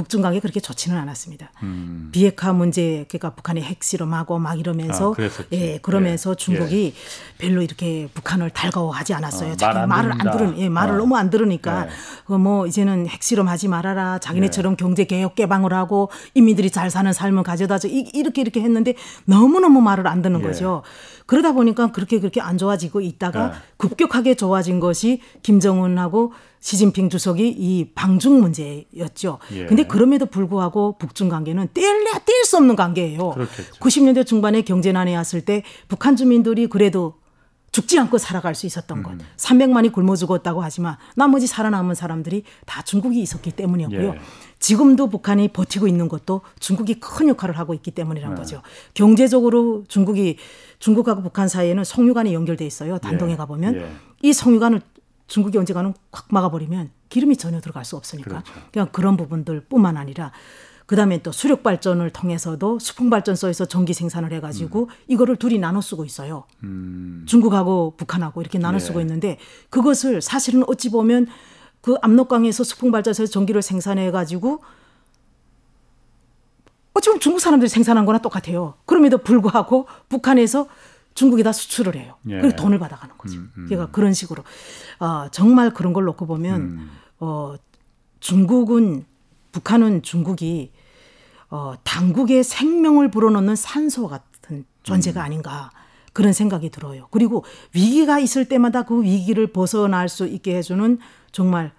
북중 0.00 0.22
관계 0.22 0.40
그렇게 0.40 0.60
좋지는 0.60 0.96
않았습니다. 0.98 1.52
음. 1.62 2.08
비핵화 2.10 2.52
문제 2.54 3.04
그러니까 3.08 3.30
북한이 3.34 3.60
핵실험하고 3.60 4.38
막 4.38 4.58
이러면서 4.58 5.12
아. 5.18 5.44
예 5.52 5.78
그러면서 5.78 6.30
예. 6.30 6.34
중국이 6.36 6.94
별로 7.38 7.60
이렇게 7.60 8.08
북한을 8.14 8.48
달가워하지 8.50 9.12
않았어요. 9.12 9.52
어, 9.52 9.56
자기 9.56 9.86
말을 9.86 10.12
안. 10.12 10.30
들은 10.30 10.58
예 10.58 10.68
말을 10.70 10.94
어. 10.94 10.96
너무 10.98 11.16
안 11.16 11.28
들으니까 11.28 11.86
예. 11.86 11.90
그뭐 12.26 12.66
이제는 12.66 13.06
핵실험하지 13.08 13.68
말아라. 13.68 14.14
네. 14.14 14.20
자기네처럼 14.20 14.76
경제 14.76 15.04
개혁 15.04 15.34
개방을 15.34 15.74
하고 15.74 16.10
인민들이 16.34 16.70
잘 16.70 16.90
사는 16.90 17.12
삶을 17.12 17.42
가져다줘 17.42 17.88
이- 17.88 18.10
이렇게 18.14 18.40
이렇게 18.40 18.60
했는데 18.62 18.94
너무 19.26 19.60
너무 19.60 19.80
말을 19.82 20.06
안 20.06 20.22
듣는 20.22 20.40
예. 20.40 20.44
거죠. 20.44 20.82
그러다 21.26 21.52
보니까 21.52 21.92
그렇게 21.92 22.18
그렇게 22.20 22.40
안 22.40 22.56
좋아지고 22.58 23.02
있다가 23.02 23.52
예. 23.54 23.58
급격하게 23.76 24.34
좋아진 24.34 24.80
것이 24.80 25.20
김정은하고 25.42 26.32
시진핑 26.60 27.08
주석이 27.08 27.48
이 27.48 27.90
방중 27.94 28.40
문제였죠. 28.40 29.38
예. 29.52 29.66
근데 29.66 29.84
그럼에도 29.84 30.26
불구하고 30.26 30.96
북중 30.98 31.28
관계는 31.28 31.68
뗄래야 31.72 32.18
뗄 32.24 32.44
수 32.44 32.58
없는 32.58 32.76
관계예요. 32.76 33.30
그렇겠죠. 33.30 33.74
90년대 33.80 34.26
중반에 34.26 34.62
경제난이 34.62 35.14
왔을 35.16 35.40
때 35.40 35.62
북한 35.88 36.16
주민들이 36.16 36.66
그래도 36.66 37.14
죽지 37.72 37.98
않고 38.00 38.18
살아갈 38.18 38.54
수 38.54 38.66
있었던 38.66 39.02
것. 39.02 39.12
300만이 39.36 39.92
굶어 39.92 40.16
죽었다고 40.16 40.60
하지만 40.60 40.96
나머지 41.14 41.46
살아남은 41.46 41.94
사람들이 41.94 42.42
다 42.66 42.82
중국이 42.82 43.20
있었기 43.22 43.52
때문이었고요. 43.52 44.14
예. 44.14 44.18
지금도 44.58 45.08
북한이 45.08 45.48
버티고 45.48 45.86
있는 45.86 46.08
것도 46.08 46.42
중국이 46.58 46.94
큰 47.00 47.28
역할을 47.28 47.56
하고 47.56 47.72
있기 47.72 47.92
때문이란 47.92 48.34
네. 48.34 48.36
거죠. 48.36 48.60
경제적으로 48.94 49.84
중국이 49.88 50.36
중국하고 50.80 51.22
북한 51.22 51.48
사이에는 51.48 51.84
송유관이 51.84 52.34
연결돼 52.34 52.66
있어요. 52.66 52.98
단동에 52.98 53.32
예. 53.32 53.36
가보면 53.36 53.76
예. 53.76 53.90
이 54.22 54.32
송유관을 54.32 54.80
중국이 55.30 55.56
언제가는 55.56 55.94
확 56.12 56.26
막아버리면 56.30 56.90
기름이 57.08 57.36
전혀 57.36 57.60
들어갈 57.60 57.84
수 57.84 57.96
없으니까 57.96 58.42
그렇죠. 58.42 58.52
그냥 58.72 58.88
그런 58.92 59.16
부분들뿐만 59.16 59.96
아니라 59.96 60.32
그다음에 60.86 61.22
또 61.22 61.30
수력 61.30 61.62
발전을 61.62 62.10
통해서도 62.10 62.80
수풍 62.80 63.10
발전소에서 63.10 63.66
전기 63.66 63.94
생산을 63.94 64.32
해가지고 64.32 64.90
이거를 65.06 65.36
둘이 65.36 65.58
나눠 65.58 65.80
쓰고 65.80 66.04
있어요. 66.04 66.44
음. 66.64 67.24
중국하고 67.28 67.94
북한하고 67.96 68.40
이렇게 68.40 68.58
나눠 68.58 68.76
예. 68.76 68.80
쓰고 68.80 69.00
있는데 69.00 69.38
그것을 69.70 70.20
사실은 70.20 70.64
어찌 70.66 70.90
보면 70.90 71.28
그 71.80 71.94
압록강에서 72.02 72.64
수풍 72.64 72.90
발전소에서 72.90 73.30
전기를 73.30 73.62
생산해 73.62 74.10
가지고 74.10 74.62
어찌 76.92 77.08
보면 77.10 77.20
중국 77.20 77.38
사람들이 77.38 77.68
생산한 77.68 78.04
거나 78.04 78.18
똑같아요. 78.18 78.74
그럼에도 78.84 79.18
불구하고 79.18 79.86
북한에서 80.08 80.66
중국에다 81.14 81.52
수출을 81.52 81.96
해요. 81.96 82.16
예. 82.28 82.40
그래서 82.40 82.56
돈을 82.56 82.78
받아가는 82.78 83.16
거죠. 83.18 83.38
음, 83.38 83.52
음. 83.56 83.66
그러니까 83.66 83.90
그런 83.90 84.12
식으로 84.12 84.42
어, 85.00 85.28
정말 85.30 85.72
그런 85.74 85.92
걸 85.92 86.04
놓고 86.04 86.26
보면 86.26 86.60
음. 86.60 86.90
어, 87.18 87.54
중국은 88.20 89.04
북한은 89.52 90.02
중국이 90.02 90.72
어, 91.50 91.74
당국의 91.82 92.44
생명을 92.44 93.10
불어넣는 93.10 93.56
산소 93.56 94.08
같은 94.08 94.58
음. 94.58 94.64
존재가 94.82 95.22
아닌가 95.22 95.70
그런 96.12 96.32
생각이 96.32 96.70
들어요. 96.70 97.08
그리고 97.10 97.44
위기가 97.74 98.18
있을 98.18 98.48
때마다 98.48 98.82
그 98.82 99.02
위기를 99.02 99.52
벗어날 99.52 100.08
수 100.08 100.26
있게 100.26 100.56
해주는 100.56 100.98
정말 101.32 101.72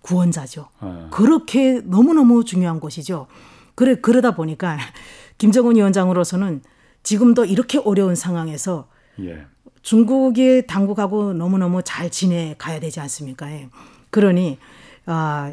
구원자죠. 0.00 0.68
어. 0.80 1.08
그렇게 1.10 1.80
너무너무 1.84 2.44
중요한 2.44 2.80
곳이죠. 2.80 3.26
그래, 3.74 3.96
그러다 3.96 4.34
보니까 4.34 4.78
김정은 5.38 5.76
위원장으로서는 5.76 6.62
지금도 7.06 7.44
이렇게 7.44 7.78
어려운 7.78 8.16
상황에서 8.16 8.88
예. 9.20 9.46
중국의 9.82 10.66
당국하고 10.66 11.34
너무너무 11.34 11.80
잘 11.84 12.10
지내가야 12.10 12.80
되지 12.80 12.98
않습니까? 12.98 13.48
예. 13.52 13.70
그러니, 14.10 14.58
아, 15.06 15.52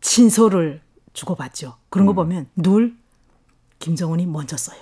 친서를 0.00 0.80
주고받죠. 1.12 1.74
그런 1.88 2.06
거 2.06 2.12
보면 2.12 2.46
늘 2.54 2.94
김정은이 3.80 4.26
먼저 4.26 4.56
써요. 4.56 4.78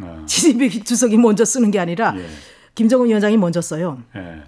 어. 0.00 0.24
시진핑 0.26 0.82
주석이 0.82 1.16
먼저 1.18 1.44
쓰는 1.44 1.70
게 1.70 1.78
아니라 1.78 2.14
예. 2.18 2.26
김정은 2.74 3.06
위원장이 3.06 3.36
먼저 3.36 3.60
써요. 3.60 4.02
예. 4.16 4.42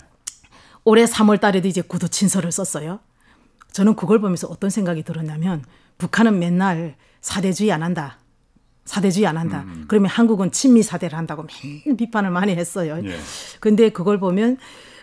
올해 0.85 1.05
3월 1.05 1.40
달에도 1.40 1.68
이제 1.68 1.83
구두 1.83 2.09
친서를 2.09 2.50
썼어요. 2.50 2.98
저는 3.70 3.94
그걸 3.94 4.20
보면서 4.20 4.48
어떤 4.48 4.70
생각이 4.70 5.05
들었냐면 5.05 5.64
북한은 5.98 6.40
맨날 6.40 6.96
사대주의 7.20 7.70
안 7.70 7.85
한다. 7.85 8.18
사대주의 8.85 9.27
안 9.27 9.37
한다. 9.37 9.64
그러면 9.88 10.11
한국은 10.11 10.51
친미 10.51 10.83
사대를 10.83 11.16
한다고 11.16 11.47
맨 11.87 11.97
비판을 11.97 12.31
많이 12.31 12.55
했어요. 12.57 13.01
예. 13.05 13.16
근데 13.61 13.90
그걸 13.90 14.19
보면 14.19 14.57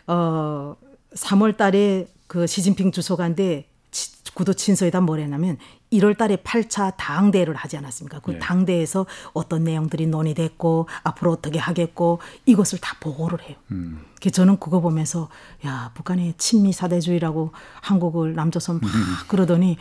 어 0.08 0.76
3월 1.16 1.56
달에 1.58 2.08
그 2.28 2.48
시진핑 2.48 2.92
주석한테 2.92 3.70
치- 3.92 4.18
구도 4.34 4.54
친서에다 4.54 5.02
뭘 5.02 5.20
했냐면 5.20 5.58
1월 5.92 6.18
달에 6.18 6.36
8차 6.38 6.96
당대를 6.98 7.56
하지 7.56 7.78
않았습니까? 7.78 8.20
그 8.20 8.34
예. 8.34 8.40
당대에서 8.40 9.06
어떤 9.34 9.64
내용들이 9.64 10.08
논의됐고 10.08 10.88
앞으로 11.04 11.32
어떻게 11.32 11.58
하겠고 11.58 12.20
이것을 12.46 12.80
다 12.80 12.98
보고를 13.00 13.42
해요. 13.48 13.56
음. 13.72 14.02
그 14.22 14.30
저는 14.32 14.60
그거 14.60 14.82
보면서 14.82 15.30
야 15.66 15.92
북한이 15.96 16.34
친미 16.38 16.74
사대주의라고 16.74 17.52
한국을 17.82 18.34
남조선 18.34 18.82
막 18.82 18.92
그러더니 19.30 19.78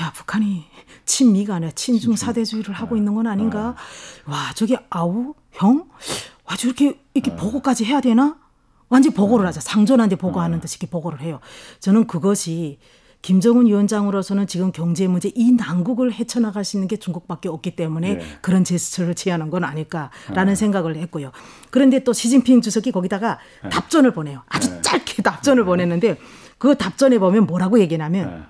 야 0.00 0.12
북한이 0.14 0.64
친미가 1.12 1.56
아니라 1.56 1.70
친중 1.72 2.16
사대주의를 2.16 2.72
하고 2.74 2.96
있는 2.96 3.14
건 3.14 3.26
아닌가? 3.26 3.76
와 4.26 4.52
저게 4.54 4.78
아우 4.88 5.34
형? 5.50 5.90
와 6.44 6.56
저렇게 6.56 6.98
이렇게 7.12 7.36
보고까지 7.36 7.84
해야 7.84 8.00
되나? 8.00 8.38
완전 8.88 9.12
보고를 9.12 9.46
하자 9.46 9.60
상존한테 9.60 10.16
보고하는 10.16 10.60
듯이 10.60 10.78
이렇게 10.80 10.90
보고를 10.90 11.20
해요. 11.20 11.40
저는 11.80 12.06
그것이 12.06 12.78
김정은 13.20 13.66
위원장으로서는 13.66 14.46
지금 14.46 14.72
경제 14.72 15.06
문제 15.06 15.30
이 15.34 15.52
난국을 15.52 16.14
헤쳐나갈 16.14 16.64
수 16.64 16.76
있는 16.76 16.88
게 16.88 16.96
중국밖에 16.96 17.48
없기 17.48 17.76
때문에 17.76 18.08
예. 18.08 18.20
그런 18.40 18.64
제스처를 18.64 19.14
취하는 19.14 19.50
건 19.50 19.64
아닐까라는 19.64 20.56
생각을 20.56 20.96
했고요. 20.96 21.30
그런데 21.70 22.02
또 22.04 22.12
시진핑 22.12 22.62
주석이 22.62 22.90
거기다가 22.90 23.38
답전을 23.70 24.12
보내요. 24.12 24.42
아주 24.48 24.70
네. 24.70 24.80
짧게 24.80 25.22
답전을 25.22 25.64
보냈는데 25.64 26.18
그 26.58 26.74
답전에 26.76 27.18
보면 27.18 27.46
뭐라고 27.46 27.78
얘기냐면 27.80 28.46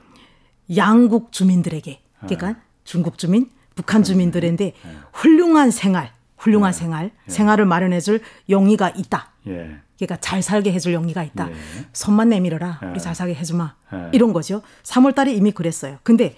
예. 0.70 0.77
양국 0.77 1.33
주민들에게 1.33 2.01
그러니까 2.26 2.61
중국 2.85 3.18
주민, 3.18 3.50
북한 3.74 4.02
주민들인데 4.02 4.74
훌륭한 5.12 5.70
생활, 5.70 6.12
훌륭한 6.37 6.72
생활, 6.72 7.11
생활을 7.26 7.66
마련해줄 7.66 8.20
용의가 8.50 8.90
있다. 8.90 9.32
예. 9.46 9.76
그러니까 9.96 10.16
잘 10.20 10.42
살게 10.42 10.72
해줄 10.72 10.94
용의가 10.94 11.22
있다. 11.22 11.50
예. 11.50 11.54
손만 11.92 12.30
내밀어라. 12.30 12.80
예. 12.82 12.87
우리 12.88 13.00
잘 13.00 13.14
살게 13.14 13.35
해주마. 13.35 13.74
예. 13.94 14.11
이런 14.12 14.32
거죠. 14.32 14.62
3월 14.82 15.14
달에 15.14 15.32
이미 15.32 15.52
그랬어요. 15.52 15.98
근데 16.02 16.37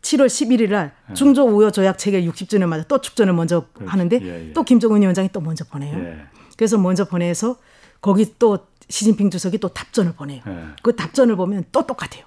7월 0.00 0.26
11일 0.26 0.70
날 0.70 0.94
중조 1.14 1.48
우호 1.48 1.70
조약 1.70 1.98
체결 1.98 2.22
60주년 2.22 2.66
맞아 2.66 2.84
또 2.84 3.00
축전을 3.00 3.32
먼저 3.32 3.66
그렇지. 3.72 3.90
하는데 3.90 4.20
예, 4.22 4.48
예. 4.48 4.52
또 4.52 4.62
김정은 4.62 5.00
위원장이 5.02 5.30
또 5.32 5.40
먼저 5.40 5.64
보내요. 5.64 5.98
예. 5.98 6.24
그래서 6.56 6.78
먼저 6.78 7.04
보내서 7.04 7.56
거기 8.00 8.34
또 8.38 8.66
시진핑 8.88 9.30
주석이 9.30 9.58
또 9.58 9.68
답전을 9.68 10.14
보내요. 10.14 10.42
예. 10.46 10.64
그 10.82 10.94
답전을 10.94 11.36
보면 11.36 11.64
또 11.72 11.86
똑같아요. 11.86 12.24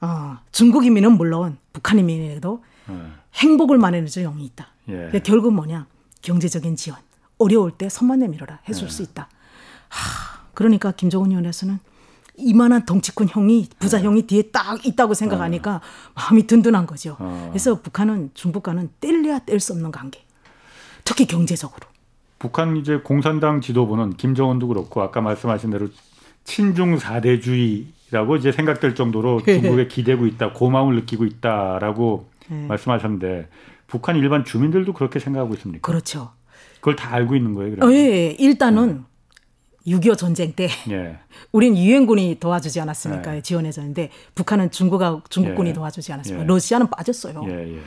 어, 0.00 0.38
중국 0.50 0.84
인민은 0.84 1.12
물론 1.16 1.58
북한 1.72 1.98
인민에도 1.98 2.62
예. 2.88 2.94
행복을 3.34 3.78
마련해줄 3.78 4.22
영이 4.22 4.44
있다. 4.46 4.68
예. 4.88 5.20
결국 5.24 5.52
뭐냐 5.52 5.86
경제적인 6.22 6.76
지원 6.76 6.98
어려울 7.38 7.70
때 7.72 7.88
손만 7.88 8.20
내밀어라 8.20 8.60
해줄 8.68 8.84
예. 8.84 8.90
수 8.90 9.02
있다. 9.02 9.28
하, 9.88 10.40
그러니까 10.54 10.92
김정은 10.92 11.30
위원회에서는 11.30 11.78
이만한 12.36 12.86
덩치큰 12.86 13.28
형이 13.28 13.68
부자 13.78 14.00
예. 14.00 14.04
형이 14.04 14.22
뒤에 14.22 14.42
딱 14.50 14.84
있다고 14.86 15.14
생각하니까 15.14 15.80
마음이 16.14 16.46
든든한 16.46 16.86
거죠. 16.86 17.16
어. 17.18 17.48
그래서 17.50 17.80
북한은 17.80 18.30
중국과는 18.34 18.90
뗄래야 19.00 19.40
뗄 19.40 19.60
수 19.60 19.72
없는 19.74 19.92
관계. 19.92 20.24
특히 21.04 21.26
경제적으로. 21.26 21.86
북한 22.38 22.76
이제 22.78 22.96
공산당 22.98 23.60
지도부는 23.60 24.16
김정은도 24.16 24.68
그렇고 24.68 25.02
아까 25.02 25.20
말씀하신 25.20 25.70
대로 25.70 25.88
친중 26.44 26.98
사대주의 26.98 27.88
라고 28.10 28.36
이제 28.36 28.50
생각될 28.52 28.94
정도로 28.94 29.40
예. 29.46 29.60
중국에 29.60 29.86
기대고 29.86 30.26
있다, 30.26 30.52
고마움을 30.52 30.96
느끼고 30.96 31.24
있다라고 31.24 32.28
예. 32.50 32.54
말씀하셨는데 32.66 33.48
북한 33.86 34.16
일반 34.16 34.44
주민들도 34.44 34.92
그렇게 34.94 35.18
생각하고 35.18 35.54
있습니까? 35.54 35.86
그렇죠. 35.86 36.30
그걸 36.76 36.96
다 36.96 37.14
알고 37.14 37.36
있는 37.36 37.54
거예요, 37.54 37.72
어, 37.72 37.76
그러면? 37.76 37.94
예, 37.94 37.98
예. 37.98 38.36
일단은 38.38 39.04
6.25 39.86 40.18
전쟁 40.18 40.52
때 40.54 40.68
예. 40.90 41.18
우린 41.52 41.76
유엔군이 41.76 42.38
도와주지 42.40 42.80
않았습니까? 42.80 43.32
네. 43.32 43.42
지원해줬는데 43.42 44.10
북한은 44.34 44.70
중국하고 44.70 45.22
중국군이 45.28 45.70
예. 45.70 45.72
도와주지 45.74 46.12
않았습니까? 46.12 46.44
예. 46.44 46.46
러시아는 46.46 46.88
빠졌어요. 46.90 47.44
예, 47.48 47.76
예. 47.76 47.80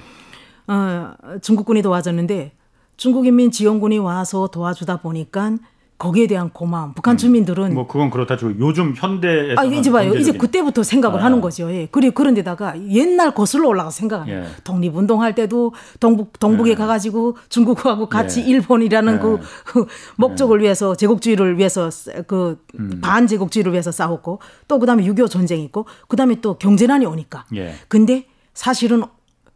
어, 0.71 1.15
중국군이 1.41 1.81
도와줬는데 1.81 2.53
중국인민 2.97 3.51
지원군이 3.51 3.97
와서 3.97 4.47
도와주다 4.47 5.01
보니까 5.01 5.57
거기에 5.97 6.27
대한 6.27 6.49
고마움. 6.49 6.93
북한 6.93 7.17
주민들은 7.17 7.73
뭐 7.73 7.87
그건 7.87 8.09
그렇다 8.09 8.35
치고 8.35 8.59
요즘 8.59 8.93
현대에서 8.95 9.61
아 9.61 9.63
이제 9.63 9.91
봐요. 9.91 10.13
이제 10.15 10.33
그때부터 10.33 10.83
생각을 10.83 11.21
아. 11.21 11.25
하는 11.25 11.39
거죠. 11.39 11.71
예. 11.71 11.87
그리 11.87 12.11
그런데다가 12.11 12.77
옛날 12.89 13.33
거슬러 13.33 13.69
올라가 13.69 13.89
생각하는 13.89 14.33
예. 14.33 14.47
독립운동할 14.63 15.33
때도 15.35 15.73
동북 15.99 16.39
동북에 16.39 16.71
예. 16.71 16.75
가가지고 16.75 17.37
중국하고 17.49 18.09
같이 18.09 18.41
예. 18.41 18.45
일본이라는 18.45 19.13
예. 19.13 19.19
그, 19.19 19.39
그 19.65 19.85
목적을 20.17 20.61
위해서 20.61 20.95
제국주의를 20.95 21.57
위해서 21.57 21.89
그 22.27 22.61
음. 22.79 22.99
반제국주의를 23.01 23.71
위해서 23.71 23.91
싸웠고 23.91 24.39
또 24.67 24.79
그다음에 24.79 25.03
6.25 25.05 25.29
전쟁이 25.29 25.63
있고 25.65 25.85
그다음에 26.07 26.41
또 26.41 26.57
경제난이 26.57 27.05
오니까. 27.05 27.45
예. 27.55 27.75
근데 27.87 28.25
사실은 28.53 29.03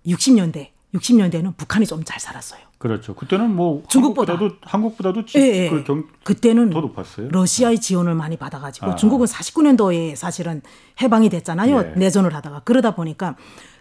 60년대 0.05 0.69
60년대는 0.95 1.57
북한이 1.57 1.85
좀 1.85 2.03
잘 2.05 2.19
살았어요. 2.19 2.66
그렇죠. 2.77 3.15
그때는 3.15 3.55
뭐 3.55 3.83
중국보다. 3.89 4.33
한국보다도 4.33 4.67
한국보다도 4.69 5.25
지, 5.25 5.39
예, 5.39 5.65
예. 5.65 5.69
그 5.69 5.83
경, 5.83 6.03
그때는 6.23 6.69
더 6.69 6.81
높았어요. 6.81 7.29
러시아의 7.29 7.79
지원을 7.79 8.13
많이 8.13 8.37
받아가지고 8.37 8.91
아. 8.91 8.95
중국은 8.95 9.25
49년도에 9.25 10.15
사실은 10.15 10.61
해방이 11.01 11.29
됐잖아요. 11.29 11.77
예. 11.77 11.99
내전을 11.99 12.35
하다가 12.35 12.61
그러다 12.61 12.93
보니까 12.93 13.35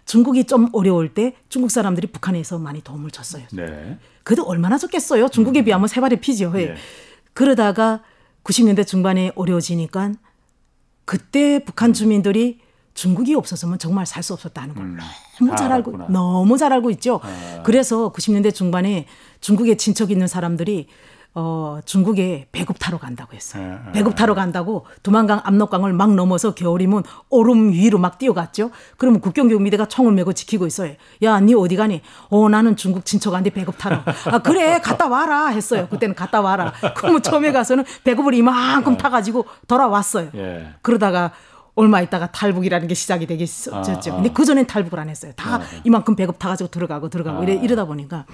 중국이 0.05 0.45
좀 0.45 0.69
어려울 0.73 1.13
때 1.13 1.35
중국 1.49 1.69
사람들이 1.69 2.07
북한에서 2.07 2.57
많이 2.57 2.81
도움을 2.81 3.11
줬어요. 3.11 3.43
네. 3.51 3.99
그래도 4.23 4.43
얼마나 4.43 4.77
좋겠어요. 4.77 5.29
중국에 5.29 5.63
비하면 5.63 5.87
세 5.87 6.01
발의 6.01 6.19
피죠. 6.19 6.51
예. 6.55 6.61
예. 6.61 6.75
그러다가 7.33 8.01
90년대 8.43 8.87
중반에 8.87 9.31
어려워지니까 9.35 10.13
그때 11.05 11.63
북한 11.63 11.93
주민들이 11.93 12.61
중국이 12.97 13.35
없었으면 13.35 13.77
정말 13.77 14.05
살 14.05 14.23
수 14.23 14.33
없었다는 14.33 14.73
걸 14.73 14.97
너무 15.39 15.51
다잘 15.51 15.71
알고 15.71 15.91
알았구나. 15.91 16.07
너무 16.09 16.57
잘 16.57 16.73
알고 16.73 16.89
있죠. 16.91 17.21
아. 17.23 17.61
그래서 17.63 18.11
90년대 18.11 18.53
중반에 18.53 19.05
중국에 19.39 19.77
친척 19.77 20.09
있는 20.11 20.27
사람들이 20.27 20.87
어 21.39 21.79
중국에 21.85 22.47
배급 22.51 22.77
타러 22.79 22.97
간다고 22.97 23.35
했어요. 23.35 23.77
아, 23.85 23.89
아. 23.89 23.91
배급 23.91 24.15
타러 24.15 24.33
간다고 24.33 24.87
두만강 25.03 25.41
압록강을 25.43 25.93
막 25.93 26.15
넘어서 26.15 26.55
겨울이면 26.55 27.03
오름 27.29 27.71
위로 27.71 27.99
막 27.99 28.17
뛰어갔죠. 28.17 28.71
그러면 28.97 29.21
국경경비대가 29.21 29.85
총을 29.87 30.13
메고 30.13 30.33
지키고 30.33 30.65
있어요. 30.65 30.93
야, 31.21 31.39
니 31.39 31.53
어디 31.53 31.75
가니? 31.75 32.01
어, 32.29 32.49
나는 32.49 32.75
중국 32.75 33.05
친척한테 33.05 33.51
배급 33.51 33.77
타러. 33.77 33.97
아, 34.31 34.39
그래, 34.39 34.81
갔다 34.81 35.07
와라 35.07 35.49
했어요. 35.49 35.87
그때는 35.91 36.15
갔다 36.15 36.41
와라. 36.41 36.73
그러면 36.95 37.21
처음에 37.21 37.51
가서는 37.51 37.85
배급을 38.03 38.33
이만큼 38.33 38.97
타가지고 38.97 39.45
돌아왔어요. 39.67 40.29
예. 40.33 40.69
그러다가 40.81 41.31
얼마 41.77 42.01
있다가 42.01 42.31
탈북이라는 42.31 42.87
게 42.87 42.95
시작이 42.95 43.27
되겠었죠. 43.27 43.75
아, 43.75 43.81
아. 43.81 44.15
근데 44.15 44.29
그 44.33 44.43
전엔 44.43 44.65
탈북을 44.65 44.99
안 44.99 45.09
했어요. 45.09 45.31
다 45.35 45.57
아. 45.57 45.61
이만큼 45.83 46.15
배급 46.15 46.39
타가지고 46.39 46.71
들어가고 46.71 47.09
들어가고 47.09 47.43
이래, 47.43 47.53
아. 47.57 47.61
이러다 47.61 47.85
보니까 47.85 48.25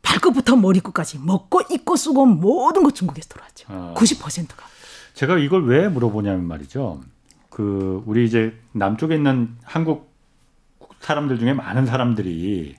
발끝부터 0.00 0.56
머리끝까지 0.56 1.18
먹고 1.18 1.60
입고 1.70 1.96
쓰고 1.96 2.24
모든 2.24 2.82
것 2.82 2.94
중국에서 2.94 3.28
들어왔죠. 3.28 3.66
아. 3.68 3.94
90%가. 3.94 4.64
제가 5.12 5.36
이걸 5.36 5.66
왜 5.66 5.88
물어보냐면 5.88 6.46
말이죠. 6.46 7.02
그 7.50 8.02
우리 8.06 8.24
이제 8.24 8.58
남쪽에 8.72 9.14
있는 9.14 9.54
한국 9.62 10.10
사람들 11.00 11.38
중에 11.38 11.52
많은 11.52 11.84
사람들이 11.84 12.74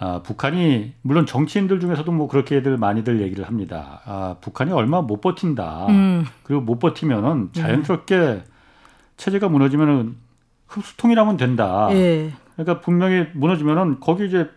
아, 0.00 0.22
북한이 0.22 0.92
물론 1.02 1.26
정치인들 1.26 1.80
중에서도 1.80 2.10
뭐 2.12 2.28
그렇게들 2.28 2.76
많이들 2.76 3.20
얘기를 3.20 3.46
합니다. 3.46 4.00
아, 4.04 4.36
북한이 4.40 4.72
얼마 4.72 5.02
못 5.02 5.20
버틴다. 5.20 5.86
음. 5.88 6.24
그리고 6.44 6.62
못 6.62 6.78
버티면은 6.78 7.50
자연스럽게 7.52 8.44
체제가 9.16 9.48
무너지면은 9.48 10.16
흡수통이라면 10.68 11.36
된다. 11.36 11.88
예. 11.92 12.32
그러니까 12.54 12.80
분명히 12.80 13.26
무너지면은 13.34 13.98
거기 14.00 14.26
이제 14.26 14.48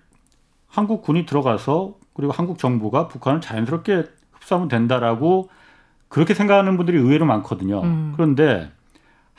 한국 0.67 1.01
군이 1.01 1.25
들어가서 1.25 1.95
그리고 2.13 2.32
한국 2.32 2.60
정부가 2.60 3.08
북한을 3.08 3.41
자연스럽게 3.41 4.06
흡수하면 4.34 4.67
된다라고 4.67 5.49
그렇게 6.08 6.34
생각하는 6.34 6.77
분들이 6.77 6.97
의외로 6.97 7.25
많거든요. 7.25 7.82
음. 7.82 8.13
그런데 8.15 8.69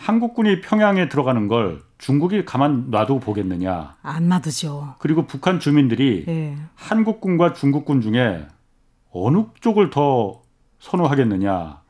한국군이 0.02 0.60
평양에 0.60 1.08
들어가는 1.08 1.46
걸 1.46 1.80
중국이 1.98 2.44
가만 2.44 2.86
놔두고 2.90 3.20
보겠느냐. 3.20 3.96
안 4.02 4.28
놔두죠. 4.28 4.96
그리고 4.98 5.26
북한 5.26 5.60
주민들이 5.60 6.24
예. 6.26 6.56
한국군과 6.74 7.52
중국군 7.52 8.00
중에 8.00 8.44
어느 9.12 9.44
쪽을 9.60 9.90
더 9.90 10.42
선호하겠느냐. 10.80 11.80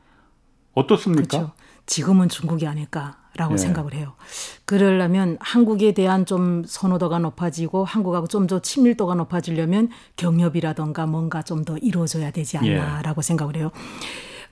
어떻습니까? 0.75 1.25
그렇죠. 1.37 1.51
지금은 1.87 2.29
중국이 2.29 2.67
아닐까라고 2.67 3.53
예. 3.53 3.57
생각을 3.57 3.95
해요. 3.95 4.13
그러려면 4.65 5.37
한국에 5.39 5.93
대한 5.93 6.25
좀 6.27 6.63
선호도가 6.65 7.17
높아지고 7.19 7.83
한국하고 7.83 8.27
좀 8.27 8.45
더 8.45 8.59
친밀도가 8.59 9.15
높아지려면 9.15 9.89
경협이라던가 10.17 11.07
뭔가 11.07 11.41
좀 11.41 11.65
더 11.65 11.77
이루어져야 11.79 12.29
되지 12.29 12.59
예. 12.63 12.77
않나라고 12.79 13.23
생각을 13.23 13.55
해요. 13.57 13.71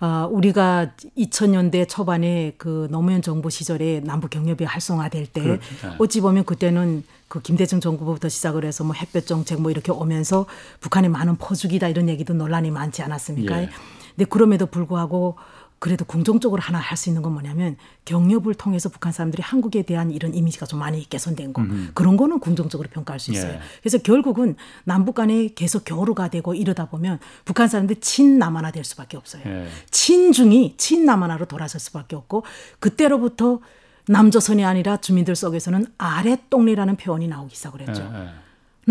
어, 0.01 0.27
우리가 0.31 0.93
2000년대 1.15 1.87
초반에 1.87 2.55
그 2.57 2.87
노무현 2.89 3.21
정부 3.21 3.51
시절에 3.51 4.01
남북 4.03 4.31
경협이 4.31 4.65
활성화될 4.65 5.27
때 5.27 5.41
그렇죠. 5.41 5.63
예. 5.85 5.95
어찌 5.99 6.21
보면 6.21 6.43
그때는 6.43 7.03
그 7.27 7.39
김대중 7.39 7.79
정부부터 7.79 8.27
시작을 8.27 8.65
해서 8.65 8.83
뭐 8.83 8.95
햇볕 8.95 9.27
정책 9.27 9.61
뭐 9.61 9.69
이렇게 9.69 9.91
오면서 9.91 10.47
북한이 10.79 11.07
많은 11.07 11.35
포주기다 11.37 11.87
이런 11.87 12.09
얘기도 12.09 12.33
논란이 12.33 12.71
많지 12.71 13.03
않았습니까? 13.03 13.61
예. 13.61 13.69
근데 14.15 14.25
그럼에도 14.25 14.65
불구하고 14.65 15.37
그래도 15.81 16.05
긍정적으로 16.05 16.61
하나 16.61 16.77
할 16.77 16.95
수 16.95 17.09
있는 17.09 17.23
건 17.23 17.33
뭐냐면 17.33 17.75
경협을 18.05 18.53
통해서 18.53 18.87
북한 18.87 19.11
사람들이 19.11 19.41
한국에 19.41 19.81
대한 19.81 20.11
이런 20.11 20.35
이미지가 20.35 20.67
좀 20.67 20.77
많이 20.77 21.09
개선된 21.09 21.53
거 21.53 21.63
그런 21.95 22.17
거는 22.17 22.39
긍정적으로 22.39 22.87
평가할 22.89 23.19
수 23.19 23.31
있어요. 23.31 23.53
예. 23.53 23.59
그래서 23.81 23.97
결국은 23.97 24.55
남북 24.83 25.15
간에 25.15 25.47
계속 25.55 25.81
교류가 25.83 26.29
되고 26.29 26.53
이러다 26.53 26.85
보면 26.85 27.17
북한 27.45 27.67
사람들이 27.67 27.99
친남하나 27.99 28.69
될 28.69 28.83
수밖에 28.83 29.17
없어요. 29.17 29.41
예. 29.47 29.67
친중이 29.89 30.75
친남하나로 30.77 31.45
돌아설 31.45 31.81
수밖에 31.81 32.15
없고 32.15 32.43
그때로부터 32.79 33.59
남조선이 34.07 34.63
아니라 34.63 34.97
주민들 34.97 35.35
속에서는 35.35 35.87
아랫동네라는 35.97 36.97
표현이 36.97 37.27
나오기 37.27 37.55
시작을 37.55 37.81
했죠. 37.87 38.07
예, 38.13 38.19
예. 38.19 38.29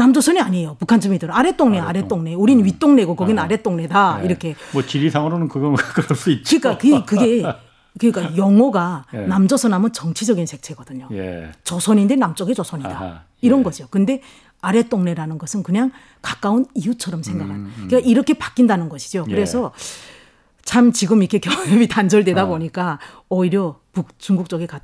남조선이 0.00 0.40
아니에요. 0.40 0.76
북한 0.78 0.98
주민들은 1.00 1.32
아랫동네, 1.34 1.78
아랫동. 1.78 1.88
아랫동네. 2.20 2.34
우린 2.34 2.64
윗동네고 2.64 3.16
거기는 3.16 3.38
아. 3.38 3.44
아랫동네다. 3.44 4.20
예. 4.22 4.24
이렇게. 4.24 4.54
뭐 4.72 4.82
지리상으로는 4.84 5.48
그건 5.48 5.74
그럴 5.94 6.16
수 6.16 6.30
있죠. 6.30 6.58
그러니까 6.58 6.78
그게, 6.78 7.04
그게 7.04 7.42
그러니까 8.12 8.36
용어가 8.36 9.04
예. 9.12 9.18
남조선 9.26 9.74
하면 9.74 9.92
정치적인 9.92 10.46
색채거든요. 10.46 11.08
예. 11.12 11.52
조선인데 11.64 12.16
남쪽이 12.16 12.54
조선이다. 12.54 12.88
아하, 12.90 13.22
이런 13.42 13.60
예. 13.60 13.64
거죠. 13.64 13.86
근데 13.90 14.22
아랫동네라는 14.62 15.36
것은 15.38 15.62
그냥 15.62 15.90
가까운 16.22 16.64
이웃처럼 16.74 17.22
생각하는. 17.22 17.60
음, 17.60 17.74
음. 17.78 17.86
그러니까 17.88 18.08
이렇게 18.08 18.34
바뀐다는 18.34 18.88
것이죠. 18.88 19.26
예. 19.28 19.34
그래서 19.34 19.72
참 20.64 20.92
지금 20.92 21.22
이렇게 21.22 21.38
경협이 21.40 21.88
단절되다 21.88 22.44
어. 22.44 22.46
보니까 22.46 22.98
오히려 23.28 23.78
북 23.92 24.18
중국 24.18 24.48
쪽에 24.48 24.66
가, 24.66 24.80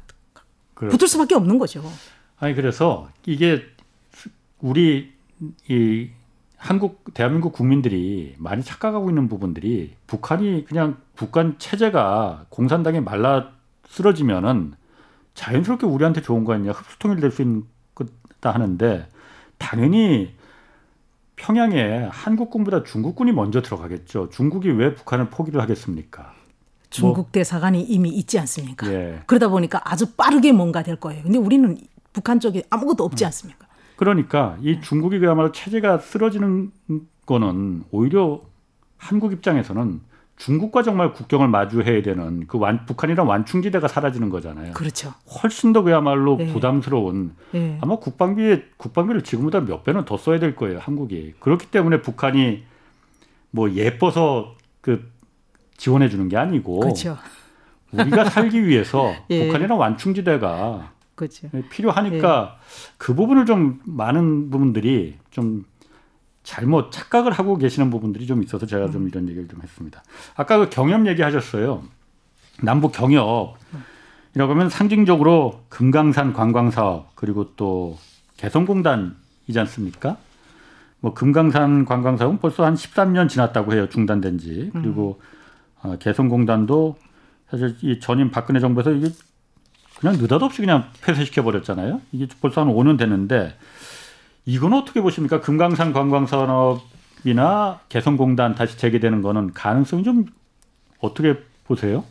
그렇- 0.74 0.90
붙을 0.90 1.08
수밖에 1.08 1.34
없는 1.34 1.58
거죠. 1.58 1.82
아니 2.38 2.54
그래서 2.54 3.08
이게 3.24 3.62
우리 4.66 5.12
이 5.68 6.08
한국 6.56 7.04
대한민국 7.14 7.52
국민들이 7.52 8.34
많이 8.38 8.64
착각하고 8.64 9.08
있는 9.10 9.28
부분들이 9.28 9.94
북한이 10.08 10.64
그냥 10.64 10.96
북한 11.14 11.56
체제가 11.58 12.46
공산당에 12.48 12.98
말라 12.98 13.52
쓰러지면은 13.88 14.72
자연스럽게 15.34 15.86
우리한테 15.86 16.20
좋은 16.20 16.42
거 16.44 16.54
아니냐 16.54 16.72
흡수통일 16.72 17.20
될 17.20 17.30
수 17.30 17.42
있는 17.42 17.64
거다 17.94 18.52
하는데 18.52 19.06
당연히 19.58 20.34
평양에 21.36 22.08
한국군보다 22.10 22.82
중국군이 22.82 23.30
먼저 23.30 23.62
들어가겠죠. 23.62 24.30
중국이 24.30 24.70
왜 24.70 24.94
북한을 24.96 25.30
포기를 25.30 25.60
하겠습니까? 25.60 26.32
중국 26.90 27.30
대사관이 27.30 27.82
이미 27.82 28.08
있지 28.08 28.38
않습니까? 28.40 28.90
예. 28.92 29.20
그러다 29.26 29.48
보니까 29.48 29.80
아주 29.84 30.12
빠르게 30.16 30.50
뭔가 30.50 30.82
될 30.82 30.96
거예요. 30.96 31.22
근데 31.22 31.38
우리는 31.38 31.76
북한 32.12 32.40
쪽에 32.40 32.64
아무것도 32.70 33.04
없지 33.04 33.24
음. 33.24 33.26
않습니까? 33.26 33.65
그러니까 33.96 34.56
이 34.60 34.80
중국이 34.80 35.18
그야말로 35.18 35.52
체제가 35.52 35.98
쓰러지는 35.98 36.70
거는 37.24 37.84
오히려 37.90 38.42
한국 38.98 39.32
입장에서는 39.32 40.00
중국과 40.36 40.82
정말 40.82 41.12
국경을 41.14 41.48
마주해야 41.48 42.02
되는 42.02 42.46
그 42.46 42.58
완, 42.58 42.84
북한이란 42.84 43.26
완충지대가 43.26 43.88
사라지는 43.88 44.28
거잖아요. 44.28 44.72
그렇죠. 44.72 45.14
훨씬 45.42 45.72
더 45.72 45.82
그야말로 45.82 46.36
네. 46.36 46.52
부담스러운 46.52 47.34
예. 47.54 47.78
아마 47.80 47.96
국방비 47.96 48.62
국방비를 48.76 49.22
지금보다 49.22 49.60
몇 49.60 49.82
배는 49.82 50.04
더 50.04 50.18
써야 50.18 50.38
될 50.38 50.54
거예요 50.54 50.78
한국이 50.78 51.34
그렇기 51.40 51.68
때문에 51.68 52.02
북한이 52.02 52.64
뭐 53.50 53.72
예뻐서 53.72 54.54
그 54.82 55.10
지원해 55.78 56.10
주는 56.10 56.28
게 56.28 56.36
아니고 56.36 56.80
그렇죠. 56.80 57.16
우리가 57.92 58.26
살기 58.26 58.66
위해서 58.66 59.14
예. 59.30 59.46
북한이란 59.46 59.78
완충지대가 59.78 60.92
그렇죠. 61.16 61.48
필요하니까 61.70 62.58
그 62.98 63.14
부분을 63.14 63.46
좀 63.46 63.80
많은 63.84 64.50
부분들이 64.50 65.16
좀 65.30 65.64
잘못 66.44 66.92
착각을 66.92 67.32
하고 67.32 67.56
계시는 67.56 67.90
부분들이 67.90 68.26
좀 68.26 68.42
있어서 68.44 68.66
제가 68.66 68.90
좀 68.90 69.08
이런 69.08 69.28
얘기를 69.28 69.48
좀 69.48 69.60
했습니다. 69.60 70.04
아까 70.36 70.58
그 70.58 70.70
경협 70.70 71.06
얘기하셨어요. 71.08 71.82
남북 72.62 72.92
경협. 72.92 73.56
이라고 74.34 74.52
하면 74.52 74.68
상징적으로 74.68 75.62
금강산 75.70 76.34
관광 76.34 76.70
사업 76.70 77.16
그리고 77.16 77.56
또 77.56 77.98
개성공단이지 78.36 79.58
않습니까? 79.58 80.18
뭐 81.00 81.14
금강산 81.14 81.84
관광 81.86 82.16
사업은 82.16 82.38
벌써 82.38 82.64
한 82.64 82.74
13년 82.74 83.28
지났다고 83.28 83.72
해요. 83.72 83.88
중단된 83.88 84.38
지. 84.38 84.70
그리고 84.72 85.20
어, 85.82 85.96
개성공단도 85.98 86.96
사실 87.50 87.76
이 87.82 87.98
전임 87.98 88.30
박근혜 88.30 88.60
정부에서 88.60 88.92
이게 88.92 89.08
그냥 90.00 90.16
느닷없이 90.18 90.60
그냥 90.60 90.90
폐쇄시켜 91.02 91.42
버렸잖아요. 91.42 92.00
이게 92.12 92.26
벌써 92.40 92.60
한 92.60 92.68
5년 92.68 92.98
됐는데 92.98 93.54
이건 94.44 94.72
어떻게 94.74 95.00
보십니까? 95.00 95.40
금강산 95.40 95.92
관광 95.92 96.26
산업이나 96.26 97.80
개성공단 97.88 98.54
다시 98.54 98.78
재개되는 98.78 99.22
거는 99.22 99.52
가능성이 99.52 100.04
좀 100.04 100.26
어떻게 101.00 101.36
보세요? 101.64 102.04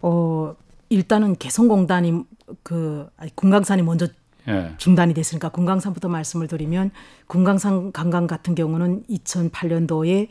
어 0.00 0.54
일단은 0.88 1.36
개성공단이 1.36 2.24
그 2.62 3.08
아니, 3.16 3.34
금강산이 3.36 3.82
먼저 3.82 4.08
예. 4.48 4.74
중단이 4.76 5.14
됐으니까 5.14 5.48
금강산부터 5.50 6.08
말씀을 6.08 6.48
드리면 6.48 6.90
금강산 7.28 7.92
관광 7.92 8.26
같은 8.26 8.54
경우는 8.54 9.04
2008년도에 9.08 10.28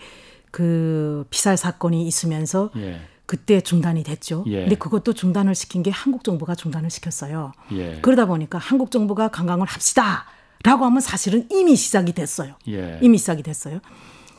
그 0.52 1.26
피살 1.32 1.58
사건이 1.58 2.06
있으면서 2.08 2.70
예. 2.78 3.00
그때 3.26 3.62
중단이 3.62 4.04
됐죠. 4.04 4.44
예. 4.48 4.62
근데 4.62 4.76
그것도 4.76 5.14
중단을 5.14 5.56
시킨 5.56 5.82
게 5.84 5.92
한국 5.92 6.24
정부가 6.24 6.56
중단을 6.56 6.90
시켰어요. 6.90 7.54
예. 7.72 8.00
그러다 8.02 8.26
보니까 8.26 8.58
한국 8.58 8.92
정부가 8.92 9.30
관광을 9.30 9.66
합시다 9.66 10.26
라고 10.64 10.86
하면 10.86 11.02
사실은 11.02 11.48
이미 11.52 11.76
시작이 11.76 12.14
됐어요. 12.14 12.56
예. 12.68 13.00
이미 13.02 13.18
시작이 13.18 13.44
됐어요. 13.44 13.80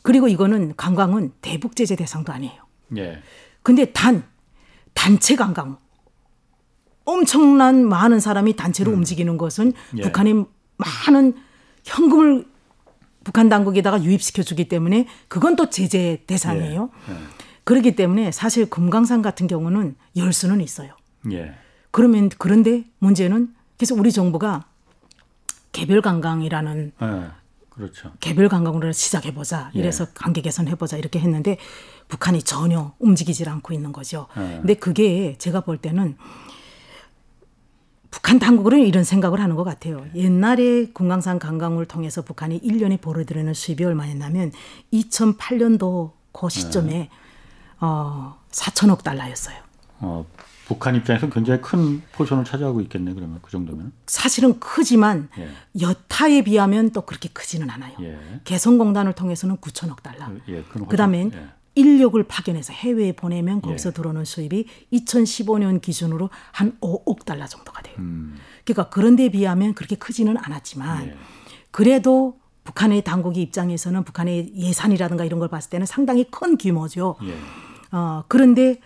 그리고 0.02 0.28
이거는 0.28 0.74
관광은 0.76 1.32
대북 1.40 1.76
제재 1.76 1.96
대상도 1.96 2.32
아니에요. 2.32 2.62
예. 2.98 3.22
근데 3.62 3.92
단 3.92 4.24
단체 4.92 5.34
관광 5.34 5.78
엄청난 7.04 7.86
많은 7.86 8.20
사람이 8.20 8.56
단체로 8.56 8.92
움직이는 8.92 9.38
것은 9.38 9.72
예. 9.96 10.02
북한의 10.02 10.44
많은 10.76 11.34
현금을 11.84 12.46
북한 13.24 13.48
당국에다가 13.48 14.02
유입시켜 14.02 14.42
주기 14.42 14.68
때문에 14.68 15.06
그건 15.28 15.56
또 15.56 15.70
제재 15.70 16.22
대상이에요. 16.26 16.90
예. 17.08 17.14
그렇기 17.64 17.96
때문에 17.96 18.30
사실 18.30 18.68
금강산 18.68 19.22
같은 19.22 19.46
경우는 19.46 19.96
열 20.16 20.32
수는 20.32 20.60
있어요. 20.60 20.94
예. 21.32 21.54
그러면 21.90 22.28
그런데 22.38 22.84
문제는 22.98 23.54
그래서 23.76 23.94
우리 23.94 24.12
정부가 24.12 24.66
개별 25.72 26.02
관광이라는 26.02 26.92
예. 27.02 27.30
그렇죠. 27.70 28.12
개별 28.20 28.48
관광으로 28.48 28.92
시작해 28.92 29.34
보자. 29.34 29.70
예. 29.74 29.78
이래서 29.78 30.06
관계 30.14 30.40
개선 30.42 30.68
해 30.68 30.74
보자 30.74 30.96
이렇게 30.96 31.18
했는데 31.18 31.56
북한이 32.08 32.42
전혀 32.42 32.94
움직이질 32.98 33.48
않고 33.48 33.72
있는 33.72 33.92
거죠. 33.92 34.28
예. 34.36 34.58
근데 34.58 34.74
그게 34.74 35.36
제가 35.38 35.62
볼 35.62 35.78
때는 35.78 36.16
북한 38.10 38.38
당국은 38.38 38.78
이런 38.86 39.02
생각을 39.02 39.40
하는 39.40 39.56
것 39.56 39.64
같아요. 39.64 40.06
옛날에 40.14 40.86
금강산 40.92 41.40
관광을 41.40 41.86
통해서 41.86 42.22
북한이 42.22 42.60
1년에 42.60 43.00
벌어들이는 43.00 43.54
수입이 43.54 43.84
얼마였냐면 43.84 44.52
2008년도 44.92 46.12
그 46.30 46.48
시점에 46.48 47.10
어 47.80 48.38
4천억 48.50 49.02
달러였어요. 49.02 49.56
어, 50.00 50.26
북한 50.66 50.96
입장에서 50.96 51.28
굉장히 51.28 51.60
큰 51.60 52.02
포션을 52.12 52.44
차지하고 52.44 52.80
있겠네. 52.82 53.14
그러면 53.14 53.38
그 53.42 53.50
정도면. 53.50 53.92
사실은 54.06 54.58
크지만 54.60 55.28
예. 55.38 55.48
여타에 55.80 56.42
비하면 56.42 56.90
또 56.90 57.02
그렇게 57.02 57.28
크지는 57.28 57.70
않아요. 57.70 57.96
예. 58.00 58.18
개성공단을 58.44 59.12
통해서는 59.12 59.58
9천억 59.58 60.02
달러. 60.02 60.26
예. 60.48 60.62
그건 60.62 60.88
그다음엔 60.88 61.32
예. 61.34 61.48
인력을 61.74 62.22
파견해서 62.22 62.72
해외에 62.72 63.12
보내면 63.12 63.60
거기서 63.60 63.90
예. 63.90 63.92
들어오는 63.92 64.24
수입이 64.24 64.66
2015년 64.92 65.80
기준으로 65.80 66.30
한 66.52 66.78
5억 66.80 67.24
달러 67.24 67.46
정도가 67.46 67.82
돼요. 67.82 67.96
음. 67.98 68.36
그러니까 68.64 68.88
그런 68.88 69.16
데 69.16 69.28
비하면 69.28 69.74
그렇게 69.74 69.96
크지는 69.96 70.36
않았지만 70.38 71.08
예. 71.08 71.16
그래도 71.70 72.38
북한의 72.64 73.02
당국의 73.04 73.42
입장에서는 73.44 74.04
북한의 74.04 74.52
예산이라든가 74.56 75.24
이런 75.24 75.38
걸 75.38 75.48
봤을 75.48 75.70
때는 75.70 75.86
상당히 75.86 76.24
큰 76.30 76.56
규모죠. 76.56 77.16
예. 77.24 77.34
어, 77.96 78.24
그런데 78.26 78.80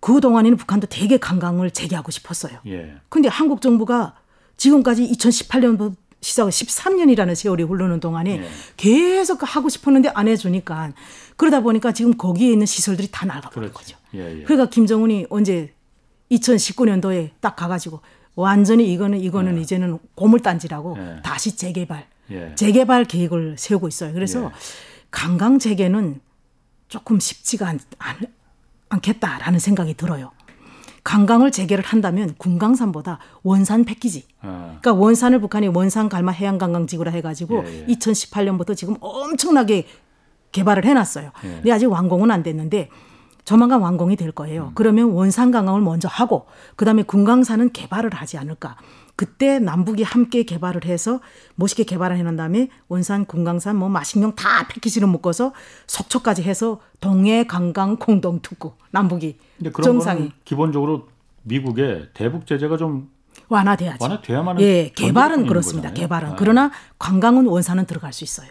그 0.00 0.20
동안에는 0.20 0.56
북한도 0.56 0.86
되게 0.88 1.18
관광을 1.18 1.72
재개하고 1.72 2.10
싶었어요. 2.10 2.58
예. 2.66 2.94
근데 3.08 3.28
한국 3.28 3.60
정부가 3.60 4.14
지금까지 4.56 5.10
2018년부터 5.10 5.94
시작 6.20 6.48
13년이라는 6.48 7.34
세월이 7.34 7.62
흐르는 7.64 8.00
동안에 8.00 8.42
예. 8.42 8.48
계속 8.76 9.40
하고 9.42 9.68
싶었는데 9.68 10.10
안 10.14 10.26
해주니까 10.28 10.92
그러다 11.36 11.60
보니까 11.60 11.92
지금 11.92 12.16
거기에 12.16 12.50
있는 12.52 12.66
시설들이 12.66 13.08
다 13.10 13.26
낡아버린 13.26 13.70
그렇지. 13.70 13.94
거죠. 13.94 13.98
예. 14.14 14.40
예. 14.40 14.42
그러니까 14.44 14.70
김정은이 14.70 15.26
언제 15.30 15.74
2019년도에 16.30 17.30
딱 17.40 17.56
가가지고 17.56 18.00
완전히 18.34 18.92
이거는 18.92 19.20
이거는 19.20 19.58
이제는 19.58 19.98
고물단지라고 20.14 20.96
예. 20.98 21.22
다시 21.22 21.56
재개발 21.56 22.06
예. 22.30 22.54
재개발 22.54 23.04
계획을 23.04 23.56
세우고 23.58 23.88
있어요. 23.88 24.12
그래서 24.12 24.44
예. 24.44 24.50
관광 25.10 25.58
재개는 25.58 26.20
조금 26.88 27.20
쉽지가 27.20 27.68
않, 27.68 27.80
않, 27.98 28.16
않겠다라는 28.88 29.58
생각이 29.58 29.94
들어요. 29.94 30.32
관광을 31.04 31.50
재개를 31.50 31.84
한다면 31.84 32.34
군강산보다 32.36 33.18
원산 33.42 33.84
패키지. 33.84 34.26
아. 34.42 34.78
그러니까 34.80 34.92
원산을 34.92 35.40
북한이 35.40 35.68
원산 35.68 36.08
갈마 36.08 36.32
해양 36.32 36.58
관광지구라 36.58 37.10
해가지고 37.12 37.64
예, 37.66 37.80
예. 37.82 37.86
2018년부터 37.86 38.76
지금 38.76 38.96
엄청나게 39.00 39.86
개발을 40.52 40.84
해놨어요. 40.84 41.30
예. 41.44 41.48
근데 41.48 41.72
아직 41.72 41.86
완공은 41.86 42.30
안 42.30 42.42
됐는데 42.42 42.90
조만간 43.44 43.80
완공이 43.80 44.16
될 44.16 44.32
거예요. 44.32 44.66
음. 44.66 44.70
그러면 44.74 45.10
원산 45.10 45.50
관광을 45.50 45.80
먼저 45.80 46.08
하고 46.08 46.46
그다음에 46.76 47.02
군강산은 47.02 47.72
개발을 47.72 48.12
하지 48.12 48.36
않을까. 48.36 48.76
그때 49.18 49.58
남북이 49.58 50.04
함께 50.04 50.44
개발을 50.44 50.84
해서 50.84 51.18
멋있게 51.56 51.82
개발을 51.82 52.16
해놓은 52.18 52.36
다음에 52.36 52.68
원산, 52.86 53.24
군강산, 53.24 53.74
뭐 53.74 53.88
마식령 53.88 54.36
다 54.36 54.68
패키지로 54.68 55.08
묶어서 55.08 55.52
속초까지 55.88 56.44
해서 56.44 56.80
동해 57.00 57.44
관광 57.44 57.96
공동 57.96 58.40
특구 58.40 58.74
남북이 58.92 59.36
정상이 59.82 60.30
기본적으로 60.44 61.08
미국의 61.42 62.10
대북 62.14 62.46
제재가 62.46 62.76
좀 62.76 63.10
완화돼야죠. 63.48 63.98
완화돼야만 64.00 64.60
예, 64.60 64.92
개발은 64.94 65.48
그렇습니다. 65.48 65.88
거잖아요. 65.88 66.06
개발은 66.06 66.28
아. 66.30 66.36
그러나 66.38 66.70
관광은 67.00 67.46
원산은 67.46 67.86
들어갈 67.86 68.12
수 68.12 68.22
있어요. 68.22 68.48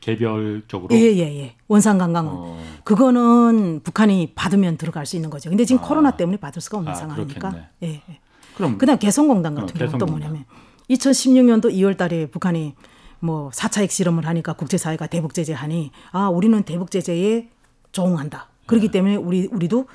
개별적으로 0.00 0.94
예, 0.96 0.98
예, 0.98 1.42
예. 1.42 1.56
원산 1.68 1.98
관광은 1.98 2.30
어. 2.32 2.58
그거는 2.84 3.80
북한이 3.84 4.32
받으면 4.34 4.78
들어갈 4.78 5.04
수 5.04 5.16
있는 5.16 5.28
거죠. 5.28 5.50
근데 5.50 5.66
지금 5.66 5.82
코로나 5.82 6.12
때문에 6.12 6.38
받을 6.38 6.62
수가 6.62 6.78
없는 6.78 6.92
아, 6.92 6.94
상황이니까. 6.94 7.50
그렇겠네. 7.50 7.68
예. 7.82 8.02
예. 8.08 8.20
그럼 8.56 8.78
그다음 8.78 8.98
개성공단 8.98 9.54
같은 9.54 9.76
어, 9.76 9.78
경우는 9.78 9.98
또. 9.98 10.06
뭐냐면 10.06 10.44
2016년도 10.90 11.72
2월 11.72 11.96
달에 11.96 12.26
북한이 12.26 12.74
뭐 13.20 13.50
4차 13.50 13.82
핵실험을 13.82 14.26
하니까 14.26 14.54
국제사회가 14.54 15.06
대북 15.06 15.34
제재하니 15.34 15.90
아, 16.12 16.28
우리는 16.28 16.62
대북 16.62 16.90
제재에 16.90 17.48
조응한다. 17.92 18.48
네. 18.48 18.66
그렇기 18.66 18.90
때문에 18.90 19.16
우리 19.16 19.46
우리도 19.50 19.86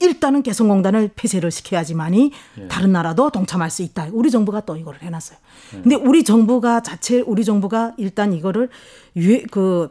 일단은 0.00 0.42
개성공단을 0.42 1.10
폐쇄를 1.14 1.50
시켜야지만이 1.50 2.32
예. 2.60 2.68
다른 2.68 2.92
나라도 2.92 3.30
동참할 3.30 3.70
수 3.70 3.82
있다. 3.82 4.08
우리 4.12 4.30
정부가 4.30 4.60
또 4.60 4.76
이거를 4.76 5.02
해놨어요. 5.02 5.38
네. 5.72 5.82
근데 5.82 5.96
우리 5.96 6.24
정부가 6.24 6.80
자체 6.82 7.20
우리 7.20 7.44
정부가 7.44 7.94
일단 7.96 8.32
이거를 8.32 8.68
유해 9.16 9.44
그 9.50 9.90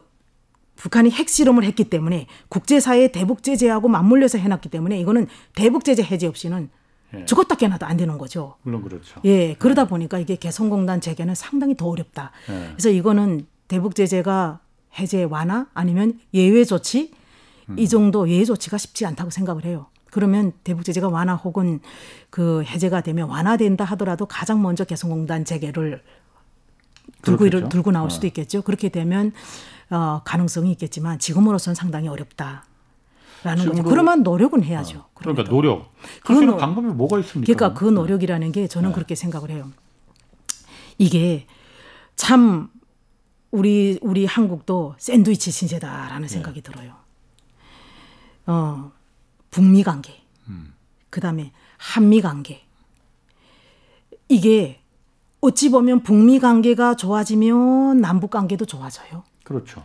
북한이 0.76 1.10
핵실험을 1.10 1.64
했기 1.64 1.84
때문에 1.84 2.26
국제사회의 2.48 3.12
대북 3.12 3.42
제재하고 3.42 3.88
맞물려서 3.88 4.38
해놨기 4.38 4.68
때문에 4.68 4.98
이거는 5.00 5.26
대북 5.54 5.84
제재 5.84 6.02
해제 6.02 6.26
없이는 6.26 6.68
예. 7.20 7.24
죽었다 7.26 7.54
깨나도 7.56 7.86
안 7.86 7.96
되는 7.96 8.18
거죠. 8.18 8.56
물론 8.62 8.82
그렇죠. 8.82 9.20
예, 9.24 9.54
그러다 9.54 9.86
보니까 9.86 10.18
이게 10.18 10.36
개성공단 10.36 11.00
재개는 11.00 11.34
상당히 11.34 11.76
더 11.76 11.86
어렵다. 11.88 12.30
예. 12.50 12.68
그래서 12.72 12.90
이거는 12.90 13.46
대북 13.68 13.94
제재가 13.94 14.60
해제 14.98 15.24
완화 15.24 15.66
아니면 15.74 16.20
예외 16.32 16.64
조치 16.64 17.12
음. 17.68 17.78
이 17.78 17.88
정도 17.88 18.28
예외 18.28 18.44
조치가 18.44 18.78
쉽지 18.78 19.06
않다고 19.06 19.30
생각을 19.30 19.64
해요. 19.64 19.86
그러면 20.10 20.52
대북 20.62 20.84
제재가 20.84 21.08
완화 21.08 21.34
혹은 21.34 21.80
그 22.30 22.62
해제가 22.62 23.00
되면 23.00 23.28
완화된다 23.28 23.84
하더라도 23.84 24.26
가장 24.26 24.62
먼저 24.62 24.84
개성공단 24.84 25.44
재개를 25.44 26.02
들고 27.22 27.38
그렇겠죠. 27.38 27.68
들고 27.68 27.90
나올 27.90 28.06
어. 28.06 28.10
수도 28.10 28.26
있겠죠. 28.28 28.62
그렇게 28.62 28.88
되면 28.90 29.32
어, 29.90 30.20
가능성이 30.24 30.70
있겠지만 30.72 31.18
지금으로서는 31.18 31.74
상당히 31.74 32.08
어렵다. 32.08 32.64
라는 33.44 33.66
거죠. 33.68 33.82
그러면 33.84 34.22
노력은 34.22 34.64
해야죠. 34.64 35.04
그러니까 35.14 35.44
그럼에도. 35.44 35.50
노력. 35.50 35.92
수 36.26 36.32
있는 36.32 36.46
노- 36.46 36.56
방법이 36.56 36.86
뭐가 36.88 37.18
있습니까? 37.20 37.52
그러니까 37.52 37.78
그 37.78 37.84
노력이라는 37.84 38.52
게 38.52 38.66
저는 38.66 38.88
네. 38.88 38.94
그렇게 38.94 39.14
생각을 39.14 39.50
해요. 39.50 39.70
이게 40.98 41.46
참 42.16 42.70
우리 43.50 43.98
우리 44.00 44.24
한국도 44.24 44.94
샌드위치 44.98 45.50
신세다라는 45.50 46.26
생각이 46.28 46.62
들어요. 46.62 46.94
어 48.46 48.90
북미 49.50 49.82
관계, 49.82 50.22
그다음에 51.10 51.52
한미 51.76 52.20
관계. 52.22 52.62
이게 54.28 54.80
어찌 55.40 55.70
보면 55.70 56.02
북미 56.02 56.38
관계가 56.40 56.96
좋아지면 56.96 58.00
남북 58.00 58.30
관계도 58.30 58.64
좋아져요. 58.64 59.22
그렇죠. 59.44 59.84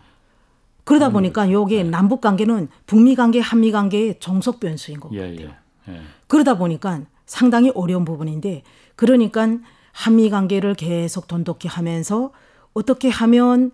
그러다 0.89 1.09
보니까 1.09 1.51
요게 1.51 1.83
남북 1.83 2.19
관계는 2.19 2.67
북미 2.87 3.13
관계, 3.13 3.39
한미 3.39 3.71
관계의 3.71 4.15
종속 4.19 4.59
변수인 4.59 4.99
거고. 4.99 5.15
예, 5.15 5.35
예. 5.35 5.55
예. 5.87 6.01
그러다 6.25 6.57
보니까 6.57 7.01
상당히 7.27 7.71
어려운 7.75 8.05
부분인데 8.05 8.63
그러니까 8.95 9.47
한미 9.91 10.31
관계를 10.31 10.73
계속 10.73 11.27
돈독히 11.27 11.67
하면서 11.67 12.31
어떻게 12.73 13.07
하면 13.07 13.69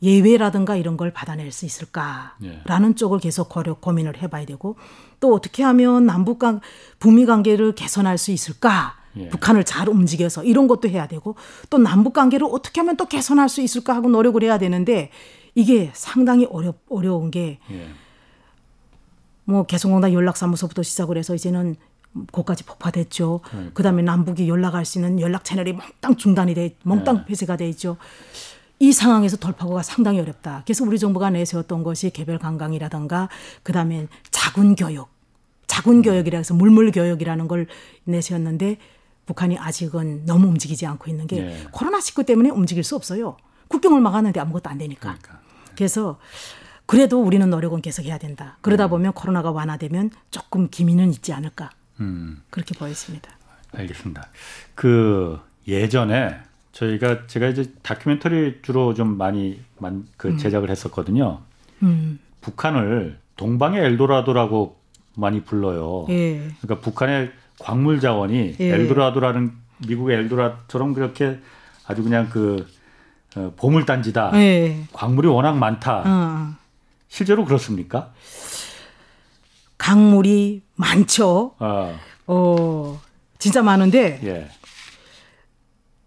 예외라든가 0.00 0.76
이런 0.76 0.96
걸 0.96 1.12
받아낼 1.12 1.50
수 1.50 1.66
있을까라는 1.66 2.90
예. 2.90 2.94
쪽을 2.94 3.18
계속 3.18 3.48
고려 3.48 3.74
고민을 3.74 4.22
해봐야 4.22 4.46
되고 4.46 4.76
또 5.18 5.34
어떻게 5.34 5.64
하면 5.64 6.06
남북 6.06 6.38
관 6.38 6.60
북미 7.00 7.26
관계를 7.26 7.74
개선할 7.74 8.16
수 8.16 8.30
있을까 8.30 8.94
예. 9.16 9.28
북한을 9.28 9.64
잘 9.64 9.88
움직여서 9.88 10.44
이런 10.44 10.68
것도 10.68 10.88
해야 10.88 11.08
되고 11.08 11.34
또 11.68 11.78
남북 11.78 12.12
관계를 12.12 12.46
어떻게 12.48 12.80
하면 12.80 12.96
또 12.96 13.06
개선할 13.06 13.48
수 13.48 13.60
있을까 13.60 13.96
하고 13.96 14.08
노력을 14.08 14.40
해야 14.40 14.56
되는데 14.56 15.10
이게 15.54 15.90
상당히 15.94 16.46
어려 16.50 16.74
어려운 16.88 17.30
게 17.30 17.58
예. 17.70 17.88
뭐 19.44 19.64
개성공단 19.66 20.12
연락사무소부터 20.12 20.82
시작을 20.82 21.18
해서 21.18 21.34
이제는 21.34 21.76
거기까지 22.32 22.64
폭파됐죠. 22.64 23.40
그러니까. 23.44 23.72
그다음에 23.72 24.02
남북이 24.02 24.48
연락할 24.48 24.84
수 24.84 24.98
있는 24.98 25.20
연락 25.20 25.44
채널이 25.44 25.72
몽땅 25.72 26.16
중단이 26.16 26.54
돼, 26.54 26.76
몽땅 26.82 27.16
네. 27.18 27.24
폐쇄가 27.26 27.56
돼 27.56 27.68
있죠. 27.70 27.96
이 28.78 28.92
상황에서 28.92 29.36
돌파구가 29.36 29.82
상당히 29.82 30.20
어렵다. 30.20 30.62
그래서 30.64 30.84
우리 30.84 30.98
정부가 30.98 31.30
내세웠던 31.30 31.82
것이 31.82 32.10
개별 32.10 32.38
관광이라든가 32.38 33.28
그다음에 33.62 34.08
자군 34.30 34.74
교육, 34.74 35.08
자군 35.66 35.96
음. 35.96 36.02
교육이라 36.02 36.38
해서 36.38 36.54
물물 36.54 36.90
교육이라는 36.90 37.46
걸 37.46 37.66
내세웠는데 38.04 38.78
북한이 39.26 39.58
아직은 39.58 40.24
너무 40.24 40.48
움직이지 40.48 40.86
않고 40.86 41.10
있는 41.10 41.26
게 41.26 41.42
네. 41.42 41.66
코로나 41.70 42.00
19 42.00 42.24
때문에 42.24 42.50
움직일 42.50 42.82
수 42.82 42.96
없어요. 42.96 43.36
국경을 43.70 44.00
막았는데 44.00 44.38
아무것도 44.40 44.68
안 44.68 44.78
되니까. 44.78 45.16
그러니까. 45.22 45.40
그래서 45.74 46.18
그래도 46.86 47.22
우리는 47.22 47.48
노력은 47.48 47.80
계속 47.80 48.04
해야 48.04 48.18
된다. 48.18 48.58
그러다 48.60 48.86
음. 48.86 48.90
보면 48.90 49.12
코로나가 49.12 49.52
완화되면 49.52 50.10
조금 50.30 50.68
기미는 50.68 51.10
있지 51.10 51.32
않을까. 51.32 51.70
음. 52.00 52.42
그렇게 52.50 52.76
보였습니다. 52.76 53.30
알겠습니다. 53.72 54.26
그 54.74 55.40
예전에 55.68 56.36
저희가 56.72 57.28
제가 57.28 57.48
이제 57.48 57.72
다큐멘터리 57.82 58.58
주로 58.62 58.94
좀 58.94 59.16
많이 59.16 59.60
만, 59.78 60.06
그 60.16 60.36
제작을 60.36 60.68
했었거든요. 60.70 61.40
음, 61.82 62.18
북한을 62.40 63.18
동방의 63.36 63.84
엘도라도라고 63.84 64.76
많이 65.14 65.42
불러요. 65.44 66.06
예, 66.08 66.50
그러니까 66.60 66.80
북한의 66.84 67.32
광물 67.58 68.00
자원이 68.00 68.56
예. 68.58 68.74
엘도라도라는 68.74 69.52
미국의 69.86 70.18
엘도라처럼 70.18 70.94
그렇게 70.94 71.38
아주 71.86 72.02
그냥 72.02 72.28
그 72.30 72.66
어, 73.36 73.52
보물단지다. 73.56 74.32
예, 74.34 74.84
광물이 74.92 75.28
워낙 75.28 75.56
많다. 75.56 76.02
어, 76.06 76.54
실제로 77.08 77.44
그렇습니까? 77.44 78.12
강물이 79.78 80.62
많죠. 80.74 81.54
어, 81.58 81.98
어, 82.26 83.00
진짜 83.38 83.62
많은데 83.62 84.20
예, 84.24 84.48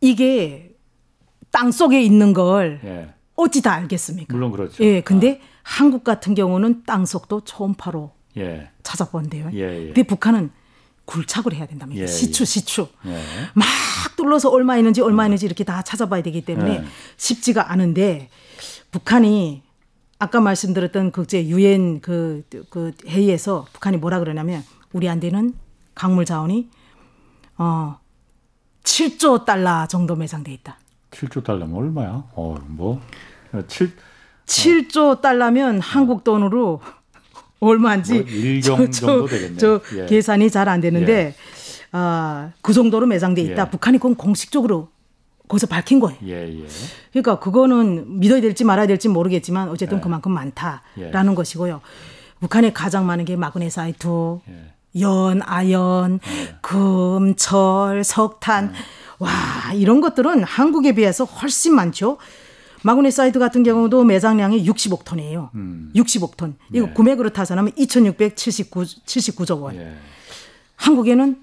이게 0.01 0.75
땅 1.51 1.71
속에 1.71 2.01
있는 2.01 2.33
걸 2.33 2.81
예. 2.83 3.13
어찌 3.35 3.61
다 3.61 3.73
알겠습니까? 3.73 4.33
물론 4.33 4.51
그렇죠. 4.51 4.83
예, 4.83 5.01
근데 5.01 5.41
한국 5.63 6.03
같은 6.03 6.35
경우는 6.35 6.83
땅 6.85 7.05
속도 7.05 7.41
초음파로 7.41 8.11
예, 8.37 8.69
찾아본대요. 8.83 9.49
예, 9.53 9.59
예. 9.59 9.85
근데 9.87 10.03
북한은 10.03 10.51
굴착을 11.05 11.53
해야 11.53 11.65
된답니다. 11.65 12.01
예, 12.01 12.07
시추, 12.07 12.45
시추. 12.45 12.87
예. 13.05 13.21
막 13.53 13.65
뚫러서 14.23 14.49
얼마 14.49 14.77
있는지 14.77 15.01
얼마 15.01 15.25
있는지 15.25 15.45
이렇게 15.45 15.65
다 15.65 15.81
찾아봐야 15.81 16.23
되기 16.23 16.41
때문에 16.41 16.79
네. 16.79 16.85
쉽지가 17.17 17.71
않은데 17.71 18.29
북한이 18.91 19.61
아까 20.17 20.39
말씀드렸던 20.39 21.11
국제 21.11 21.45
유엔 21.47 21.99
그, 21.99 22.43
그 22.69 22.93
회의에서 23.05 23.65
북한이 23.73 23.97
뭐라 23.97 24.19
그러냐면 24.19 24.63
우리한테는 24.93 25.53
강물 25.93 26.23
자원이 26.23 26.69
어 27.57 27.99
7조 28.83 29.43
달러 29.43 29.85
정도 29.87 30.15
매장돼 30.15 30.53
있다. 30.53 30.77
7조 31.11 31.43
달러면 31.43 31.75
얼마야? 31.75 32.23
어, 32.33 32.55
뭐 32.67 33.01
7, 33.67 33.91
7조 34.45 35.21
달러면 35.21 35.81
한국 35.81 36.23
돈으로 36.23 36.81
얼마인지 37.59 38.13
뭐 38.13 38.23
일경 38.23 38.91
정도 38.91 39.25
되겠네요. 39.27 39.57
저 39.57 39.81
예. 39.97 40.05
계산이 40.05 40.49
잘 40.49 40.69
안 40.69 40.79
되는데 40.79 41.35
아, 41.93 42.51
그 42.61 42.73
정도로 42.73 43.05
매장돼 43.05 43.41
있다. 43.41 43.65
예. 43.65 43.69
북한이 43.69 43.99
그건 43.99 44.15
공식적으로 44.15 44.89
거기서 45.47 45.67
밝힌 45.67 45.99
거예요. 45.99 46.17
예, 46.25 46.47
예. 46.47 46.67
그러니까 47.11 47.39
그거는 47.39 48.19
믿어야 48.19 48.41
될지 48.41 48.63
말아야 48.63 48.87
될지 48.87 49.07
모르겠지만 49.07 49.69
어쨌든 49.69 49.99
예. 49.99 50.01
그만큼 50.01 50.31
많다라는 50.31 51.35
것이고요. 51.35 51.81
북한에 52.39 52.73
가장 52.73 53.05
많은 53.05 53.25
게 53.25 53.35
마그네사이트, 53.35 54.07
예. 54.49 54.73
연, 55.01 55.41
아연, 55.43 56.19
금, 56.61 57.35
철, 57.35 58.03
석탄. 58.03 58.71
네. 58.71 58.77
와, 59.19 59.29
이런 59.73 60.01
것들은 60.01 60.43
한국에 60.43 60.93
비해서 60.95 61.25
훨씬 61.25 61.75
많죠. 61.75 62.17
마그네사이트 62.83 63.39
같은 63.39 63.63
경우도 63.63 64.03
매장량이 64.03 64.65
60억 64.65 65.05
톤이에요. 65.05 65.51
음. 65.55 65.91
60억 65.95 66.37
톤. 66.37 66.55
이거 66.73 66.87
네. 66.87 66.93
금액으로 66.93 67.29
타산하면 67.29 67.71
2,679 67.77 68.81
79조 68.83 69.61
원. 69.61 69.75
예. 69.75 69.93
한국에는 70.75 71.37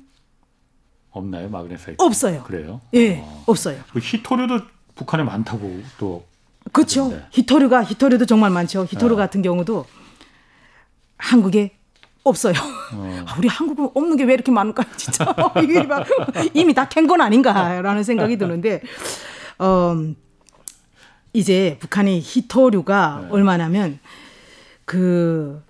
없나요? 1.13 1.49
마그네사이트? 1.49 1.97
없어요. 2.03 2.43
그래요? 2.45 2.81
예, 2.95 3.19
어. 3.19 3.45
없어요. 3.47 3.81
그 3.93 3.99
히토류도 4.01 4.65
북한에 4.95 5.23
많다고 5.25 5.81
또 5.99 6.25
그렇죠. 6.73 7.09
네. 7.09 7.23
히토류가 7.31 7.85
히토류도 7.85 8.27
정말 8.27 8.51
많죠. 8.51 8.85
히토류 8.89 9.15
어. 9.15 9.17
같은 9.17 9.43
경우도 9.43 9.87
한국에 11.17 11.73
없어요. 12.23 12.53
어. 12.95 13.25
아, 13.27 13.35
우리 13.39 13.49
한국은 13.49 13.91
없는 13.95 14.17
게 14.17 14.25
왜 14.25 14.35
이렇게 14.35 14.53
많을까요, 14.53 14.87
진짜? 14.97 15.35
이게 15.63 15.83
막 15.83 16.07
이미 16.55 16.75
다 16.75 16.87
캔 16.89 17.07
건 17.07 17.21
아닌가라는 17.21 18.03
생각이 18.05 18.37
드는데, 18.37 18.83
어, 19.59 19.97
이제 21.33 21.77
북한이 21.81 22.21
히토류가 22.23 23.21
네. 23.23 23.29
얼마냐면 23.31 23.99
그 24.85 25.63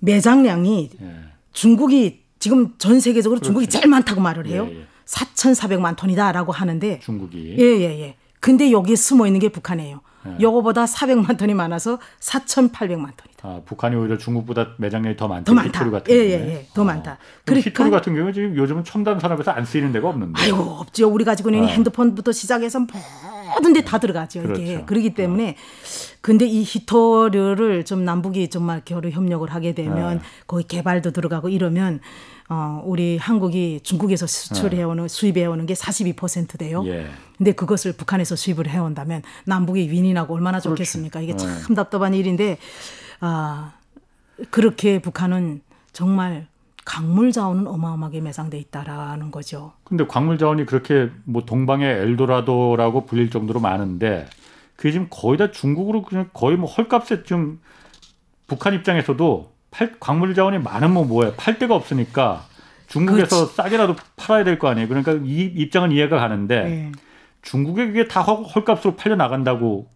매장량이 0.00 0.90
예. 1.00 1.14
중국이 1.52 2.21
지금 2.42 2.74
전 2.76 2.98
세계적으로 2.98 3.38
중국이 3.38 3.68
제일 3.68 3.86
많다고 3.86 4.20
말을 4.20 4.46
해요. 4.48 4.66
예, 4.68 4.80
예. 4.80 4.86
4,400만 5.04 5.94
톤이다라고 5.96 6.50
하는데 6.50 6.98
중국이 6.98 7.54
예, 7.56 7.62
예, 7.62 8.00
예. 8.00 8.16
근데 8.40 8.72
여기에 8.72 8.96
숨어 8.96 9.28
있는 9.28 9.38
게 9.38 9.48
북한이에요. 9.48 10.00
네. 10.24 10.36
요거보다 10.40 10.86
400만 10.86 11.38
톤이 11.38 11.54
많아서 11.54 12.00
4,800만 12.18 13.12
톤이다. 13.16 13.31
아, 13.44 13.60
북한이 13.64 13.96
오히려 13.96 14.16
중국보다 14.16 14.74
매장량이 14.78 15.16
더 15.16 15.26
많다. 15.26 15.44
더 15.44 15.54
많다. 15.54 15.78
히토류 15.80 15.90
같은 15.90 16.14
예, 16.14 16.18
경우에. 16.30 16.48
예, 16.48 16.54
예. 16.54 16.66
더 16.72 16.84
많다. 16.84 17.18
그럼 17.44 17.60
그러니까- 17.60 17.70
히토류 17.70 17.90
같은 17.90 18.14
경우에 18.14 18.32
지금 18.32 18.56
요즘은 18.56 18.84
첨단 18.84 19.18
산업에서 19.18 19.50
안 19.50 19.64
쓰이는 19.64 19.90
데가 19.92 20.08
없는데. 20.08 20.40
아이고, 20.40 20.62
없죠. 20.62 21.08
우리 21.08 21.24
가지고 21.24 21.50
있는 21.50 21.64
어. 21.64 21.66
핸드폰부터 21.66 22.30
시작해서 22.30 22.78
모든 23.54 23.72
데다 23.72 23.98
들어가죠. 23.98 24.40
이게. 24.40 24.46
그렇죠. 24.52 24.86
그렇기 24.86 25.14
때문에 25.14 25.56
근데 26.20 26.46
이 26.46 26.62
히토류를 26.62 27.84
좀 27.84 28.04
남북이 28.04 28.48
정말 28.48 28.82
겨루 28.84 29.10
협력을 29.10 29.48
하게 29.52 29.74
되면 29.74 30.18
네. 30.18 30.22
거기 30.46 30.62
개발도 30.68 31.10
들어가고 31.10 31.48
이러면 31.48 31.98
어, 32.48 32.82
우리 32.84 33.16
한국이 33.16 33.80
중국에서 33.82 34.26
수출해오는 34.26 35.08
수입해오는 35.08 35.66
게 35.66 35.74
42% 35.74 36.58
돼요. 36.58 36.84
예. 36.86 37.06
근데 37.38 37.52
그것을 37.52 37.92
북한에서 37.94 38.36
수입을 38.36 38.68
해온다면 38.68 39.22
남북이 39.46 39.90
윈윈하고 39.90 40.34
얼마나 40.34 40.58
그렇죠. 40.60 40.70
좋겠습니까? 40.76 41.20
이게 41.22 41.34
참 41.34 41.50
네. 41.68 41.74
답답한 41.74 42.14
일인데 42.14 42.58
아 43.24 43.74
그렇게 44.50 44.98
북한은 45.00 45.60
정말 45.92 46.48
강물 46.84 47.30
자원은 47.30 47.68
어마어마하게 47.68 48.20
매장돼 48.20 48.58
있다라는 48.58 49.30
거죠. 49.30 49.72
근데 49.84 50.04
광물 50.06 50.36
자원이 50.38 50.66
그렇게 50.66 51.10
뭐 51.24 51.44
동방의 51.44 51.88
엘도라도라고 52.00 53.06
불릴 53.06 53.30
정도로 53.30 53.60
많은데 53.60 54.26
그게 54.74 54.90
지금 54.90 55.06
거의 55.08 55.38
다 55.38 55.52
중국으로 55.52 56.02
그냥 56.02 56.28
거의 56.32 56.56
뭐 56.56 56.68
헐값에 56.68 57.22
좀 57.22 57.60
북한 58.48 58.74
입장에서도 58.74 59.52
팔, 59.70 59.94
광물 60.00 60.34
자원이 60.34 60.58
많으면 60.58 61.06
뭐해? 61.06 61.34
팔 61.36 61.58
데가 61.60 61.76
없으니까 61.76 62.44
중국에서 62.88 63.46
싸게라도 63.46 63.94
팔아야 64.16 64.42
될 64.42 64.58
거 64.58 64.66
아니에요. 64.68 64.88
그러니까 64.88 65.12
이 65.24 65.44
입장은 65.44 65.92
이해가 65.92 66.18
가는데 66.18 66.62
네. 66.64 66.92
중국에 67.42 67.86
그게 67.86 68.08
다 68.08 68.22
헐- 68.22 68.44
헐값으로 68.44 68.96
팔려 68.96 69.14
나간다고 69.14 69.86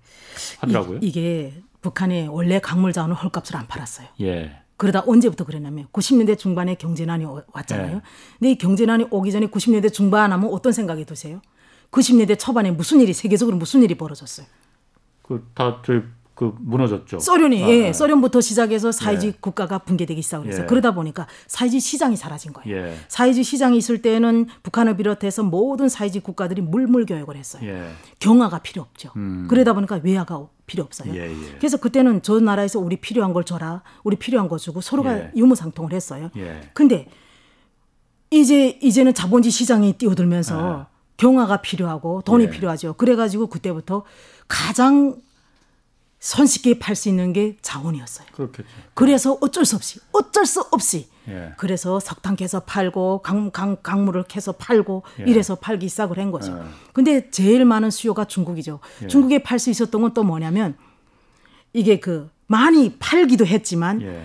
하더라고요. 0.61 1.01
이, 1.03 1.11
게 1.11 1.53
북한에 1.91 2.27
원래 2.27 2.59
광물 2.59 2.93
자원을 2.93 3.15
헐값으로 3.15 3.59
안 3.59 3.67
팔았어요. 3.69 4.09
예. 4.21 4.59
그러다 4.77 5.05
언제부터 5.07 5.45
그랬냐면 5.45 5.87
90년대 5.93 6.37
중반에 6.37 6.75
경제난이 6.75 7.25
오- 7.25 7.43
왔잖아요. 7.53 7.95
네. 7.97 8.01
근데 8.39 8.51
이 8.51 8.59
경제난이 8.59 9.07
오기 9.11 9.31
전에 9.33 9.47
90년대 9.47 9.93
중반 9.93 10.33
하면 10.33 10.51
어떤 10.53 10.73
생각이 10.73 11.05
드세요? 11.05 11.41
90년대 11.93 12.39
초반에 12.39 12.73
무슨 12.73 13.01
일이 13.01 13.13
세계적으로 13.13 13.57
무슨 13.57 13.83
일이 13.85 13.95
벌어졌어요? 13.97 14.47
그다저 15.23 16.03
그 16.37 16.55
무너졌죠. 16.61 17.19
소련이 17.19 17.65
아, 17.65 17.69
예, 17.69 17.87
예. 17.87 17.93
소련부터 17.95 18.43
시작해서 18.43 18.93
사회주의 18.93 19.33
예. 19.35 19.39
국가가 19.41 19.79
붕괴되기 19.79 20.21
시작을 20.21 20.49
해서 20.49 20.63
예. 20.63 20.67
그러다 20.67 20.93
보니까 20.93 21.27
사회주의 21.47 21.81
시장이 21.81 22.15
사라진 22.15 22.53
거예요. 22.53 22.77
예. 22.77 22.97
사회주의 23.09 23.43
시장이 23.43 23.79
있을 23.79 24.03
때는 24.03 24.47
북한을 24.63 24.99
비롯해서 24.99 25.43
모든 25.43 25.89
사회주의 25.89 26.23
국가들이 26.23 26.61
물물 26.61 27.07
교역을 27.07 27.37
했어요. 27.37 27.67
예. 27.67 27.89
경화가 28.19 28.59
필요 28.59 28.83
없죠. 28.83 29.13
음. 29.17 29.47
그러다 29.49 29.73
보니까 29.73 29.99
외화가 30.05 30.47
필요 30.67 30.85
없어요. 30.85 31.15
예, 31.15 31.31
예. 31.31 31.57
그래서 31.59 31.79
그때는 31.79 32.21
저 32.23 32.39
나라에서 32.39 32.81
우리 32.81 32.97
필요한 32.97 33.33
걸 33.33 33.45
줘라, 33.45 33.83
우리 34.05 34.17
필요한 34.17 34.49
거 34.49 34.59
주고 34.59 34.83
서로가 34.83 35.19
예. 35.19 35.31
유무상통을 35.35 35.95
했어요. 35.95 36.31
예. 36.37 36.61
근데 36.75 37.09
이제 38.31 38.79
이제는 38.83 39.15
자본주의 39.15 39.53
시장이 39.53 39.95
뛰어들면서 39.95 40.87
경화가 41.17 41.63
필요하고 41.63 42.21
돈이 42.27 42.45
예. 42.45 42.51
필요하죠. 42.51 42.93
그래가지고 42.95 43.47
그때부터 43.47 44.05
가장 44.49 45.17
손쉽게 46.27 46.81
팔 46.81 46.97
수 46.97 47.09
있는 47.09 47.33
게 47.33 47.57
자원이었어요. 47.63 48.27
그렇겠죠. 48.33 48.69
그래서 48.95 49.39
어쩔 49.41 49.65
수 49.65 49.77
없이 49.77 50.01
어쩔 50.11 50.45
수 50.45 50.61
없이 50.73 51.07
예. 51.29 51.53
그래서 51.57 52.01
석탄 52.01 52.35
캐서 52.35 52.61
팔고 52.61 53.23
강, 53.23 53.53
강, 53.53 53.77
강물을 53.81 54.25
캐서 54.25 54.51
팔고 54.53 55.05
예. 55.21 55.31
이래서 55.31 55.55
팔기 55.55 55.89
시작을 55.89 56.19
한 56.19 56.33
거죠. 56.33 56.59
예. 56.59 56.69
근데 56.93 57.31
제일 57.31 57.65
많은 57.65 57.93
수요가 57.93 58.25
중국이죠. 58.25 58.81
예. 59.03 59.07
중국에 59.07 59.45
팔 59.45 59.61
수 59.61 59.71
있었던 59.71 60.01
건 60.01 60.15
또 60.15 60.25
뭐냐면 60.25 60.77
이게 61.73 62.01
그 62.01 62.29
많이 62.49 62.97
팔기도 62.99 63.47
했지만 63.47 64.03
예. 64.03 64.25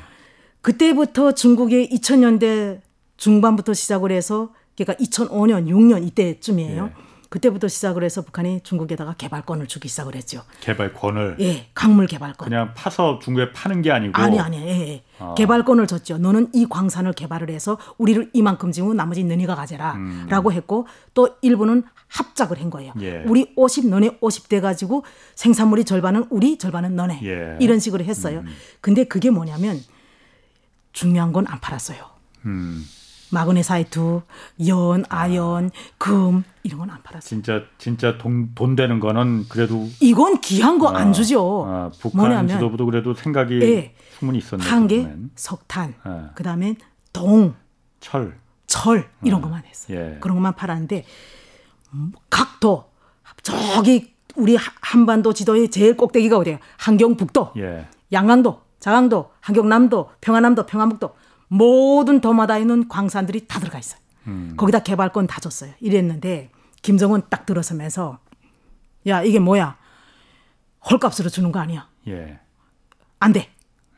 그때부터 0.62 1.34
중국의 1.34 1.88
2000년대 1.90 2.82
중반부터 3.18 3.76
시작을 3.76 4.12
해서 4.12 4.54
그러니까 4.76 4.96
2005년, 5.04 5.68
6년 5.68 6.04
이때쯤이에요. 6.08 6.90
예. 7.32 7.34
그때부터 7.34 7.70
시작을 7.70 8.04
해서 8.04 8.22
북한이 8.22 8.60
중국에다가 8.64 9.14
개발권을 9.14 9.68
주기 9.68 9.88
시작을 9.88 10.16
했죠. 10.16 10.44
개발권을 10.60 11.38
예, 11.40 11.68
강물 11.74 12.06
개발권. 12.08 12.50
그냥 12.50 12.74
파서 12.76 13.20
중국에 13.20 13.54
파는 13.54 13.82
게 13.82 13.90
아니고 13.92 14.22
아니 14.22 14.38
아니 14.40 14.58
예, 14.58 14.90
예. 14.90 15.04
아. 15.18 15.34
개발권을 15.36 15.88
줬죠. 15.88 16.18
너는 16.18 16.50
이 16.54 16.68
광산을 16.70 17.14
개발을 17.14 17.50
해서 17.50 17.78
우리를 17.98 18.32
이만큼 18.34 18.74
지고 18.74 18.94
나머지 18.94 19.24
너희가 19.24 19.56
가져라라고 19.56 20.52
했고 20.52 20.88
또 21.14 21.30
일부는 21.42 21.84
합작을 22.10 22.60
한 22.60 22.70
거예요. 22.70 22.92
음. 22.98 23.02
예. 23.02 23.24
우리 23.26 23.54
50 23.56 23.88
너네 23.88 24.18
50 24.20 24.50
돼 24.50 24.60
가지고 24.60 25.06
생산물이 25.36 25.86
절반은 25.86 26.28
우리 26.30 26.58
절반은 26.58 26.96
너네 26.98 27.22
예. 27.24 27.58
이런 27.62 27.80
식으로 27.80 28.04
했어요. 28.04 28.44
근데 28.82 29.06
그게 29.06 29.30
뭐냐면 29.30 29.80
중요한 30.92 31.32
건 31.32 31.46
안 31.48 31.60
팔았어요. 31.62 32.04
음, 32.46 32.86
마그네사이트, 33.32 34.22
연, 34.68 35.06
아연, 35.10 35.72
금 35.98 36.44
이런 36.64 36.80
건 36.80 36.90
안 36.92 37.02
팔았어요. 37.02 37.28
진짜 37.28 37.62
진짜 37.78 38.18
돈, 38.18 38.52
돈 38.54 38.76
되는 38.76 39.00
거는 39.00 39.46
그래도 39.50 39.88
이건 40.00 40.42
귀한 40.42 40.78
거안 40.80 41.14
주죠. 41.14 41.66
아, 41.68 41.92
북한 42.00 42.20
뭐냐면 42.22 42.50
지도부도 42.58 42.86
그래도 42.86 43.14
생각이 43.14 43.60
예. 43.62 43.96
충분히 44.20 44.40
있었네. 44.40 44.64
한개. 44.64 45.08
석탄, 45.36 45.94
예. 46.06 46.30
그다음에 46.36 46.76
동, 47.14 47.56
철. 48.00 48.38
철 48.68 49.10
이런 49.24 49.42
것만 49.42 49.64
했어요. 49.66 49.98
예. 49.98 50.18
그런 50.22 50.36
것만 50.38 50.56
팔았는데 50.56 51.06
음, 51.94 52.12
각도 52.30 52.86
저기 53.42 54.14
우리 54.36 54.56
하- 54.56 54.72
한반도 54.82 55.34
지도의 55.34 55.70
제일 55.72 55.98
꼭대기가 55.98 56.38
어디예요? 56.38 56.60
한경북도, 56.78 57.52
예. 57.58 57.88
양강도, 58.14 58.62
자강도, 58.80 59.30
한경남도, 59.42 60.10
평안남도, 60.22 60.66
평안북도 60.66 61.14
모든 61.54 62.22
도마다 62.22 62.58
있는 62.58 62.88
광산들이 62.88 63.46
다 63.46 63.60
들어가 63.60 63.78
있어요. 63.78 64.00
음. 64.28 64.54
거기다 64.56 64.80
개발권 64.84 65.28
다 65.28 65.42
줬어요. 65.42 65.74
이랬는데 65.82 66.50
김정은 66.82 67.24
딱 67.30 67.46
들어서면서 67.46 68.20
야 69.08 69.22
이게 69.22 69.38
뭐야? 69.38 69.78
헐값으로 70.90 71.30
주는 71.30 71.52
거 71.52 71.60
아니야? 71.60 71.90
예. 72.08 72.40
안 73.20 73.34
돼. 73.34 73.50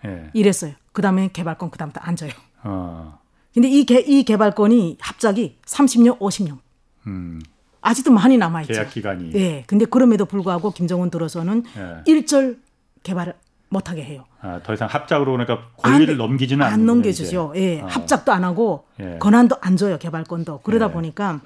예. 0.04 0.32
이랬어요. 0.34 0.74
그 0.94 1.04
다음에 1.04 1.30
개발권 1.32 1.70
그 1.70 1.78
다음부터 1.78 2.02
안 2.04 2.16
줘요. 2.16 2.32
어. 2.64 3.20
근데 3.54 3.70
이, 3.70 3.86
개, 3.86 4.00
이 4.00 4.24
개발권이 4.24 4.98
합작이 5.00 5.60
30년, 5.64 6.18
50년. 6.18 6.58
음. 7.06 7.40
아직도 7.82 8.12
많이 8.12 8.36
남아있죠. 8.40 8.74
계약 8.74 8.90
기간이. 8.90 9.32
예. 9.36 9.64
근데 9.68 9.86
그럼에도 9.86 10.26
불구하고 10.26 10.72
김정은 10.72 11.12
들어서는 11.12 11.66
예. 11.78 12.02
일절 12.08 12.58
개발을 13.04 13.36
못하게 13.74 14.04
해요. 14.06 14.24
아, 14.42 14.62
더 14.64 14.74
이상 14.74 14.88
합작으로 14.88 15.34
그러니까 15.34 15.68
권리를 15.78 16.14
안- 16.14 16.18
넘기지는 16.18 16.66
안 16.66 16.86
넘겨주죠. 16.86 17.52
예. 17.58 17.82
어. 17.82 17.88
합작도 17.88 18.32
안 18.32 18.44
하고 18.46 18.86
예. 19.02 19.18
권한도 19.20 19.58
안 19.60 19.76
줘요. 19.76 19.98
개발권도. 19.98 20.62
그러다 20.62 20.88
예. 20.88 20.92
보니까 20.92 21.42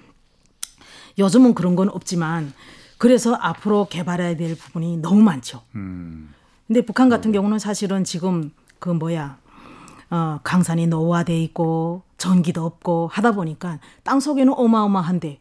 요즘은 1.18 1.56
그런 1.56 1.76
건 1.76 1.90
없지만 1.90 2.54
그래서 2.98 3.34
앞으로 3.36 3.88
개발해야 3.90 4.36
될 4.36 4.56
부분이 4.56 4.98
너무 4.98 5.22
많죠. 5.22 5.62
음. 5.76 6.34
근데 6.68 6.82
북한 6.82 7.10
같은 7.10 7.32
경우는 7.32 7.60
사실은 7.60 8.04
지금 8.04 8.52
그 8.80 8.90
뭐야 8.90 9.38
어, 10.10 10.40
강산이 10.44 10.88
노후화돼 10.88 11.42
있고 11.44 12.04
전기도 12.18 12.66
없고 12.66 13.10
하다 13.12 13.32
보니까 13.34 13.80
땅 14.04 14.20
속에는 14.20 14.54
어마어마한데 14.56 15.40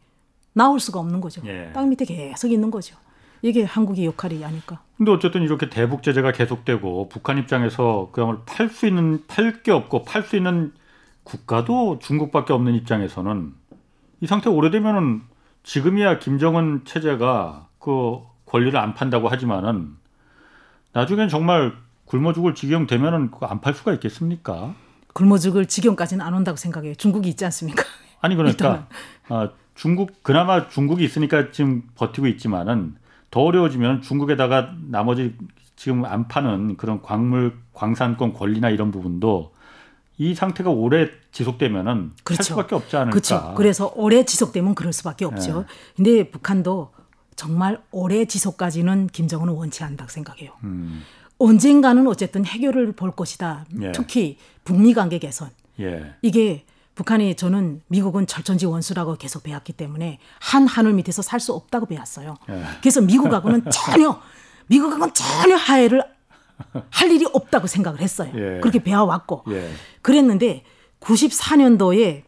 나올 0.53 0.81
수가 0.81 1.01
없는 1.01 1.21
거죠. 1.21 1.43
예. 1.47 1.71
땅 1.75 1.89
밑에 1.89 2.05
계속 2.05 2.51
있는 2.51 2.71
거죠. 2.71 2.97
이게 3.43 3.65
한국의 3.65 4.07
역할이 4.07 4.45
아닐까. 4.45 4.81
근데 4.97 5.11
어쨌든 5.13 5.43
이렇게 5.43 5.69
대북 5.69 6.03
제재가 6.03 6.33
계속되고 6.33 7.09
북한 7.09 7.39
입장에서 7.39 8.09
그야말로 8.13 8.43
팔 8.47 8.69
수 8.69 8.87
있는 8.87 9.25
팔 9.29 9.63
게 9.63 9.73
없고 9.73 10.05
팔 10.05 10.23
수 10.23 10.37
있는 10.37 10.73
국가도 11.25 11.99
중국밖에 12.01 12.53
없는 12.53 12.75
입장에서는 12.75 13.53
이 14.21 14.27
상태 14.27 14.49
가 14.49 14.57
오래되면은 14.57 15.23
지금이야 15.65 16.19
김정은 16.19 16.83
체제가 16.85 17.67
그 17.79 18.21
권리를 18.47 18.79
안 18.79 18.95
판다고 18.95 19.29
하지만은 19.29 19.97
나중엔 20.93 21.29
정말 21.29 21.75
굶어 22.07 22.33
죽을 22.33 22.55
지경 22.55 22.87
되면은 22.87 23.31
안 23.41 23.61
팔 23.61 23.75
수가 23.75 23.93
있겠습니까? 23.95 24.75
굶어 25.13 25.39
죽을 25.39 25.67
지경까지는 25.67 26.25
안 26.25 26.35
온다고 26.35 26.57
생각해요. 26.57 26.95
중국이 26.95 27.29
있지 27.31 27.45
않습니까? 27.47 27.83
아니 28.21 28.37
그러니까 28.37 28.87
아, 29.29 29.51
중국 29.75 30.23
그나마 30.23 30.69
중국이 30.69 31.05
있으니까 31.05 31.51
지금 31.51 31.83
버티고 31.97 32.27
있지만은 32.29 32.95
더 33.37 33.43
어려워지면 33.43 34.01
중국에다가 34.01 34.73
나머지 34.89 35.37
지금 35.77 36.07
안 36.07 36.27
파는 36.27 36.79
그런 36.79 37.03
광물 37.03 37.59
광산권 37.75 38.33
권리나 38.33 38.71
이런 38.71 38.91
부분도 38.91 39.53
이 40.17 40.35
상태가 40.35 40.71
오래 40.71 41.11
지속되면은 41.33 41.93
할 41.93 42.11
그렇죠. 42.25 42.43
수밖에 42.43 42.75
없지 42.75 42.97
않을까. 42.97 43.11
그렇죠. 43.11 43.55
그래서 43.55 43.93
오래 43.95 44.25
지속되면 44.25 44.75
그럴 44.75 44.95
수밖에 44.95 45.27
없죠. 45.27 45.67
근데 45.95 46.31
북한도 46.31 46.95
정말 47.35 47.79
오래 47.91 48.25
지속까지는 48.25 49.09
김정은은 49.09 49.53
원치 49.53 49.85
않다고 49.85 50.09
생각해요. 50.11 50.53
음, 50.65 51.03
언젠가는 51.39 52.07
어쨌든 52.07 52.47
해결을 52.47 52.93
볼 52.93 53.11
것이다. 53.11 53.67
예. 53.83 53.93
특히 53.93 54.39
북미 54.65 54.95
관계 54.95 55.19
개선. 55.19 55.51
예, 55.79 56.15
이게 56.23 56.65
북한이 56.97 57.37
저는 57.37 57.83
미국은 57.89 58.27
철천지 58.27 58.67
원수라고 58.67 59.17
계속 59.17 59.43
배웠기 59.45 59.75
때문에 59.75 60.19
한 60.41 60.67
하늘 60.67 60.95
밑에서 60.95 61.23
살 61.23 61.37
수 61.39 61.53
없다고 61.53 61.87
배웠어요. 61.87 62.35
예. 62.49 62.63
그래서 62.81 63.01
미국하고는 63.03 63.65
전혀 63.71 64.19
미국하고는 64.67 65.13
전혀 65.13 65.55
화해를 65.55 66.03
할 66.91 67.13
일이 67.13 67.27
없다고 67.31 67.67
생각을 67.67 68.01
했어요. 68.01 68.33
예. 68.35 68.61
그렇게 68.61 68.83
배워왔고 68.83 69.45
예, 69.51 69.71
그랬는데 70.01 70.65
94년도에 71.01 72.23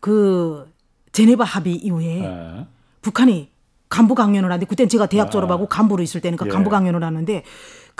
그 0.00 0.70
제네바 1.12 1.42
합의 1.44 1.74
이후에 1.76 2.22
예, 2.22 2.66
북한이 3.00 3.50
간부 3.88 4.14
강연을 4.14 4.50
하는데 4.50 4.66
그때 4.66 4.86
제가 4.86 5.06
대학 5.06 5.30
졸업하고 5.30 5.66
간부로 5.68 6.02
있을 6.02 6.20
때니까 6.20 6.44
아. 6.44 6.48
예. 6.48 6.52
간부 6.52 6.68
강연을 6.68 7.02
하는데 7.02 7.42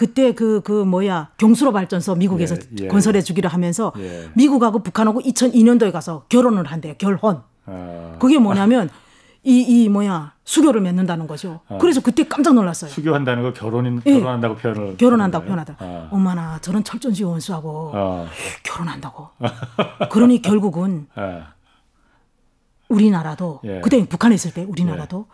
그때 0.02 0.34
그그 0.34 0.82
뭐야 0.82 1.28
경수로 1.36 1.72
발전소 1.72 2.16
미국에서 2.16 2.56
예, 2.56 2.84
예. 2.84 2.88
건설해 2.88 3.20
주기로 3.20 3.48
하면서 3.48 3.92
예. 3.98 4.28
미국하고 4.34 4.80
북한하고 4.80 5.20
2002년도에 5.20 5.92
가서 5.92 6.24
결혼을 6.28 6.64
한대요 6.64 6.94
결혼. 6.98 7.40
아, 7.66 8.16
그게 8.18 8.40
뭐냐면 8.40 8.90
이이 9.44 9.88
뭐야 9.88 10.34
수교를 10.42 10.80
맺는다는 10.80 11.28
거죠. 11.28 11.60
그래서 11.80 12.00
그때 12.00 12.24
깜짝 12.24 12.54
놀랐어요. 12.54 12.90
수교한다는 12.90 13.44
거 13.44 13.52
결혼인 13.52 14.02
예. 14.04 14.14
결혼한다고 14.14 14.56
표현을 14.56 14.96
결혼한다고. 14.96 15.44
표현하다. 15.44 15.76
아, 15.78 16.08
엄마나 16.10 16.58
저런 16.58 16.82
철전지 16.82 17.22
원수하고 17.22 17.92
아, 17.94 18.26
결혼한다고. 18.64 19.28
그러니 20.10 20.42
결국은 20.42 21.06
아, 21.14 21.52
우리나라도 22.88 23.60
예. 23.62 23.80
그때 23.84 24.04
북한에 24.04 24.34
있을 24.34 24.52
때 24.52 24.64
우리나라도 24.64 25.28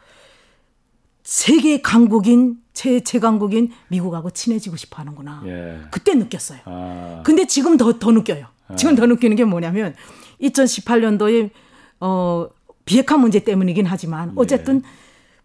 세계 1.22 1.80
강국인 1.80 2.56
제 2.79 3.01
제강국인 3.01 3.72
미국하고 3.89 4.31
친해지고 4.31 4.76
싶어 4.76 4.99
하는구나. 4.99 5.43
예. 5.47 5.81
그때 5.91 6.14
느꼈어요. 6.14 6.61
아, 6.64 7.22
근데 7.26 7.45
지금 7.45 7.76
더, 7.76 7.99
더 7.99 8.12
느껴요. 8.12 8.47
지금 8.76 8.95
더 8.95 9.05
느끼는 9.05 9.35
게 9.35 9.45
뭐냐면 9.45 9.97
2018년도에 10.41 11.51
어, 11.99 12.49
비핵화 12.85 13.16
문제 13.16 13.41
때문이긴 13.41 13.85
하지만 13.85 14.33
어쨌든 14.37 14.85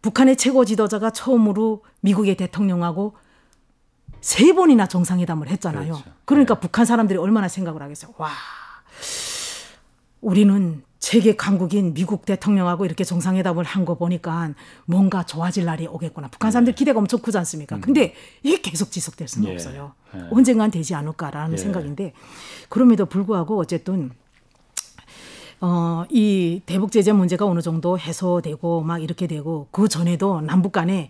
북한의 0.04 0.36
최고 0.36 0.64
지도자가 0.64 1.10
처음으로 1.10 1.84
미국의 2.02 2.38
대통령하고 2.38 3.16
세 4.22 4.54
번이나 4.54 4.86
정상회담을 4.86 5.48
했잖아요. 5.48 5.94
그렇죠. 5.94 6.12
그러니까 6.26 6.60
북한 6.60 6.86
사람들이 6.86 7.18
얼마나 7.18 7.48
생각을 7.48 7.82
하겠어요. 7.82 8.14
와, 8.20 8.30
우리는 10.22 10.84
세계 11.04 11.36
강국인 11.36 11.94
미국 11.94 12.24
대통령하고 12.26 12.86
이렇게 12.86 13.04
정상회담을 13.04 13.66
한 13.66 13.84
거 13.84 13.96
보니까 13.96 14.54
뭔가 14.86 15.26
좋아질 15.26 15.66
날이 15.66 15.86
오겠구나. 15.86 16.30
북한 16.30 16.50
사람들 16.50 16.76
기대가 16.76 17.00
엄청 17.00 17.20
크지 17.20 17.38
않습니까? 17.40 17.78
근데 17.82 18.14
이게 18.42 18.62
계속 18.62 18.90
지속될 18.90 19.28
수는 19.28 19.50
예. 19.50 19.54
없어요. 19.54 19.92
예. 20.16 20.22
언젠간 20.32 20.72
되지 20.72 20.96
않을까라는 20.96 21.54
예. 21.54 21.58
생각인데 21.58 22.14
그럼에도 22.70 23.06
불구하고 23.06 23.60
어쨌든 23.60 24.12
어, 25.60 26.06
이 26.10 26.62
대북 26.66 26.94
제재 26.94 27.12
문제가 27.12 27.46
어느 27.46 27.62
정도 27.62 28.00
해소되고 28.00 28.82
막 28.84 29.04
이렇게 29.04 29.28
되고 29.28 29.68
그 29.72 29.90
전에도 29.90 30.40
남북 30.40 30.72
간에 30.72 31.10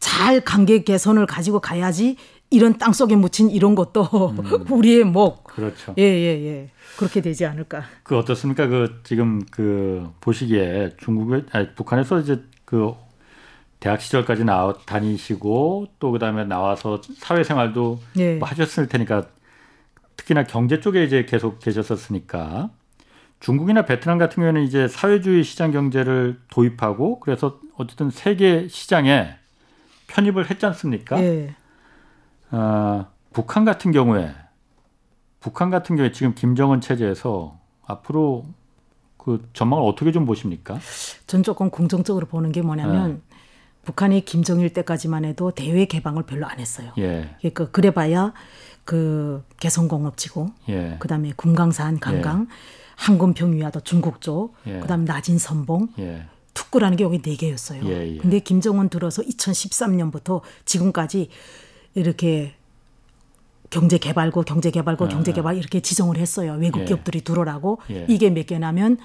잘 0.00 0.40
관계 0.40 0.82
개선을 0.84 1.26
가지고 1.26 1.60
가야지 1.60 2.16
이런 2.54 2.78
땅 2.78 2.92
속에 2.92 3.16
묻힌 3.16 3.50
이런 3.50 3.74
것도 3.74 4.34
우리의 4.70 5.04
목. 5.04 5.44
그렇죠. 5.44 5.94
예, 5.98 6.02
예, 6.02 6.46
예. 6.46 6.70
그렇게 6.96 7.20
되지 7.20 7.44
않을까. 7.44 7.82
그 8.02 8.16
어떻습니까? 8.16 8.66
그 8.66 9.00
지금 9.04 9.44
그 9.50 10.08
보시기에 10.20 10.92
중국에 10.98 11.44
아니, 11.52 11.74
북한에서 11.74 12.20
이제 12.20 12.42
그 12.64 12.94
대학 13.80 14.00
시절까지 14.00 14.44
나와 14.44 14.74
다니시고 14.86 15.88
또 15.98 16.10
그다음에 16.12 16.44
나와서 16.44 17.02
사회생활도 17.18 18.00
예. 18.16 18.36
뭐 18.36 18.48
하셨을 18.48 18.88
테니까 18.88 19.26
특히나 20.16 20.44
경제 20.44 20.80
쪽에 20.80 21.04
이제 21.04 21.24
계속 21.26 21.58
계셨었으니까 21.58 22.70
중국이나 23.40 23.84
베트남 23.84 24.16
같은 24.16 24.36
경우에는 24.36 24.62
이제 24.62 24.88
사회주의 24.88 25.44
시장 25.44 25.70
경제를 25.70 26.40
도입하고 26.50 27.20
그래서 27.20 27.60
어쨌든 27.76 28.10
세계 28.10 28.68
시장에 28.68 29.34
편입을 30.06 30.48
했지 30.50 30.64
않습니까? 30.64 31.22
예. 31.22 31.54
아, 32.50 33.06
북한 33.32 33.64
같은 33.64 33.92
경우에 33.92 34.34
북한 35.40 35.70
같은 35.70 35.96
경우에 35.96 36.12
지금 36.12 36.34
김정은 36.34 36.80
체제에서 36.80 37.58
앞으로 37.86 38.46
그 39.16 39.48
전망을 39.52 39.84
어떻게 39.86 40.12
좀 40.12 40.24
보십니까? 40.24 40.78
전 41.26 41.42
조금 41.42 41.70
긍정적으로 41.70 42.26
보는 42.26 42.52
게 42.52 42.62
뭐냐면 42.62 43.14
네. 43.14 43.36
북한이 43.84 44.24
김정일 44.24 44.72
때까지만 44.72 45.24
해도 45.24 45.50
대외 45.50 45.84
개방을 45.84 46.24
별로 46.24 46.46
안 46.46 46.58
했어요. 46.58 46.92
예, 46.98 47.34
그러니까 47.38 47.70
그래봐야 47.70 48.32
그 48.84 49.44
개성공업지구, 49.60 50.50
예, 50.68 50.96
그다음에 50.98 51.32
금강산 51.36 52.00
관광, 52.00 52.46
항공평 52.96 53.54
위하도 53.54 53.80
중국 53.80 54.20
쪽, 54.20 54.54
예. 54.66 54.80
그다음에 54.80 55.04
나진 55.04 55.38
선봉, 55.38 55.88
예, 55.98 56.26
특구라는 56.54 56.96
게 56.96 57.04
여기 57.04 57.20
네 57.20 57.36
개였어요. 57.36 57.84
예, 57.86 58.14
예. 58.14 58.16
근데 58.18 58.40
김정은 58.40 58.88
들어서 58.88 59.22
2013년부터 59.22 60.40
지금까지 60.64 61.28
이렇게 61.94 62.54
경제 63.70 63.98
개발국, 63.98 64.44
경제 64.44 64.70
개발국, 64.70 65.08
경제 65.08 65.32
개발 65.32 65.56
이렇게 65.56 65.80
지정을 65.80 66.16
했어요. 66.18 66.56
외국 66.60 66.78
아. 66.78 66.82
예. 66.82 66.84
기업들이 66.84 67.22
들어오라고. 67.22 67.80
예. 67.90 68.06
이게 68.08 68.30
몇 68.30 68.46
개냐면 68.46 68.98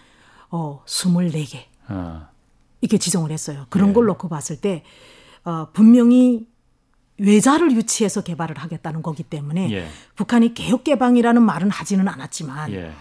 어 0.50 0.84
24개. 0.86 1.66
어, 1.90 2.28
이렇게 2.82 2.98
지정을 2.98 3.32
했어요. 3.32 3.66
그런 3.70 3.90
예. 3.90 3.94
걸 3.94 4.06
놓고 4.06 4.30
봤을 4.30 4.58
때 4.62 4.84
어, 5.44 5.70
분명히 5.74 6.48
외자를 7.18 7.72
유치해서 7.72 8.22
개발을 8.22 8.58
하겠다는 8.58 9.02
거기 9.02 9.24
때문에 9.24 9.72
예. 9.72 9.88
북한이 10.16 10.54
개혁 10.54 10.84
개방이라는 10.84 11.42
말은 11.42 11.70
하지는 11.70 12.08
않았지만 12.08 12.72
예, 12.72 12.92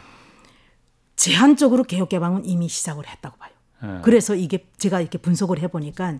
제한적으로 1.16 1.84
개혁 1.84 2.08
개방은 2.08 2.44
이미 2.44 2.68
시작을 2.68 3.06
했다고 3.06 3.36
봐요. 3.36 3.52
예. 3.84 4.00
그래서 4.02 4.34
이게 4.34 4.66
제가 4.76 5.00
이렇게 5.00 5.18
분석을 5.18 5.60
해 5.60 5.68
보니까 5.68 6.18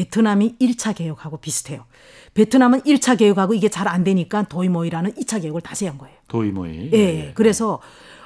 베트남이 0.00 0.56
1차 0.60 0.94
개혁하고 0.94 1.38
비슷해요. 1.38 1.86
베트남은 2.34 2.82
1차 2.82 3.16
개혁하고 3.18 3.54
이게 3.54 3.70
잘 3.70 3.86
안 3.88 4.04
되니까 4.04 4.42
도이모이라는 4.42 5.12
2차 5.14 5.40
개혁을 5.40 5.62
다시 5.62 5.86
한 5.86 5.96
거예요. 5.96 6.14
도이모이. 6.28 6.90
예. 6.92 7.32
그래서 7.34 7.80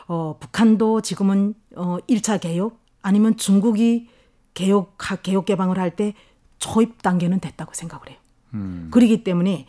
어, 0.08 0.36
북한도 0.40 1.00
지금은 1.02 1.54
어, 1.76 1.98
1차 2.08 2.40
개혁 2.40 2.80
아니면 3.02 3.36
중국이 3.36 4.08
개혁 4.54 4.96
개혁 5.22 5.44
개방을 5.46 5.78
할 5.78 5.94
때 5.94 6.14
초입 6.58 7.02
단계는 7.02 7.38
됐다고 7.40 7.72
생각을 7.72 8.10
해요. 8.10 8.18
음, 8.54 8.88
그렇기 8.90 9.22
때문에 9.22 9.66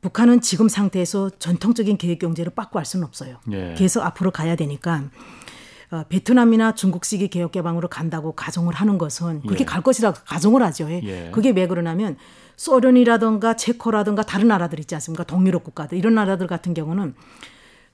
북한은 0.00 0.40
지금 0.40 0.68
상태에서 0.68 1.30
전통적인 1.38 1.96
계획 1.96 2.18
경제를 2.18 2.52
빠꾸 2.54 2.78
할 2.78 2.84
수는 2.84 3.06
없어요. 3.06 3.38
예. 3.52 3.74
계속 3.78 4.02
앞으로 4.02 4.32
가야 4.32 4.56
되니까 4.56 5.04
어, 5.90 6.04
베트남이나 6.08 6.74
중국식의 6.74 7.28
개혁 7.28 7.52
개방으로 7.52 7.88
간다고 7.88 8.32
가정을 8.32 8.74
하는 8.74 8.98
것은 8.98 9.42
그렇게 9.42 9.62
예. 9.62 9.64
갈 9.64 9.82
것이라고 9.82 10.18
가정을 10.26 10.62
하죠. 10.64 10.90
예. 10.90 11.00
예. 11.04 11.30
그게 11.32 11.50
왜 11.50 11.66
그러냐면 11.66 12.16
소련이라든가 12.56 13.54
체코라든가 13.54 14.22
다른 14.22 14.48
나라들 14.48 14.80
있지 14.80 14.94
않습니까? 14.94 15.24
동유럽 15.24 15.62
국가들 15.64 15.96
이런 15.96 16.14
나라들 16.14 16.46
같은 16.46 16.74
경우는 16.74 17.14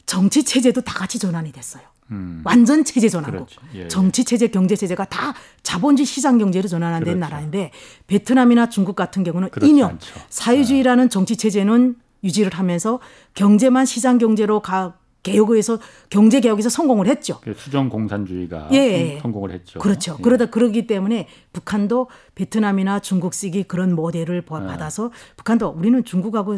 정치 0.07 0.45
체제도 0.45 0.81
다 0.81 0.95
같이 0.95 1.19
전환이 1.19 1.53
됐어요. 1.53 1.83
음, 2.11 2.43
완전 2.45 2.85
체제 2.85 3.09
전환국. 3.09 3.47
그렇죠. 3.47 3.61
예, 3.75 3.85
예. 3.85 3.89
정치 3.89 4.25
체제, 4.25 4.49
경제 4.49 4.77
체제가 4.77 5.05
다 5.07 5.35
자본주의 5.63 6.07
시장 6.07 6.39
경제로 6.39 6.69
전환된 6.69 7.05
그렇죠. 7.05 7.19
나라인데 7.19 7.71
베트남이나 8.07 8.69
중국 8.69 8.97
같은 8.97 9.23
경우는 9.25 9.51
이념 9.63 9.91
않죠. 9.91 10.15
네. 10.15 10.21
사회주의라는 10.29 11.09
정치 11.09 11.37
체제는 11.37 11.97
유지를 12.25 12.53
하면서 12.53 13.01
경제만 13.35 13.87
시장 13.87 14.19
경제로 14.19 14.61
가 14.61 14.95
개혁에서 15.23 15.79
경제 16.11 16.41
개혁에서 16.41 16.69
성공을 16.69 17.07
했죠. 17.07 17.39
그 17.43 17.55
수정 17.57 17.89
공산주의가 17.89 18.69
예. 18.73 19.13
성- 19.13 19.21
성공을 19.23 19.53
했죠. 19.53 19.79
그렇죠. 19.79 20.17
예. 20.19 20.23
그러다 20.23 20.47
그러기 20.47 20.87
때문에 20.87 21.29
북한도 21.53 22.09
베트남이나 22.35 22.99
중국식이 23.01 23.65
그런 23.65 23.95
모델을 23.95 24.41
네. 24.41 24.45
봐- 24.45 24.61
받아서 24.67 25.11
북한도 25.37 25.69
우리는 25.77 26.03
중국하고 26.05 26.57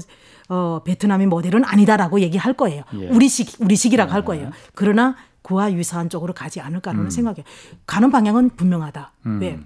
어, 0.48 0.80
베트남의 0.84 1.26
모델은 1.26 1.64
아니다라고 1.64 2.20
얘기할 2.20 2.54
거예요. 2.54 2.84
예. 3.00 3.08
우리식 3.08 3.60
우리식이라고 3.60 4.10
할 4.12 4.24
거예요. 4.24 4.50
그러나 4.74 5.16
그와 5.42 5.70
유사한 5.74 6.08
쪽으로 6.08 6.32
가지 6.32 6.60
않을까라는 6.60 7.06
음. 7.06 7.10
생각이에요. 7.10 7.44
가는 7.86 8.10
방향은 8.10 8.50
분명하다. 8.56 9.12
왜? 9.40 9.58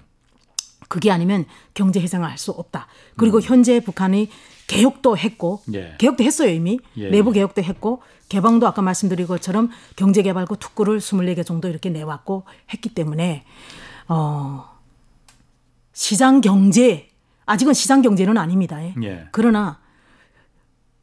그게 0.89 1.11
아니면 1.11 1.45
경제 1.73 2.01
해상을 2.01 2.27
할 2.27 2.37
수 2.37 2.51
없다. 2.51 2.87
그리고 3.15 3.39
현재 3.39 3.79
북한이 3.79 4.29
개혁도 4.67 5.17
했고 5.17 5.61
음. 5.69 5.75
예. 5.75 5.95
개혁도 5.97 6.23
했어요 6.23 6.49
이미 6.49 6.79
예, 6.97 7.09
내부 7.09 7.29
예. 7.29 7.35
개혁도 7.35 7.61
했고 7.63 8.01
개방도 8.29 8.67
아까 8.67 8.81
말씀드린 8.81 9.27
것처럼 9.27 9.69
경제개발구 9.95 10.57
특구를 10.57 10.99
24개 10.99 11.45
정도 11.45 11.67
이렇게 11.67 11.89
내왔고 11.89 12.43
했기 12.71 12.89
때문에 12.89 13.43
어 14.07 14.65
시장 15.91 16.39
경제 16.41 17.09
아직은 17.45 17.73
시장 17.73 18.01
경제는 18.01 18.37
아닙니다. 18.37 18.81
예. 18.81 18.93
예. 19.03 19.27
그러나 19.31 19.79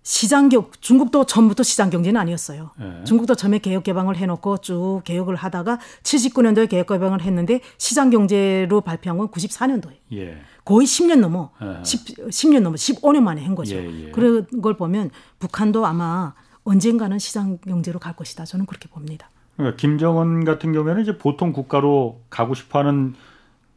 시장 0.03 0.49
경 0.49 0.70
중국도 0.81 1.27
처음부터 1.27 1.64
시장 1.64 1.91
경제는 1.91 2.20
아니었어요. 2.20 2.70
예. 2.81 3.05
중국도 3.05 3.35
처음에 3.35 3.59
개혁 3.59 3.83
개방을 3.83 4.16
해놓고 4.16 4.59
쭉 4.59 5.03
개혁을 5.05 5.35
하다가 5.35 5.81
79년도에 6.05 6.68
개혁 6.68 6.87
개방을 6.87 7.22
했는데 7.22 7.61
시장 7.77 8.11
경제로 8.11 8.81
발표한 8.81 9.18
건 9.18 9.29
94년도에 9.29 9.97
예. 10.12 10.39
거의 10.64 10.87
10년 10.87 11.18
넘어 11.18 11.51
예. 11.61 11.83
10, 11.83 12.29
10년 12.29 12.61
넘어 12.61 12.77
15년 12.77 13.22
만에 13.22 13.45
한 13.45 13.57
거죠. 13.57 13.74
예, 13.74 14.07
예. 14.07 14.11
그런 14.12 14.47
걸 14.62 14.77
보면 14.77 15.11
북한도 15.41 15.85
아마 15.85 16.35
언젠가는 16.66 17.18
시장 17.18 17.58
경제로 17.58 17.98
갈 17.98 18.14
것이다. 18.14 18.44
저는 18.44 18.66
그렇게 18.66 18.88
봅니다. 18.88 19.30
그러니까 19.56 19.76
김정은 19.76 20.44
같은 20.44 20.72
경우에는 20.72 21.00
이제 21.00 21.16
보통 21.16 21.52
국가로 21.52 22.20
가고 22.28 22.54
싶어하는 22.54 23.14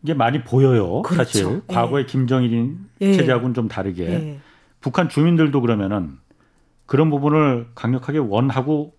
게 0.05 0.13
많이 0.13 0.43
보여요. 0.43 1.03
그렇죠. 1.03 1.23
사실 1.23 1.61
예. 1.69 1.73
과거의 1.73 2.05
김정일 2.07 2.77
예. 3.01 3.13
체제하고는 3.13 3.53
좀 3.53 3.67
다르게 3.67 4.03
예. 4.05 4.39
북한 4.81 5.07
주민들도 5.07 5.61
그러면은 5.61 6.17
그런 6.85 7.09
부분을 7.09 7.67
강력하게 7.75 8.17
원하고 8.17 8.93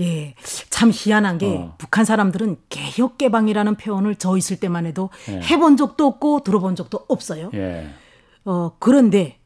예, 0.00 0.34
참 0.70 0.90
희한한 0.92 1.38
게 1.38 1.46
어. 1.46 1.74
북한 1.76 2.04
사람들은 2.04 2.56
개혁 2.68 3.18
개방이라는 3.18 3.74
표현을 3.74 4.14
저 4.14 4.36
있을 4.36 4.58
때만 4.58 4.86
해도 4.86 5.10
예. 5.28 5.40
해본 5.40 5.76
적도 5.76 6.06
없고 6.06 6.44
들어본 6.44 6.76
적도 6.76 7.04
없어요. 7.08 7.50
예. 7.54 7.90
어 8.44 8.72
그런데 8.78 9.37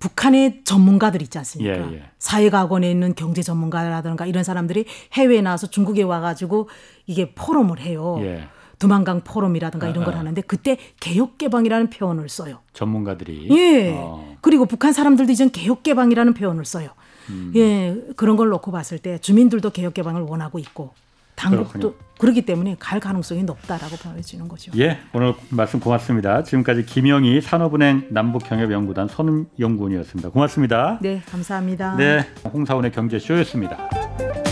북한의 0.00 0.62
전문가들 0.64 1.22
있지 1.22 1.38
않습니까? 1.38 1.92
예, 1.92 1.96
예. 1.96 2.02
사회과학원에 2.18 2.90
있는 2.90 3.14
경제 3.14 3.42
전문가라든가 3.42 4.26
이런 4.26 4.42
사람들이 4.42 4.86
해외에 5.12 5.42
나와서 5.42 5.68
중국에 5.68 6.02
와가지고 6.02 6.68
이게 7.06 7.32
포럼을 7.34 7.78
해요. 7.80 8.16
예. 8.22 8.48
두만강 8.78 9.20
포럼이라든가 9.24 9.88
이런 9.88 10.02
아, 10.02 10.06
걸 10.06 10.14
아. 10.14 10.20
하는데 10.20 10.40
그때 10.40 10.78
개혁 11.00 11.36
개방이라는 11.36 11.90
표현을 11.90 12.30
써요. 12.30 12.60
전문가들이 12.72 13.48
예. 13.50 13.92
어. 13.94 14.36
그리고 14.40 14.64
북한 14.64 14.94
사람들도 14.94 15.30
이젠 15.30 15.50
개혁 15.50 15.82
개방이라는 15.82 16.32
표현을 16.32 16.64
써요. 16.64 16.88
음. 17.28 17.52
예. 17.54 17.94
그런 18.16 18.36
걸 18.36 18.48
놓고 18.48 18.72
봤을 18.72 18.98
때 18.98 19.18
주민들도 19.18 19.68
개혁 19.70 19.92
개방을 19.92 20.22
원하고 20.22 20.58
있고 20.58 20.94
당국도. 21.40 21.94
그렇기 22.18 22.42
때문에 22.42 22.76
갈 22.78 23.00
가능성이 23.00 23.44
높다라고 23.44 23.96
보여지는 23.96 24.46
거죠. 24.46 24.70
예, 24.78 24.98
오늘 25.14 25.32
말씀 25.48 25.80
고맙습니다. 25.80 26.42
지금까지 26.42 26.84
김영희 26.84 27.40
산업은행 27.40 28.08
남북경협연구단 28.10 29.08
선임 29.08 29.46
연구원이었습니다. 29.58 30.28
고맙습니다. 30.28 30.98
네, 31.00 31.22
감사합니다. 31.30 31.96
네, 31.96 32.26
홍사원의 32.52 32.92
경제쇼였습니다. 32.92 34.49